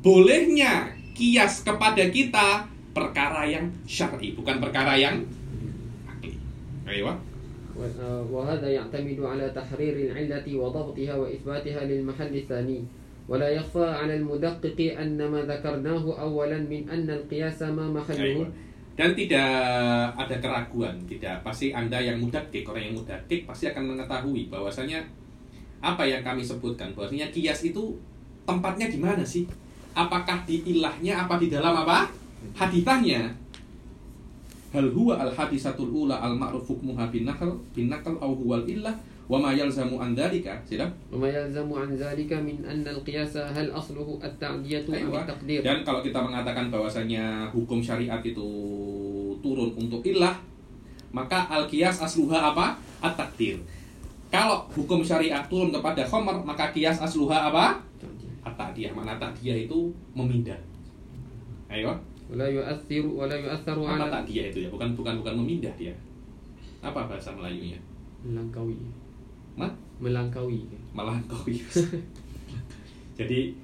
bolehnya 0.00 0.94
kias 1.12 1.66
kepada 1.66 2.08
kita 2.08 2.64
perkara 2.96 3.44
yang 3.44 3.68
syar'i, 3.84 4.32
bukan 4.32 4.62
perkara 4.62 4.96
yang 4.96 5.20
akli. 6.87 7.01
Ayo. 7.01 7.13
و- 7.73 7.89
وهذا 8.29 8.69
يعتمد 8.69 9.17
على 9.17 9.49
تحرير 9.49 9.95
العلة 10.13 10.45
وضبطها 10.45 11.13
وإثباتها 11.17 11.81
للمحل 11.89 12.33
الثاني 12.45 12.79
ولا 13.25 13.49
يخفى 13.49 13.81
على 13.81 14.21
المدقق 14.21 14.77
أن 14.93 15.17
ما 15.17 15.41
ذكرناه 15.41 16.05
أولا 16.05 16.59
من 16.69 16.85
أن 16.85 17.09
القياس 17.09 17.65
ما 17.73 17.89
محله 17.89 18.45
Ayo. 18.45 18.45
Dan 18.93 19.17
tidak 19.17 19.49
ada 20.13 20.37
keraguan, 20.37 20.93
tidak. 21.09 21.41
Pasti 21.41 21.73
Anda 21.73 21.97
yang 21.97 22.21
mudakik, 22.21 22.61
orang 22.61 22.93
yang 22.93 22.95
mudakik 23.01 23.49
pasti 23.49 23.65
akan 23.65 23.97
mengetahui 23.97 24.53
bahwasanya 24.53 25.01
apa 25.81 26.05
yang 26.05 26.21
kami 26.21 26.45
sebutkan, 26.45 26.93
bahwasanya 26.93 27.33
kias 27.33 27.65
itu 27.65 27.97
tempatnya 28.45 28.85
di 28.85 29.01
mana 29.01 29.25
sih? 29.25 29.49
Apakah 29.97 30.45
di 30.45 30.61
ilahnya, 30.77 31.25
apa 31.25 31.41
di 31.41 31.49
dalam 31.49 31.73
apa? 31.73 32.05
Hadithahnya. 32.53 33.33
hal 34.68 34.86
huwa 34.92 35.16
al 35.16 35.32
hadisatul 35.32 35.88
ula 35.88 36.20
al 36.20 36.36
ma'ruf 36.36 36.68
hukmuha 36.68 37.08
bin 37.08 37.24
nakal 37.24 37.56
bin 37.72 37.88
nakal 37.88 38.12
aw 38.20 38.28
huwa 38.28 38.60
al 38.60 38.66
illah 38.68 38.92
wa 39.28 39.36
ma 39.36 39.52
yalzamu 39.52 40.00
an 40.00 40.16
dhalika. 40.16 40.56
Sila 40.64 40.88
wa 41.12 41.24
ma 41.24 41.28
yalzamu 41.28 41.76
an 41.76 41.92
dhalika 41.96 42.36
min 42.40 42.60
anna 42.64 42.92
al 42.92 43.00
qiyasa 43.04 43.48
hal 43.52 43.68
asluhu 43.72 44.20
at 44.20 44.32
ta'diyatu 44.36 44.92
am 44.92 45.12
taqdir 45.24 45.60
dan 45.64 45.80
kalau 45.84 46.00
kita 46.04 46.20
mengatakan 46.20 46.68
bahwasanya 46.68 47.48
hukum 47.52 47.80
syariat 47.80 48.20
itu 48.20 48.48
turun 49.40 49.72
untuk 49.76 50.04
illah 50.04 50.36
maka 51.12 51.48
al 51.48 51.64
qiyas 51.64 52.04
asluha 52.04 52.52
apa? 52.52 52.76
At 53.00 53.16
takdir 53.16 53.56
kalau 54.28 54.68
hukum 54.76 55.00
syariat 55.00 55.48
turun 55.48 55.72
kepada 55.72 56.04
khomer 56.04 56.36
maka 56.44 56.68
qiyas 56.76 57.00
asluha 57.00 57.48
apa? 57.48 57.80
At 58.44 58.54
ta'diyah 58.60 58.92
mana 58.92 59.16
ta'diyah 59.16 59.64
itu 59.64 59.88
memindah. 60.12 60.56
Ayo 61.72 61.96
wala 62.28 62.46
yu'athir 62.48 63.04
wala 63.08 63.34
yu'atharu 63.34 63.88
apa 63.88 64.06
tak 64.12 64.24
dia 64.28 64.52
itu 64.52 64.64
ya 64.64 64.68
bukan 64.68 64.92
bukan 64.92 65.20
bukan 65.24 65.34
memindah 65.40 65.72
dia 65.80 65.92
apa 66.84 67.10
bahasa 67.10 67.34
Melayunya 67.34 67.80
Melangkawi. 68.18 68.74
Ma? 69.54 69.70
Melangkawi. 70.02 70.66
Melangkawi. 70.90 71.62
jadi 73.18 73.54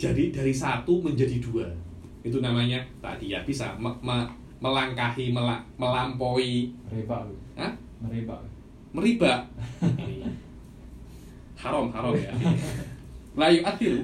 jadi 0.00 0.22
dari 0.32 0.52
satu 0.52 1.00
menjadi 1.00 1.40
dua 1.40 1.68
itu 2.20 2.40
namanya 2.44 2.80
dia 3.20 3.40
bisa 3.44 3.72
me, 3.80 3.88
me, 4.04 4.28
melangkahi 4.60 5.32
mela, 5.32 5.60
melampaui 5.80 6.72
meribak 6.88 7.24
Hah? 7.56 7.72
Meriba. 8.04 8.36
Meriba. 8.92 9.44
haram 11.60 11.92
haram 11.92 12.16
ya 12.16 12.32
layu 13.36 13.60
atilu 13.64 14.00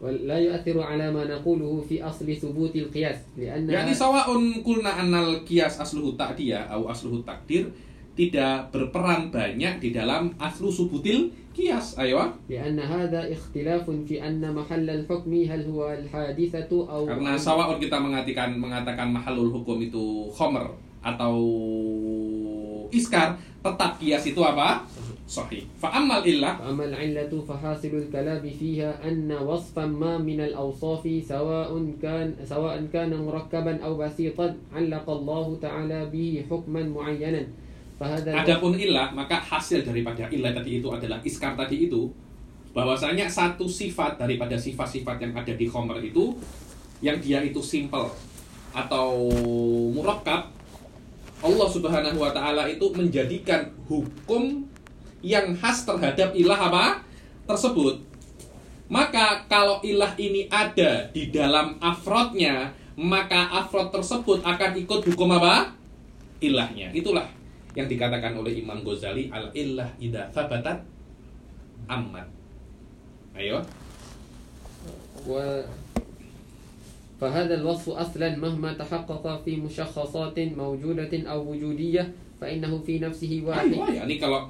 ولا 0.00 0.40
يؤثر 0.40 0.80
على 0.80 1.12
ما 1.12 1.28
نقوله 1.28 1.84
في 1.84 2.00
أصل 2.00 2.24
ثبوت 2.24 2.72
القياس 2.72 3.36
لأن 3.36 3.68
Yani 3.68 3.92
sawaun 3.92 4.64
kulna 4.64 4.96
annal 4.96 5.44
kias 5.44 5.76
asluhu 5.76 6.16
ta'diyah 6.16 6.72
au 6.72 6.88
asluhu 6.88 7.20
takdir 7.20 7.68
tidak 8.16 8.72
berperan 8.72 9.28
banyak 9.28 9.80
di 9.80 9.92
dalam 9.92 10.32
aslu 10.40 10.72
subutil 10.72 11.28
kias. 11.52 12.00
Ayo. 12.00 12.32
لأن 12.48 12.80
هذا 12.80 13.28
اختلاف 13.32 13.84
في 14.08 14.24
أن 14.24 14.40
محل 14.40 14.88
الحكم 14.88 15.32
هل 15.32 15.60
هو 15.68 15.80
الحادثة 15.92 16.70
أو 16.72 17.04
Karena 17.04 17.36
sawaun 17.36 17.76
kita 17.76 18.00
mengatakan 18.00 18.56
mengatakan 18.56 19.12
mahalul 19.12 19.52
hukum 19.52 19.84
itu 19.84 20.32
khomer 20.32 20.64
atau 21.00 21.36
iskar, 22.92 23.36
tetap 23.60 23.96
kias 24.00 24.24
itu 24.28 24.40
apa? 24.40 24.84
sahih. 25.25 25.65
Fa 25.81 25.89
ammal 25.89 26.21
illah. 26.21 26.57
Fa 26.61 26.69
ammal 26.69 26.93
illatu 26.93 27.41
fa 27.41 27.57
hasilul 27.57 28.07
kalami 28.13 28.53
fiha 28.53 28.93
anna 29.01 29.41
wasfan 29.41 29.89
ma 29.89 30.21
min 30.21 30.41
al 30.41 30.53
awsafi 30.53 31.21
sawa'un 31.21 31.97
kan 31.97 32.29
sawa'an 32.45 32.85
kana 32.93 33.17
murakkaban 33.17 33.81
aw 33.81 33.97
basitan 33.97 34.53
'allaqa 34.69 35.11
Allah 35.11 35.47
ta'ala 35.57 35.99
hukman 36.49 36.93
mu'ayyanan. 36.93 37.65
Adapun 37.95 38.75
ilah 38.75 39.15
maka 39.15 39.39
hasil 39.39 39.87
daripada 39.87 40.27
ilah 40.27 40.51
tadi 40.51 40.83
itu 40.83 40.91
adalah 40.91 41.15
iskar 41.23 41.55
tadi 41.55 41.87
itu 41.87 42.11
bahwasanya 42.75 43.23
satu 43.31 43.71
sifat 43.71 44.19
daripada 44.19 44.59
sifat-sifat 44.59 45.15
yang 45.23 45.31
ada 45.31 45.55
di 45.55 45.63
khomer 45.63 46.03
itu 46.03 46.35
yang 46.99 47.15
dia 47.23 47.39
itu 47.39 47.63
simple 47.63 48.11
atau 48.75 49.31
murakkab 49.95 50.51
Allah 51.39 51.67
Subhanahu 51.71 52.19
wa 52.19 52.35
taala 52.35 52.67
itu 52.67 52.83
menjadikan 52.91 53.71
hukum 53.87 54.67
yang 55.24 55.52
khas 55.56 55.84
terhadap 55.84 56.32
ilah 56.32 56.58
apa 56.58 56.84
tersebut. 57.44 58.00
Maka 58.90 59.46
kalau 59.46 59.78
ilah 59.86 60.18
ini 60.18 60.50
ada 60.50 61.06
di 61.14 61.30
dalam 61.30 61.78
afrodnya, 61.78 62.74
maka 62.98 63.46
afrod 63.54 63.94
tersebut 63.94 64.42
akan 64.42 64.70
ikut 64.82 65.00
hukum 65.06 65.30
apa? 65.38 65.70
Ilahnya. 66.42 66.90
Itulah 66.90 67.30
yang 67.78 67.86
dikatakan 67.86 68.34
oleh 68.34 68.58
Imam 68.58 68.82
Ghazali 68.82 69.30
al 69.30 69.54
illah 69.54 69.88
ida 70.02 70.26
thabatat 70.34 70.82
amat. 71.86 72.26
Ayo. 73.38 73.62
و 75.28 75.36
فهذا 77.20 77.54
الوصف 77.60 77.88
أصلا 77.88 78.40
مهما 78.40 78.80
تحقق 78.80 79.44
في 79.44 79.60
مشخصات 79.60 80.36
موجودة 80.56 81.12
أو 81.28 81.52
وجودية 81.52 82.04
فإنه 82.40 82.72
في 82.80 82.96
نفسه 82.96 83.44
واحد 83.44 83.76
Ayo, 83.76 83.84
ya. 83.92 84.08
Ini 84.08 84.16
kalau 84.16 84.48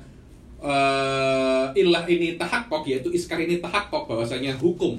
eh, 0.66 1.66
ilah 1.78 2.04
ini 2.10 2.36
tahakkok 2.36 2.84
yaitu 2.90 3.14
iskar 3.14 3.38
ini 3.38 3.62
tahakkok 3.62 4.10
bahwasanya 4.10 4.58
hukum 4.58 4.98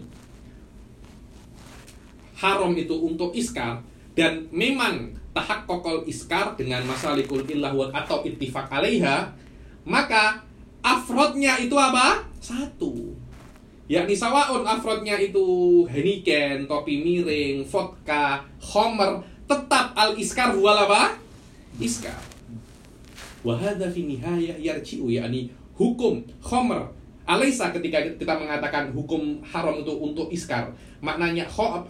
haram 2.39 2.73
itu 2.77 2.95
untuk 2.95 3.35
iskar 3.35 3.83
dan 4.15 4.47
memang 4.55 5.13
tahakkokol 5.35 6.07
iskar 6.09 6.57
dengan 6.57 6.85
masalikul 6.89 7.45
illah 7.45 7.73
atau 7.93 8.25
ittifaq 8.25 8.71
alaiha 8.73 9.35
maka 9.87 10.43
afrodnya 10.83 11.59
itu 11.63 11.79
apa? 11.79 12.27
Satu. 12.43 13.15
Yakni 13.87 14.19
sawaun 14.19 14.67
afrodnya 14.67 15.15
itu 15.15 15.87
heniken, 15.87 16.67
topi 16.67 17.07
miring, 17.07 17.63
vodka, 17.63 18.43
homer, 18.59 19.23
tetap 19.47 19.95
al 19.95 20.19
iskar 20.19 20.51
huwal 20.59 20.75
apa? 20.75 21.15
Iskar. 21.79 22.19
Wahada 23.47 23.87
fi 23.87 24.03
nihaya 24.03 24.59
yarji'u 24.59 25.07
yakni 25.07 25.55
hukum 25.79 26.27
khomer 26.43 26.91
Alaisa 27.27 27.75
ketika 27.75 28.03
kita 28.19 28.35
mengatakan 28.39 28.95
hukum 28.95 29.43
haram 29.43 29.83
itu 29.83 29.91
untuk 29.91 30.31
iskar. 30.31 30.71
Maknanya 31.03 31.43
kho, 31.51 31.83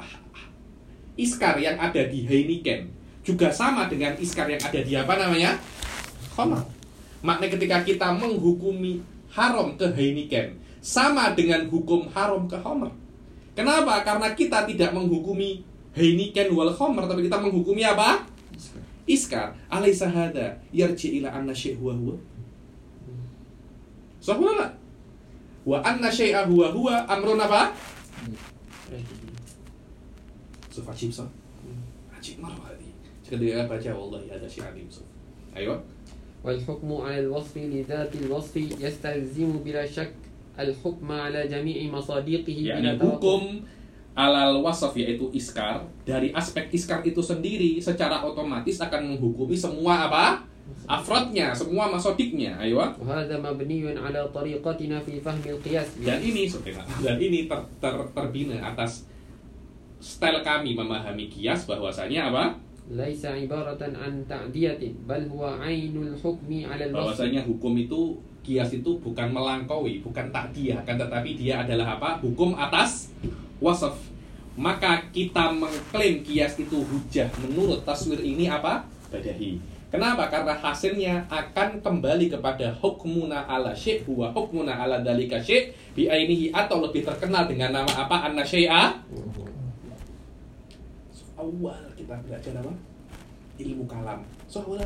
iskar 1.20 1.61
yang 1.61 1.76
ada 1.76 2.09
di 2.09 2.24
Heineken 2.24 2.88
juga 3.20 3.52
sama 3.52 3.84
dengan 3.84 4.16
iskar 4.16 4.48
yang 4.48 4.61
ada 4.61 4.80
di 4.80 4.96
apa 4.96 5.12
namanya? 5.20 5.61
Khomer 6.36 6.61
maknanya 7.24 7.57
ketika 7.57 7.76
kita 7.80 8.09
menghukumi 8.12 9.00
haram 9.32 9.72
ke 9.80 9.88
Heineken 9.96 10.61
sama 10.84 11.32
dengan 11.32 11.64
hukum 11.72 12.07
haram 12.12 12.44
ke 12.44 12.61
Homer 12.61 12.92
kenapa? 13.57 14.04
Karena 14.04 14.36
kita 14.36 14.68
tidak 14.68 14.92
menghukumi 14.92 15.64
Heineken 15.96 16.52
wal 16.52 16.70
Homer 16.76 17.09
tapi 17.09 17.24
kita 17.24 17.40
menghukumi 17.40 17.82
apa 17.82 18.22
إسكار. 19.11 19.54
أليس 19.72 20.02
هذا 20.02 20.59
يرجع 20.74 21.09
إلى 21.11 21.28
أن 21.28 21.54
شيء 21.54 21.78
هو 21.82 21.90
هو؟ 21.90 22.12
صح 24.22 24.38
ولا 24.38 24.59
لا؟ 24.61 24.74
وأن 25.66 26.11
شيء 26.11 26.36
هو 26.36 26.64
هو 26.64 26.88
أمر 26.88 27.28
apa 27.42 27.62
سوف 30.70 30.90
عجيب 30.90 31.12
صح؟ 31.12 31.24
عجيب 32.16 32.40
مرة 32.40 32.61
هذه. 32.68 32.86
شكل 33.26 33.52
أبا 33.52 33.94
والله 33.94 34.22
هذا 34.30 34.48
شيء 34.48 34.64
عظيم 34.64 34.86
سوف 34.90 35.04
أيوة. 35.57 35.82
والحكم 36.44 36.92
على 36.92 37.20
الوصف 37.20 37.57
لذات 37.57 38.16
الوصف 38.16 38.57
يستلزم 38.57 39.52
بلا 39.64 39.86
شك 39.86 40.14
الحكم 40.59 41.12
على 41.12 41.48
جميع 41.48 41.92
مصادقه 41.92 42.52
يعني 42.52 42.98
حكم 42.98 43.61
alal 44.17 44.64
wasaf 44.64 44.97
yaitu 44.97 45.29
iskar 45.37 45.85
dari 46.09 46.33
aspek 46.33 46.73
iskar 46.73 47.05
itu 47.05 47.21
sendiri 47.21 47.77
secara 47.77 48.25
otomatis 48.25 48.81
akan 48.81 49.12
menghukumi 49.14 49.53
semua 49.53 50.09
apa? 50.09 50.41
Afrodnya 50.89 51.53
semua 51.53 51.87
masodiknya. 51.93 52.57
Ayo 52.59 52.81
ah. 52.81 52.91
dan 56.01 56.19
ini 56.25 56.49
dan 57.05 57.17
ini 57.21 57.45
ter, 57.45 57.61
ter, 57.79 57.95
terbina 58.17 58.57
atas 58.64 59.05
style 60.01 60.41
kami 60.41 60.73
memahami 60.73 61.29
kias 61.29 61.69
bahwasanya 61.69 62.33
apa? 62.33 62.57
Laisa 62.87 63.37
ibaratan 63.37 63.93
an 63.99 64.25
ta'diyatin 64.25 64.97
bal 65.05 65.23
huwa 65.29 65.61
ainul 65.61 66.17
hukmi 66.17 66.64
bahwasanya 66.64 67.45
hukum 67.45 67.77
itu 67.77 68.17
kias 68.47 68.71
itu 68.79 68.95
bukan 69.03 69.35
melangkaui 69.35 69.99
bukan 70.07 70.31
takdiah 70.31 70.79
kan 70.87 70.97
tetapi 70.97 71.37
dia 71.37 71.67
adalah 71.67 72.01
apa? 72.01 72.17
Hukum 72.25 72.57
atas 72.57 73.12
wasaf. 73.62 73.96
Maka 74.57 75.04
kita 75.12 75.52
mengklaim 75.52 76.24
kias 76.24 76.57
itu 76.57 76.80
hujah 76.80 77.28
menurut 77.44 77.84
taswir 77.84 78.16
ini 78.24 78.48
apa? 78.48 78.88
Badahi. 79.12 79.61
Kenapa? 79.86 80.26
Karena 80.32 80.57
hasilnya 80.57 81.28
akan 81.30 81.78
kembali 81.78 82.26
kepada 82.32 82.74
hukmuna 82.82 83.46
ala 83.46 83.70
syekh 83.76 84.02
huwa 84.09 84.34
hukmuna 84.34 84.74
ala 84.74 84.98
dalika 85.04 85.38
syekh 85.38 85.76
biainihi 85.94 86.50
atau 86.50 86.82
lebih 86.82 87.07
terkenal 87.07 87.46
dengan 87.46 87.70
nama 87.70 87.92
apa? 87.94 88.26
Anna 88.26 88.42
syai'a? 88.42 88.98
Awal 91.36 91.82
kita 91.94 92.16
belajar 92.24 92.52
apa? 92.64 92.72
Ilmu 93.61 93.84
kalam. 93.84 94.24
So 94.48 94.64
awal 94.64 94.82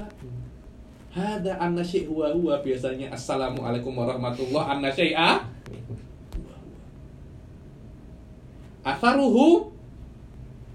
Hada 1.11 1.59
anna 1.59 1.83
syai' 1.83 2.07
huwa 2.07 2.31
huwa. 2.31 2.55
Biasanya 2.63 3.11
Assalamualaikum 3.11 3.91
warahmatullah 3.95 4.79
anna 4.79 4.91
syai'a 4.95 5.43
Atharuhu 8.81 9.69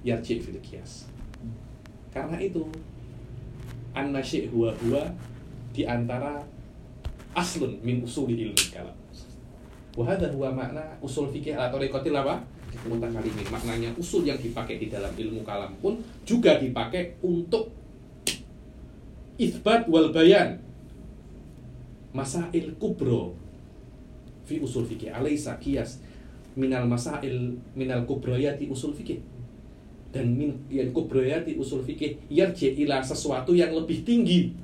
yarji' 0.05 0.41
fil 0.41 0.61
qiyas. 0.61 1.09
Karena 2.13 2.37
itu 2.37 2.63
syai' 3.95 4.47
huwa 4.51 4.71
huwa 4.85 5.03
di 5.73 5.83
antara 5.83 6.43
aslun 7.35 7.79
min 7.83 8.03
usuli 8.03 8.47
ilmi 8.47 8.65
kalam. 8.71 8.95
Wa 9.95 10.03
hadha 10.07 10.31
huwa 10.31 10.51
makna 10.51 10.83
usul 11.01 11.31
fikih 11.31 11.55
atau 11.55 11.79
tariqatil 11.79 12.15
apa? 12.15 12.43
Mutakalimin. 12.85 13.47
Maknanya 13.49 13.89
usul 13.95 14.27
yang 14.27 14.37
dipakai 14.37 14.77
di 14.77 14.91
dalam 14.91 15.09
ilmu 15.15 15.41
kalam 15.47 15.73
pun 15.79 15.97
juga 16.27 16.59
dipakai 16.59 17.17
untuk 17.23 17.71
isbat 19.39 19.87
wal 19.87 20.11
bayan 20.11 20.59
masail 22.15 22.71
kubro 22.79 23.35
fi 24.47 24.63
usul 24.63 24.87
fikih 24.87 25.11
alaisa 25.11 25.59
kias 25.59 25.99
minal 26.55 26.87
masail 26.87 27.59
minal 27.75 28.07
kubroyati 28.07 28.67
usul 28.71 28.95
fikih. 28.95 29.19
Dan 30.15 30.35
min 30.39 30.55
yang 30.71 30.95
kubroyati 30.95 31.59
usul 31.59 31.83
fikih 31.83 32.15
yarji 32.31 32.71
ila 32.87 33.03
sesuatu 33.03 33.51
yang 33.51 33.75
lebih 33.75 34.07
tinggi 34.07 34.55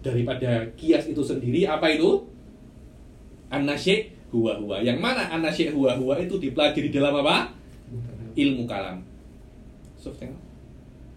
daripada 0.00 0.64
kias 0.74 1.04
itu 1.08 1.20
sendiri 1.20 1.68
apa 1.68 1.92
itu? 1.92 2.24
Anasyek 3.48 4.12
huwa 4.28 4.60
huwa 4.60 4.76
yang 4.84 5.00
mana 5.00 5.24
anasyek 5.32 5.72
huwa 5.72 5.96
huwa 5.96 6.16
itu 6.20 6.36
dipelajari 6.40 6.88
dalam 6.92 7.20
apa? 7.20 7.52
Ilmu 8.36 8.64
kalam. 8.68 9.00
Sof, 9.98 10.14
tengok. 10.20 10.48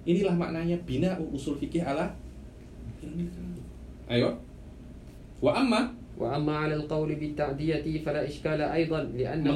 inilah 0.02 0.34
maknanya 0.34 0.78
bina 0.82 1.14
usul 1.30 1.58
fikih 1.62 1.86
ala 1.86 2.10
ayo. 4.10 4.38
Wa 5.42 5.58
amma 5.58 5.94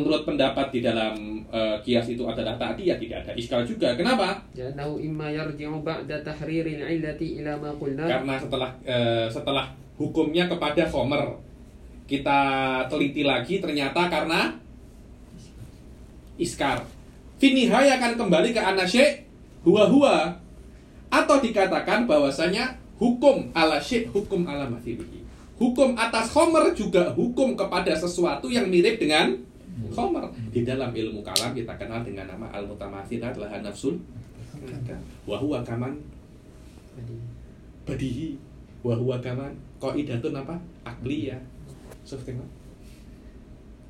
Menurut 0.02 0.26
pendapat 0.26 0.74
di 0.74 0.80
dalam 0.82 1.46
uh, 1.54 1.78
kias 1.86 2.10
itu 2.10 2.26
adalah 2.26 2.58
ta'diyah 2.58 2.98
tidak 2.98 3.18
ada 3.22 3.32
iskal 3.38 3.62
juga. 3.62 3.94
Kenapa? 3.94 4.42
Karena 8.10 8.36
setelah 8.42 8.70
uh, 8.82 9.28
setelah 9.30 9.66
hukumnya 10.02 10.50
kepada 10.50 10.90
former 10.90 11.38
kita 12.06 12.40
teliti 12.90 13.22
lagi 13.26 13.62
ternyata 13.62 14.10
karena 14.10 14.54
iskar. 16.38 16.86
Finihai 17.38 17.92
akan 18.00 18.16
kembali 18.16 18.56
ke 18.56 18.62
anasye 18.62 19.26
hua-hua 19.66 20.40
atau 21.12 21.38
dikatakan 21.42 22.10
bahwasanya 22.10 22.78
hukum 23.00 23.52
ala 23.52 23.80
syekh 23.82 24.08
hukum 24.12 24.48
ala 24.48 24.68
mathibi 24.72 25.15
Hukum 25.56 25.96
atas 25.96 26.36
homer 26.36 26.76
juga 26.76 27.16
hukum 27.16 27.56
kepada 27.56 27.96
sesuatu 27.96 28.52
yang 28.52 28.68
mirip 28.68 29.00
dengan 29.00 29.32
homer. 29.96 30.28
Di 30.52 30.68
dalam 30.68 30.92
ilmu 30.92 31.24
kalam 31.24 31.56
kita 31.56 31.80
kenal 31.80 32.04
dengan 32.04 32.28
nama 32.28 32.52
al 32.52 32.68
mutamathilat 32.68 33.40
lahan 33.40 33.64
nafsul 33.64 33.96
wa 35.24 35.40
huwa 35.40 35.64
kaman? 35.64 35.96
Badihi. 37.88 38.36
Wa 38.84 39.00
huwa 39.00 39.16
kaman? 39.24 39.56
Qaidatun 39.80 40.36
apa? 40.36 40.60
Akliyah 40.84 41.40
tengok? 42.06 42.50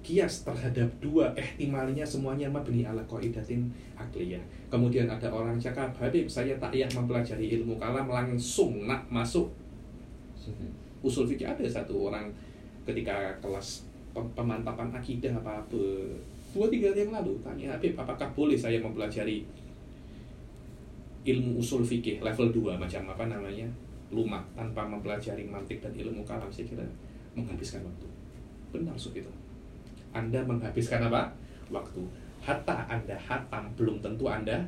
Kias 0.06 0.46
terhadap 0.46 0.86
dua 1.02 1.34
ihtimalnya 1.34 2.06
semuanya 2.06 2.46
mabni 2.46 2.86
ala 2.86 3.02
qaidatin 3.10 3.74
akliyah 3.98 4.40
kemudian 4.70 5.10
ada 5.10 5.34
orang 5.34 5.58
cakap 5.58 5.90
Habib 5.98 6.30
saya 6.30 6.54
tak 6.62 6.78
payah 6.78 6.86
mempelajari 6.94 7.58
ilmu 7.58 7.82
kalam 7.82 8.06
langsung 8.06 8.86
nak 8.86 9.02
masuk 9.10 9.50
usul 11.06 11.30
fikih 11.30 11.46
ada 11.46 11.62
satu 11.70 12.10
orang 12.10 12.34
ketika 12.82 13.38
kelas 13.38 13.86
pem- 14.10 14.34
pemantapan 14.34 14.90
akidah 14.90 15.32
apa 15.38 15.62
apa. 15.62 15.84
Dua 16.56 16.72
tiga 16.72 16.90
hari 16.90 17.06
yang 17.06 17.14
lalu 17.14 17.38
tanya 17.44 17.76
Habib 17.76 17.94
apakah 18.00 18.32
boleh 18.34 18.56
saya 18.56 18.80
mempelajari 18.80 19.44
ilmu 21.26 21.60
usul 21.60 21.84
fikih 21.84 22.22
level 22.22 22.54
2 22.54 22.78
macam 22.78 23.02
apa 23.12 23.26
namanya 23.28 23.66
lumak 24.14 24.46
tanpa 24.54 24.86
mempelajari 24.86 25.46
mantik 25.46 25.84
dan 25.84 25.92
ilmu 25.94 26.24
kalam? 26.24 26.48
Saya 26.50 26.66
kira 26.70 26.86
menghabiskan 27.36 27.84
waktu. 27.84 28.08
Benar 28.72 28.96
so 28.96 29.12
itu. 29.12 29.30
Anda 30.16 30.42
menghabiskan 30.48 31.06
apa? 31.12 31.34
Waktu. 31.70 32.02
Hatta 32.46 32.86
anda 32.88 33.18
hatam 33.18 33.74
belum 33.76 34.00
tentu 34.00 34.30
anda 34.30 34.64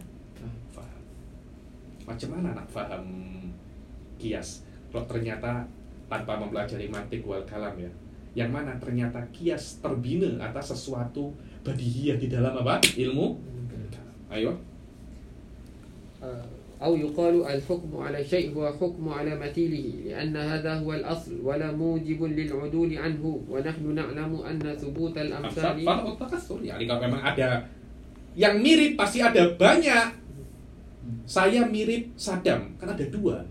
macam 2.07 2.39
mana 2.39 2.55
nak 2.55 2.67
paham 2.71 3.03
kias? 4.15 4.63
Kalau 4.87 5.03
ternyata 5.03 5.67
tanpa 6.06 6.36
mempelajari 6.36 6.88
mantik 6.92 7.24
wal 7.24 7.42
kalam 7.48 7.74
ya 7.80 7.90
yang 8.32 8.48
mana 8.48 8.76
ternyata 8.80 9.20
kias 9.32 9.80
terbina 9.84 10.40
atas 10.40 10.72
sesuatu 10.72 11.32
badihiyah 11.64 12.16
di 12.16 12.32
dalam 12.32 12.56
apa 12.60 12.80
ilmu 12.96 13.36
ayo 14.32 14.56
أو 16.82 16.98
يقال 16.98 17.46
الحكم 17.46 17.90
على 17.94 18.24
شيء 18.26 18.54
هو 18.58 18.66
حكم 18.74 19.08
على 19.08 19.38
مثيله 19.38 19.86
لأن 20.10 20.34
هذا 20.34 20.82
هو 20.82 20.90
الأصل 20.94 21.38
ولا 21.38 21.70
موجب 21.70 22.18
للعدول 22.18 22.90
عنه 22.98 23.22
ونحن 23.50 23.84
نعلم 23.94 24.32
أن 24.42 24.58
ثبوت 24.58 25.14
الأمثال 25.14 25.86
Farqut 25.86 26.18
takasur. 26.18 26.58
Yani 26.58 26.82
kalau 26.90 27.06
memang 27.06 27.22
ada 27.22 27.70
yang 28.34 28.58
mirip 28.58 28.98
pasti 28.98 29.22
ada 29.22 29.46
banyak. 29.54 30.18
Saya 31.22 31.62
mirip 31.70 32.18
Sadam, 32.18 32.74
kan 32.74 32.98
ada 32.98 33.06
dua. 33.06 33.46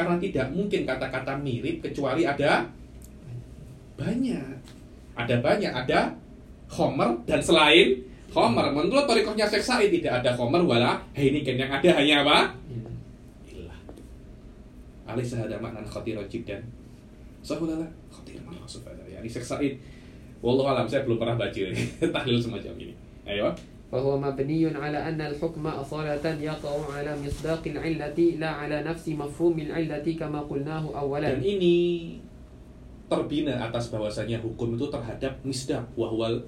Karena 0.00 0.16
tidak 0.16 0.48
mungkin 0.56 0.88
kata-kata 0.88 1.36
mirip 1.36 1.84
kecuali 1.84 2.24
ada 2.24 2.64
banyak. 4.00 4.56
Ada 5.12 5.44
banyak, 5.44 5.68
ada 5.68 6.16
Homer 6.72 7.20
dan 7.28 7.44
selain 7.44 8.00
Homer. 8.32 8.72
Menurut 8.72 9.04
torikohnya 9.04 9.44
Syekh 9.44 9.60
Said 9.60 9.92
tidak 9.92 10.24
ada 10.24 10.32
Homer 10.40 10.64
wala 10.64 10.96
Heineken 11.12 11.60
yang 11.60 11.68
ada 11.68 11.90
hanya 12.00 12.24
apa? 12.24 12.56
Ilah. 13.52 13.76
Alisa 15.04 15.44
ada 15.44 15.60
makna 15.60 15.84
khatirun 15.84 16.24
jiddan. 16.32 16.64
Sahulala 17.44 17.84
khatir 18.08 18.40
marah 18.40 18.64
subhanahu. 18.64 19.04
Yani 19.04 19.28
Syekh 19.28 19.44
Said 19.44 19.76
Wallahu 20.40 20.72
alam 20.72 20.88
saya 20.88 21.04
belum 21.04 21.20
pernah 21.20 21.36
baca 21.36 21.60
tahlil 22.16 22.40
semacam 22.40 22.72
ini. 22.80 22.96
Ayo. 23.28 23.52
فهو 23.91 24.17
مبني 24.17 24.65
على 24.75 24.97
أن 24.97 25.21
الحكم 25.21 25.67
أصالة 25.67 26.25
يقع 26.41 26.73
على 26.89 27.11
مصداق 27.21 27.63
العلة 27.65 28.19
لا 28.41 28.49
على 28.49 28.77
نفس 28.83 29.05
مفهوم 29.13 29.55
العلة 29.59 30.07
كما 30.19 30.39
قلناه 30.49 30.83
Dan 30.89 30.97
أولا 30.99 31.29
ini 31.45 31.75
terbina 33.05 33.61
atas 33.61 33.93
bahwasanya 33.93 34.41
hukum 34.41 34.73
itu 34.73 34.89
terhadap 34.89 35.37
misdak 35.45 35.85
wahwal 35.93 36.41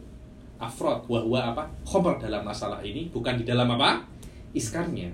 afrod 0.57 1.05
wahwa 1.05 1.53
apa 1.53 1.63
khobar 1.85 2.17
dalam 2.17 2.41
masalah 2.41 2.81
ini 2.81 3.13
bukan 3.13 3.38
di 3.38 3.45
dalam 3.45 3.69
apa 3.69 4.01
iskarnya 4.57 5.13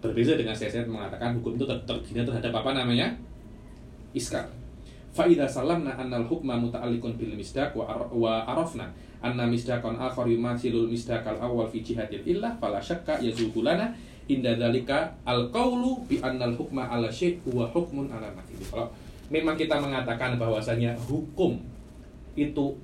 berbeda 0.00 0.34
dengan 0.34 0.56
saya, 0.56 0.72
saya 0.72 0.88
mengatakan 0.88 1.36
hukum 1.36 1.60
itu 1.60 1.68
ter- 1.68 1.84
terbina 1.84 2.24
terhadap 2.24 2.50
apa 2.64 2.72
namanya 2.72 3.12
iskar 4.16 4.48
Fa'idha 5.12 5.44
salamna 5.44 5.92
annal 5.92 6.24
hukma 6.24 6.56
muta'alliqun 6.56 7.20
bil 7.20 7.36
misdak 7.36 7.76
wa, 7.76 7.84
ar- 7.84 8.08
wa 8.08 8.48
arafna 8.48 8.88
anna 9.27 9.43
misdaqan 9.43 9.99
akhar 9.99 10.23
yumathilul 10.25 10.87
misdaqal 10.87 11.35
awal 11.37 11.67
fi 11.67 11.83
jihadil 11.83 12.23
illah 12.23 12.55
fala 12.57 12.79
syakka 12.79 13.19
yazuhu 13.19 13.61
lana 13.61 13.91
inda 14.31 14.55
dzalika 14.55 15.11
al 15.23 15.51
qawlu 15.51 16.03
bi 16.07 16.19
annal 16.23 16.55
hukma 16.55 16.87
ala 16.87 17.11
syai' 17.11 17.39
huwa 17.47 17.67
hukmun 17.71 18.11
ala 18.11 18.27
mathili. 18.35 18.63
Kalau 18.67 18.87
memang 19.31 19.55
kita 19.55 19.79
mengatakan 19.79 20.39
bahwasanya 20.39 20.95
hukum 21.07 21.59
itu 22.35 22.75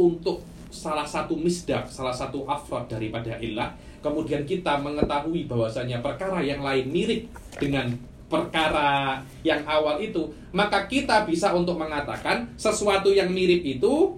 untuk 0.00 0.40
salah 0.70 1.04
satu 1.04 1.34
misdak, 1.34 1.88
salah 1.90 2.14
satu 2.14 2.46
afrod 2.46 2.86
daripada 2.86 3.36
illah, 3.42 3.74
kemudian 4.00 4.46
kita 4.46 4.78
mengetahui 4.80 5.50
bahwasanya 5.50 6.00
perkara 6.00 6.40
yang 6.40 6.62
lain 6.62 6.86
mirip 6.88 7.26
dengan 7.58 7.90
perkara 8.30 9.18
yang 9.42 9.66
awal 9.66 9.98
itu, 9.98 10.30
maka 10.54 10.86
kita 10.86 11.26
bisa 11.26 11.50
untuk 11.50 11.74
mengatakan 11.74 12.46
sesuatu 12.54 13.10
yang 13.10 13.26
mirip 13.26 13.66
itu 13.66 14.14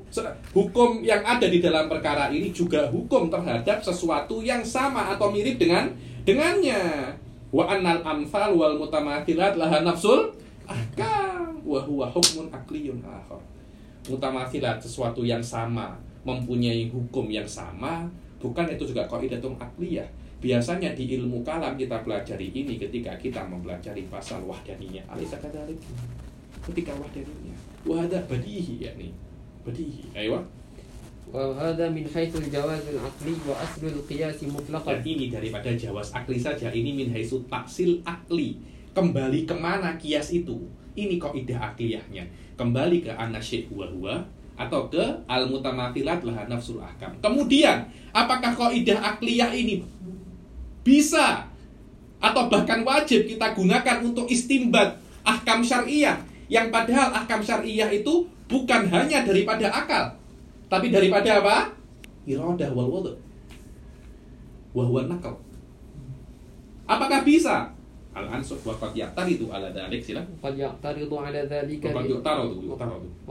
hukum 0.52 1.00
yang 1.00 1.24
ada 1.24 1.48
di 1.48 1.64
dalam 1.64 1.88
perkara 1.88 2.28
ini 2.28 2.52
juga 2.52 2.92
hukum 2.92 3.32
terhadap 3.32 3.80
sesuatu 3.80 4.44
yang 4.44 4.60
sama 4.60 5.16
atau 5.16 5.32
mirip 5.32 5.56
dengan 5.56 5.88
dengannya. 6.28 7.16
Wa 7.48 7.72
annal 7.72 8.04
amsal 8.04 8.52
wal 8.52 8.76
mutamathilat 8.76 9.56
laha 9.56 9.80
nafsul 9.80 10.36
ahkam 10.68 11.56
wa 11.64 11.80
huwa 11.80 12.06
hukmun 12.12 12.52
akhar. 12.52 13.40
Mutamathilat 14.12 14.84
sesuatu 14.84 15.24
yang 15.24 15.40
sama 15.40 15.96
mempunyai 16.22 16.92
hukum 16.92 17.32
yang 17.32 17.48
sama 17.48 18.06
bukan 18.42 18.66
itu 18.70 18.90
juga 18.90 19.06
kaidatun 19.06 19.54
akliyah 19.58 20.06
Biasanya 20.42 20.90
di 20.98 21.06
ilmu 21.14 21.46
kalam 21.46 21.78
kita 21.78 22.02
pelajari 22.02 22.50
ini 22.50 22.74
ketika 22.74 23.14
kita 23.14 23.46
mempelajari 23.46 24.10
pasal 24.10 24.42
wahdaniyah. 24.42 25.06
Alisa 25.06 25.38
kata 25.38 25.62
ketika 26.66 26.90
wahdaniyah. 26.98 27.58
Wahada 27.86 28.18
badihi 28.26 28.82
yakni. 28.82 29.14
Badihi. 29.62 30.10
Ayo. 30.18 30.42
Wahada 31.30 31.86
min 31.94 32.02
haitsul 32.10 32.50
jawaz 32.50 32.82
al-aqli 32.90 33.38
wa 33.46 33.54
asl 33.54 33.86
al-qiyas 33.86 34.42
mutlaqan. 34.50 34.98
Ini 35.06 35.30
daripada 35.30 35.70
jawaz 35.78 36.10
akli 36.10 36.42
saja 36.42 36.74
ini 36.74 36.90
min 36.90 37.14
haitsu 37.14 37.46
taksil 37.46 38.02
akli. 38.02 38.58
Kembali 38.98 39.46
ke 39.46 39.54
mana 39.54 39.94
kias 39.94 40.34
itu? 40.34 40.58
Ini 40.98 41.22
kok 41.22 41.38
ide 41.38 41.54
akliyahnya. 41.54 42.26
Kembali 42.58 43.06
ke 43.06 43.14
anasheh 43.14 43.70
huwa 43.70 43.86
huwa 43.94 44.14
atau 44.58 44.90
ke 44.90 45.00
al-mutamatilat 45.30 46.26
lah 46.26 46.50
nafsul 46.50 46.82
ahkam. 46.82 47.14
Kemudian, 47.22 47.86
apakah 48.12 48.52
kaidah 48.52 49.00
akliyah 49.00 49.54
ini 49.54 49.80
bisa 50.82 51.46
atau 52.22 52.46
bahkan 52.46 52.86
wajib 52.86 53.26
kita 53.26 53.54
gunakan 53.54 54.02
untuk 54.02 54.30
istimbat 54.30 54.98
ahkam 55.26 55.62
syariah 55.62 56.18
yang 56.46 56.70
padahal 56.70 57.10
ahkam 57.14 57.42
syariah 57.42 57.90
itu 57.90 58.26
bukan 58.46 58.86
hanya 58.90 59.26
daripada 59.26 59.70
akal 59.70 60.14
tapi 60.72 60.88
daripada 60.88 61.44
apa? 61.44 61.76
Iradah 62.24 62.72
wal 62.72 62.88
wadu 62.88 63.12
wa 64.72 64.88
huwa 64.88 65.04
nakal. 65.04 65.36
Apakah 66.88 67.20
bisa 67.28 67.68
al 68.12 68.26
ansuf 68.28 68.60
wa 68.68 68.76
qad 68.76 68.92
yaqtaridu 68.92 69.48
ala 69.48 69.72
dhalik 69.72 70.04
sila 70.04 70.20
qad 70.44 70.52
yaqtaridu 70.52 71.16
ala 71.16 71.40
dhalika 71.48 71.88
wa 71.88 72.04
qad 72.04 72.08
yaqtaridu 72.12 72.68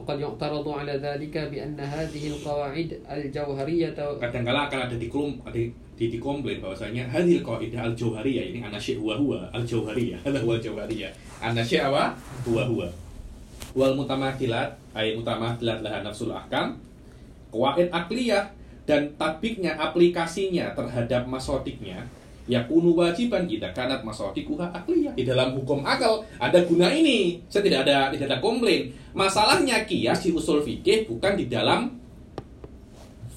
qad 0.01 0.17
yaqtaridu 0.17 0.69
ala 0.73 0.93
dhalika 0.97 1.41
bi 1.53 1.57
anna 1.61 1.85
hadhihi 1.85 2.33
al 2.33 2.39
qawaid 2.41 2.89
al 3.05 3.23
jawhariyah 3.29 3.91
kadang 4.17 4.41
kala 4.41 4.59
akan 4.65 4.79
ada 4.89 4.95
di 4.97 5.07
klum 5.07 5.37
ada 5.45 5.61
di 6.01 6.05
di 6.09 6.17
komplain 6.17 6.57
bahwasanya 6.57 7.05
hadhil 7.13 7.45
qawaid 7.45 7.77
al 7.77 7.93
jawhariyah 7.93 8.43
ini 8.49 8.59
anasyi 8.65 8.97
huwa 8.97 9.21
huwa 9.21 9.39
al 9.53 9.61
jawhariyah 9.61 10.17
hadha 10.25 10.41
huwa 10.41 10.57
al 10.57 10.63
jawhariyah 10.65 11.11
anasyi 11.41 11.77
awa 11.81 12.13
huwa 12.45 12.65
huwa. 12.65 12.87
Wal 13.71 13.95
mutamakilat 13.95 14.75
ay 14.97 15.15
mutamakilat 15.15 15.79
laha 15.79 16.03
nafsul 16.03 16.33
ahkam 16.33 16.75
qawaid 17.53 17.87
akliyah 17.93 18.49
dan 18.89 19.13
tatbiknya 19.15 19.77
aplikasinya 19.77 20.73
terhadap 20.73 21.29
masodiknya 21.29 22.03
ya 22.49 22.65
kunu 22.65 22.97
wajiban 22.97 23.45
jika 23.45 23.69
kanat 23.73 24.01
masodikuha 24.01 24.73
akliyah 24.73 25.13
di 25.13 25.23
dalam 25.27 25.53
hukum 25.53 25.85
akal 25.85 26.25
ada 26.41 26.59
guna 26.65 26.89
ini. 26.89 27.41
Saya 27.51 27.65
tidak 27.65 27.85
ada 27.85 28.09
tidak 28.13 28.25
ada 28.31 28.37
komplain. 28.41 28.89
Masalahnya 29.13 29.85
kias 29.85 30.25
di 30.25 30.33
usul 30.33 30.63
fikih 30.65 31.05
bukan 31.05 31.37
di 31.37 31.45
dalam 31.51 31.97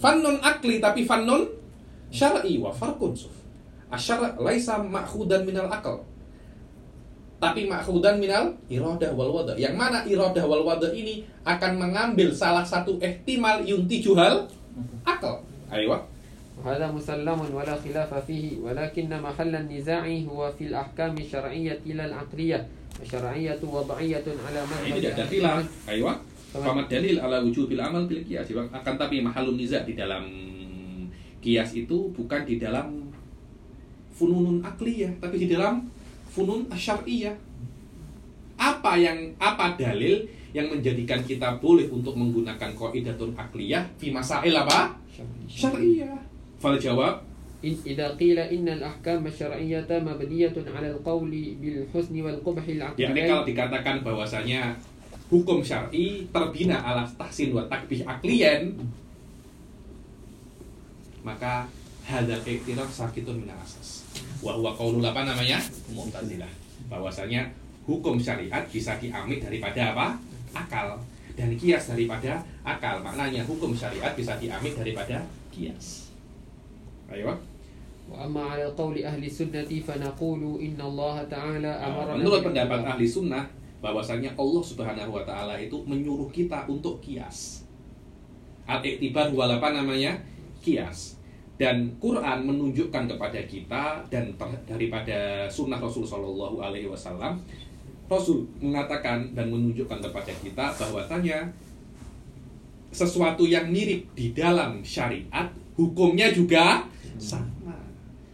fannun 0.00 0.40
akli 0.40 0.80
tapi 0.80 1.04
fannun 1.04 1.48
syar'i 2.08 2.60
wa 2.60 2.72
farqun 2.72 3.12
suf. 3.12 3.34
Asyara 3.92 4.34
laisa 4.40 4.80
ma'khudan 4.80 5.44
minal 5.46 5.70
akal. 5.70 6.02
Tapi 7.38 7.68
ma'khudan 7.68 8.16
minal 8.18 8.56
iradah 8.72 9.12
wal 9.12 9.30
wada. 9.30 9.54
Yang 9.54 9.74
mana 9.76 9.98
iradah 10.08 10.44
wal 10.48 10.64
wada 10.64 10.88
ini 10.94 11.26
akan 11.44 11.76
mengambil 11.76 12.32
salah 12.32 12.64
satu 12.64 12.96
ihtimal 12.98 13.62
yunti 13.62 14.00
juhal 14.00 14.48
akal. 15.04 15.44
Ayo 15.68 16.13
وهذا 16.59 16.91
مسلم 16.91 17.39
ولا 17.55 17.75
خلاف 17.79 18.11
فيه 18.27 18.59
ولكن 18.59 19.07
محل 19.07 19.53
النزاع 19.55 20.03
هو 20.27 20.51
في 20.59 20.67
الأحكام 20.67 21.15
الشرعية 21.15 21.79
لا 21.95 22.05
العقلية 22.11 22.59
الشرعية 22.99 23.61
وضعية 23.63 24.27
على 24.27 24.59
مذهب 24.67 24.83
Ini 24.91 24.99
tidak 24.99 25.13
ada 25.15 25.23
أهل 25.23 25.29
khilaf. 25.31 25.55
السنة. 25.63 25.87
Ayo. 25.87 26.11
Famat 26.49 26.87
dalil 26.91 27.15
ala 27.15 27.39
wujubil 27.39 27.79
amal 27.79 28.03
bil 28.11 28.19
qiyas. 28.27 28.51
Akan 28.75 28.99
tapi 28.99 29.23
mahalun 29.23 29.55
niza 29.55 29.87
di 29.87 29.95
dalam 29.95 30.27
kias 31.39 31.71
itu 31.79 32.11
bukan 32.11 32.41
di 32.43 32.59
dalam 32.59 33.07
fununun 34.11 34.59
akliyah, 34.59 35.15
tapi 35.23 35.39
di 35.39 35.47
dalam 35.47 35.87
funun 36.27 36.67
asyariyah. 36.67 37.39
Apa 38.59 38.99
yang 38.99 39.31
apa 39.39 39.79
dalil 39.79 40.27
yang 40.51 40.67
menjadikan 40.67 41.23
kita 41.23 41.55
boleh 41.61 41.87
untuk 41.87 42.19
menggunakan 42.19 42.75
qaidatun 42.75 43.31
akliyah 43.39 43.87
fi 43.95 44.11
masail 44.11 44.51
apa? 44.59 44.91
Syariyah. 45.47 46.19
Fal 46.63 46.75
jawab 46.79 47.29
إن 47.59 47.75
إذا 47.83 48.15
قيل 48.15 48.39
إن 48.39 48.67
الأحكام 48.79 49.27
الشرعية 49.27 49.91
مبنية 49.91 50.55
على 50.55 50.87
القول 50.95 51.31
بالحسن 51.59 52.15
والقبح 52.15 52.65
yakni 52.95 53.27
kalau 53.27 53.43
العقلي 53.43 53.51
dikatakan 53.51 53.95
bahwasanya 53.99 54.79
hukum 55.27 55.59
syar'i 55.59 56.23
terbina 56.31 56.79
alas 56.79 57.11
tahsin 57.19 57.51
wa 57.51 57.67
takbih 57.67 58.07
aklian 58.07 58.79
maka 61.21 61.67
hadal 62.07 62.41
iktiraf 62.41 62.87
sakitun 62.89 63.43
min 63.43 63.51
asas 63.51 64.07
wa 64.39 64.55
huwa 64.55 64.73
qaulul 64.73 65.03
apa 65.03 65.27
namanya 65.27 65.59
mu'tazilah 65.91 66.49
bahwasanya 66.89 67.45
hukum 67.85 68.17
syariat 68.17 68.65
bisa 68.71 68.97
diambil 68.97 69.37
daripada 69.37 69.93
apa 69.93 70.07
akal 70.55 70.97
dan 71.37 71.53
kias 71.59 71.91
daripada 71.93 72.41
akal 72.65 73.03
maknanya 73.05 73.45
hukum 73.45 73.75
syariat 73.75 74.15
bisa 74.17 74.39
diambil 74.41 74.73
daripada 74.73 75.21
kias 75.53 76.02
ayo 77.11 77.33
وأما 78.09 78.41
على 78.57 78.65
قول 78.73 78.97
أهل 79.05 79.21
السنة 79.21 79.69
فنقول 79.85 80.41
إن 80.65 80.81
الله 80.81 81.15
تعالى 81.29 81.69
أمرنا 81.69 82.17
menurut 82.17 82.41
بالاعتبار. 82.41 82.45
pendapat 82.65 82.79
ahli 82.89 83.05
sunnah 83.05 83.45
bahwasanya 83.85 84.33
Allah 84.33 84.63
Subhanahu 84.65 85.13
wa 85.13 85.21
taala 85.21 85.61
itu 85.61 85.77
menyuruh 85.85 86.25
kita 86.33 86.65
untuk 86.65 86.97
kias. 87.05 87.69
Al-iktibar 88.65 89.29
wal 89.29 89.53
apa 89.53 89.77
namanya? 89.77 90.17
Kias. 90.57 91.21
Dan 91.61 92.01
Quran 92.01 92.49
menunjukkan 92.49 93.13
kepada 93.13 93.45
kita 93.45 94.01
dan 94.09 94.33
ter- 94.33 94.63
daripada 94.65 95.45
sunnah 95.45 95.77
Rasul 95.77 96.01
Shallallahu 96.01 96.65
alaihi 96.65 96.89
wasallam 96.89 97.37
Rasul 98.09 98.41
mengatakan 98.57 99.37
dan 99.37 99.53
menunjukkan 99.53 100.01
kepada 100.01 100.33
kita 100.41 100.65
bahwasanya 100.81 101.45
sesuatu 102.89 103.45
yang 103.45 103.69
mirip 103.69 104.01
di 104.17 104.33
dalam 104.33 104.81
syariat 104.81 105.45
hukumnya 105.74 106.30
juga 106.30 106.86
sama. 107.18 107.74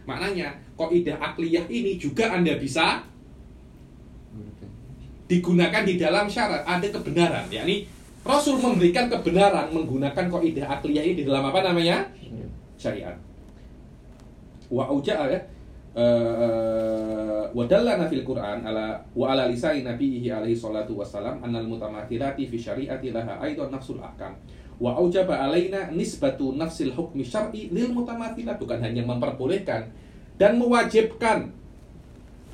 Maknanya 0.05 0.57
kaidah 0.77 1.17
akliyah 1.21 1.65
ini 1.69 2.01
juga 2.01 2.33
Anda 2.33 2.57
bisa 2.57 3.05
digunakan 5.29 5.83
di 5.87 5.95
dalam 5.95 6.27
syarat 6.27 6.65
ada 6.65 6.87
kebenaran. 6.89 7.47
Yakni 7.47 7.87
Rasul 8.21 8.61
memberikan 8.61 9.09
kebenaran 9.09 9.73
menggunakan 9.73 10.25
kaidah 10.29 10.67
akliyah 10.79 11.03
ini 11.05 11.21
di 11.21 11.23
dalam 11.25 11.47
apa 11.47 11.61
namanya? 11.65 12.05
Syariat. 12.77 13.15
Wa 14.71 14.89
auja'a 14.89 15.25
ya 15.29 15.39
eh, 15.95 17.43
wa 17.51 17.63
dallana 17.67 18.07
fil 18.07 18.23
Qur'an 18.23 18.63
ala 18.63 18.95
wa 19.11 19.35
ala 19.35 19.51
lisani 19.51 19.83
nabiyhi 19.83 20.31
alaihi 20.31 20.55
salatu 20.55 20.95
wassalam 20.95 21.43
annal 21.43 21.67
mutamathilati 21.67 22.47
fi 22.47 22.55
syariati 22.55 23.11
laha 23.11 23.43
aidan 23.43 23.67
nafsul 23.67 23.99
ahkam 23.99 24.31
wa 24.80 24.92
aujaba 24.92 25.40
alaina 25.40 25.88
nisbatu 25.88 26.52
nafsil 26.52 26.92
hukmi 26.92 27.24
syar'i 27.24 27.72
lil 27.72 27.96
mutamathilat 27.96 28.60
bukan 28.60 28.76
hanya 28.84 29.00
memperbolehkan 29.02 29.88
dan 30.36 30.60
mewajibkan 30.60 31.48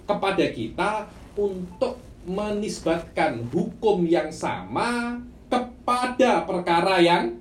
kepada 0.06 0.46
kita 0.54 0.90
untuk 1.34 1.98
menisbatkan 2.22 3.42
hukum 3.50 4.06
yang 4.06 4.30
sama 4.30 5.18
kepada 5.50 6.46
perkara 6.46 7.02
yang 7.02 7.38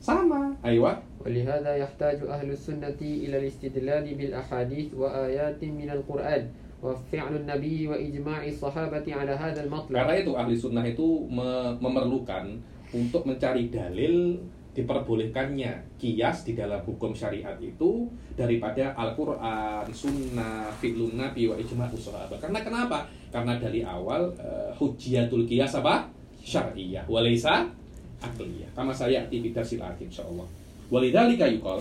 sama. 0.00 0.52
Ayo. 0.60 0.84
ولهذا 1.20 1.76
يحتاج 1.76 2.24
أهل 2.32 2.48
السنة 2.56 2.96
إلى 2.96 3.44
الاستدلال 3.44 4.08
بالأحاديث 4.08 4.96
وآيات 4.96 5.60
من 5.60 5.88
القرآن 5.92 6.42
وفعل 6.80 7.32
النبي 7.44 7.78
وإجماع 7.92 8.40
الصحابة 8.48 9.04
على 9.04 9.32
هذا 9.36 9.60
المطلب 9.68 9.92
Karena 10.00 10.16
itu 10.16 10.32
ahli 10.32 10.56
sunnah 10.56 10.80
itu 10.88 11.28
me- 11.28 11.76
memerlukan 11.76 12.56
untuk 12.93 13.25
mencari 13.25 13.71
dalil 13.71 14.37
diperbolehkannya 14.75 15.95
kias 15.95 16.43
di 16.43 16.51
dalam 16.51 16.83
hukum 16.83 17.15
syariat 17.15 17.55
itu 17.63 18.11
daripada 18.35 18.91
Al-Quran, 18.99 19.87
Sunnah, 19.95 20.67
Fi'lun 20.83 21.15
Nabi, 21.15 21.47
wa 21.47 21.55
ijma'us 21.55 22.11
sahabat. 22.11 22.43
Karena 22.43 22.59
kenapa? 22.59 23.07
Karena 23.31 23.55
dari 23.55 23.87
awal 23.87 24.35
eh, 24.35 24.75
hujiatul 24.75 25.47
kias 25.47 25.79
apa? 25.79 26.11
Syariah, 26.43 27.07
walaysa 27.07 27.71
akliyah. 28.19 28.67
Kama 28.75 28.91
saya 28.91 29.23
aktivitas 29.23 29.63
silati 29.71 30.11
insyaallah. 30.11 30.45
Walidhalika 30.91 31.47
yuqal 31.49 31.79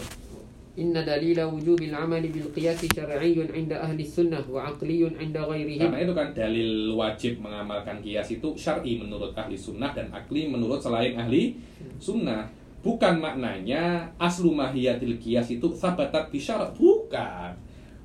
إن 0.79 0.95
دليل 0.95 1.39
وجوب 1.43 1.81
العمل 1.91 2.23
بالقياس 2.31 2.81
شرعي 2.95 3.35
عند 3.51 3.71
أهل 3.75 3.99
السنة 3.99 4.47
وعقلي 4.47 5.01
عند 5.19 5.35
غيرهم 5.35 5.91
Karena 5.91 5.99
itu 5.99 6.13
kan 6.15 6.31
dalil 6.31 6.95
wajib 6.95 7.43
mengamalkan 7.43 7.99
kias 7.99 8.31
itu 8.31 8.55
syar'i 8.55 8.95
menurut 8.95 9.35
ahli 9.35 9.59
sunnah 9.59 9.91
dan 9.91 10.07
akli 10.15 10.47
menurut 10.47 10.79
selain 10.79 11.19
ahli 11.19 11.59
sunnah. 11.99 12.47
Bukan 12.79 13.19
maknanya 13.19 14.07
aslu 14.15 14.55
mahiyatil 14.55 15.19
kias 15.19 15.51
itu 15.51 15.67
sabatat 15.75 16.31
bisyarat. 16.31 16.71
Bukan. 16.79 17.51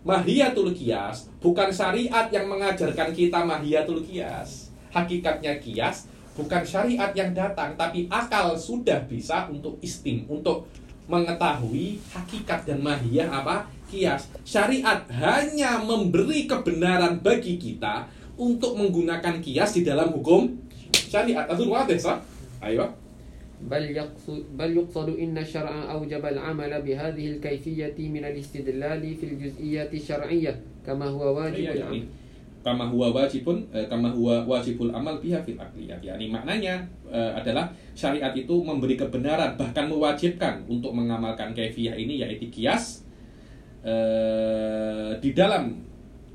Mahiyatul 0.02 0.74
kias 0.74 1.30
bukan 1.38 1.70
syariat 1.70 2.26
yang 2.34 2.50
mengajarkan 2.50 3.14
kita 3.14 3.38
mahiyatul 3.46 4.02
kias. 4.02 4.74
Hakikatnya 4.90 5.62
kias 5.62 6.10
bukan 6.34 6.66
syariat 6.66 7.14
yang 7.14 7.30
datang, 7.30 7.78
tapi 7.78 8.10
akal 8.10 8.58
sudah 8.58 9.06
bisa 9.06 9.46
untuk 9.46 9.78
istim, 9.78 10.26
untuk 10.26 10.66
mengetahui 11.08 12.00
hakikat 12.12 12.64
dan 12.64 12.80
mahiyah 12.80 13.28
apa 13.28 13.68
kias. 13.92 14.28
Syariat 14.42 15.04
hanya 15.12 15.78
memberi 15.84 16.48
kebenaran 16.48 17.20
bagi 17.20 17.60
kita 17.60 18.08
untuk 18.34 18.74
menggunakan 18.74 19.38
kias 19.44 19.76
di 19.76 19.82
dalam 19.84 20.10
hukum 20.10 20.50
syariat. 20.90 21.44
Atau 21.46 21.68
wadah 21.70 21.98
sah? 22.00 22.18
Ayo. 22.64 22.88
بل 23.64 23.96
يقصد, 23.96 24.60
بل 24.60 24.76
يقصد 24.76 25.08
إن 25.16 25.38
الشرع 25.38 25.92
أوجب 25.96 26.20
العمل 26.26 26.72
بهذه 26.82 27.26
الكيفية 27.32 27.96
من 27.96 28.24
الاستدلال 28.24 29.02
في 29.16 29.24
الجزئيات 29.24 29.94
الشرعية 29.94 30.52
كما 30.84 31.08
هو 31.08 31.32
واجب 31.32 31.64
Iya, 31.64 31.72
العمل 31.72 32.04
yakni 32.04 32.17
kama 32.59 32.91
huwa 32.91 33.15
wajibun 33.15 33.63
eh, 33.71 33.87
kama 33.87 34.11
huwa 34.11 34.43
wajibul 34.43 34.91
amal 34.91 35.15
biha 35.23 35.39
fil 35.43 35.55
aqliyat. 35.55 36.03
yakni 36.03 36.27
maknanya 36.27 36.83
eh, 37.07 37.31
adalah 37.31 37.71
syariat 37.95 38.35
itu 38.35 38.51
memberi 38.51 38.99
kebenaran 38.99 39.55
bahkan 39.55 39.87
mewajibkan 39.87 40.67
untuk 40.67 40.91
mengamalkan 40.91 41.55
kaifiyah 41.55 41.95
ini 41.95 42.19
yaitu 42.19 42.51
kias 42.51 43.07
eh, 43.83 45.15
di 45.23 45.31
dalam 45.31 45.79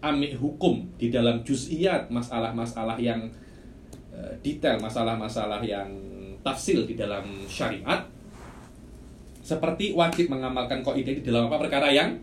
amik 0.01 0.37
hukum 0.37 0.85
di 0.97 1.09
dalam 1.09 1.41
juz'iyat 1.45 2.09
masalah-masalah 2.09 2.97
yang 2.97 3.29
eh, 4.12 4.33
detail 4.41 4.81
masalah-masalah 4.81 5.61
yang 5.61 5.89
tafsil 6.45 6.85
di 6.85 6.97
dalam 6.97 7.25
syariat 7.49 8.05
seperti 9.45 9.93
wajib 9.93 10.33
mengamalkan 10.33 10.81
kaidah 10.81 11.12
di 11.12 11.20
dalam 11.20 11.53
apa 11.53 11.61
perkara 11.61 11.93
yang 11.93 12.16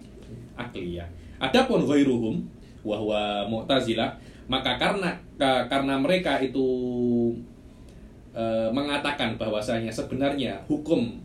akliyah. 0.57 1.05
Adapun 1.37 1.85
ghairuhum 1.85 2.41
wahwa 2.81 3.45
Mu'tazilah 3.47 4.17
maka 4.49 4.75
karena 4.75 5.15
ka- 5.39 5.65
karena 5.71 5.95
mereka 5.95 6.41
itu 6.43 6.67
e, 8.35 8.43
mengatakan 8.73 9.39
bahwasanya 9.39 9.87
sebenarnya 9.93 10.59
hukum 10.67 11.21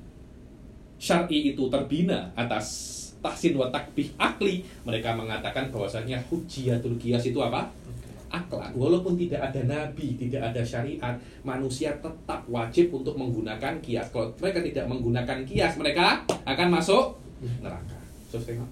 syar'i 0.97 1.53
itu 1.53 1.67
terbina 1.69 2.31
atas 2.39 2.95
tahsin 3.21 3.59
wa 3.59 3.67
takbih 3.73 4.13
akli 4.17 4.63
mereka 4.87 5.13
mengatakan 5.17 5.69
bahwasanya 5.75 6.23
hujiatul 6.31 6.95
qiyas 7.01 7.27
itu 7.27 7.41
apa? 7.43 7.67
Aklan 8.27 8.75
walaupun 8.75 9.15
tidak 9.15 9.39
ada 9.39 9.63
nabi 9.71 10.19
tidak 10.19 10.51
ada 10.51 10.63
syariat 10.63 11.15
manusia 11.47 11.95
tetap 12.03 12.43
wajib 12.51 12.91
untuk 12.91 13.15
menggunakan 13.15 13.79
kias 13.79 14.11
kalau 14.11 14.35
mereka 14.43 14.61
tidak 14.67 14.85
menggunakan 14.91 15.39
kias 15.47 15.79
mereka 15.79 16.27
akan 16.43 16.69
masuk 16.75 17.17
neraka. 17.63 17.97
Tengok. 18.35 18.69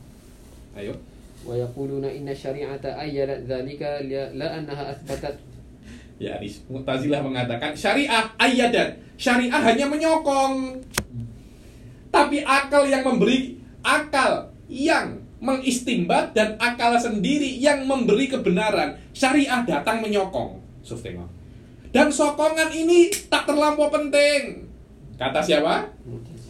ayo 0.77 0.93
ويقولون 1.48 2.06
إن 2.06 2.30
الشريعة 2.30 2.84
أيدت 2.84 3.48
ذلك 3.48 3.82
لا 3.82 4.24
لا 4.34 4.48
أنها 4.60 4.84
أثبتت 4.92 5.36
Ya, 6.20 6.36
di 6.36 6.52
Mu'tazilah 6.68 7.24
mengatakan 7.24 7.72
syariah 7.72 8.28
ayadat. 8.36 9.00
Syariah 9.16 9.56
hanya 9.56 9.88
menyokong. 9.88 10.76
Tapi 12.12 12.44
akal 12.44 12.92
yang 12.92 13.08
memberi 13.08 13.56
akal 13.80 14.52
yang 14.68 15.24
mengistimbat 15.40 16.36
dan 16.36 16.60
akal 16.60 17.00
sendiri 17.00 17.56
yang 17.56 17.88
memberi 17.88 18.28
kebenaran. 18.28 19.00
Syariah 19.16 19.64
datang 19.64 20.04
menyokong. 20.04 20.60
Suf 20.84 21.00
tengok. 21.00 21.32
Dan 21.96 22.12
sokongan 22.12 22.68
ini 22.76 23.08
tak 23.32 23.48
terlampau 23.48 23.88
penting. 23.88 24.68
Kata 25.16 25.40
siapa? 25.40 25.88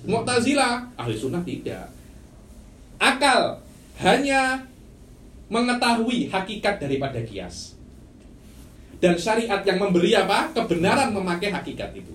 Mu'tazilah. 0.10 0.98
Ahli 0.98 1.14
sunnah 1.14 1.46
tidak. 1.46 1.94
akal 3.00 3.64
hanya 4.04 4.68
mengetahui 5.49 6.33
hakikat 6.33 6.81
daripada 6.81 7.21
kias. 7.21 7.77
Dan 8.99 9.21
syariat 9.21 9.61
yang 9.69 9.77
memberi 9.77 10.17
apa? 10.17 10.49
Kebenaran 10.57 11.13
memakai 11.13 11.53
hakikat 11.53 11.93
itu. 11.93 12.15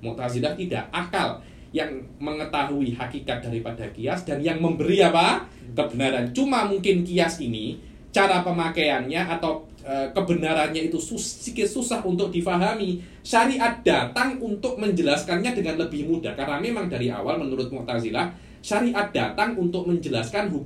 Mu'tazilah 0.00 0.56
tidak, 0.56 0.90
akal 0.90 1.38
yang 1.70 2.02
mengetahui 2.18 2.98
hakikat 2.98 3.38
daripada 3.46 3.86
kias 3.94 4.26
dan 4.26 4.42
yang 4.42 4.58
memberi 4.58 4.98
apa? 5.06 5.46
Kebenaran. 5.70 6.34
Cuma 6.34 6.66
mungkin 6.66 7.06
kias 7.06 7.38
ini 7.38 7.78
cara 8.10 8.42
pemakaiannya 8.42 9.22
atau 9.38 9.70
e, 9.86 10.10
kebenarannya 10.10 10.90
itu 10.90 10.98
sus, 10.98 11.22
susah 11.46 12.02
untuk 12.02 12.34
difahami. 12.34 12.98
Syariat 13.22 13.78
datang 13.86 14.42
untuk 14.42 14.82
menjelaskannya 14.82 15.54
dengan 15.54 15.78
lebih 15.78 16.10
mudah 16.10 16.34
karena 16.34 16.58
memang 16.58 16.90
dari 16.90 17.06
awal 17.06 17.38
menurut 17.38 17.70
Mu'tazilah 17.70 18.34
syariat 18.60 19.08
datang 19.14 19.54
untuk 19.54 19.86
menjelaskan 19.86 20.50
hukum 20.50 20.58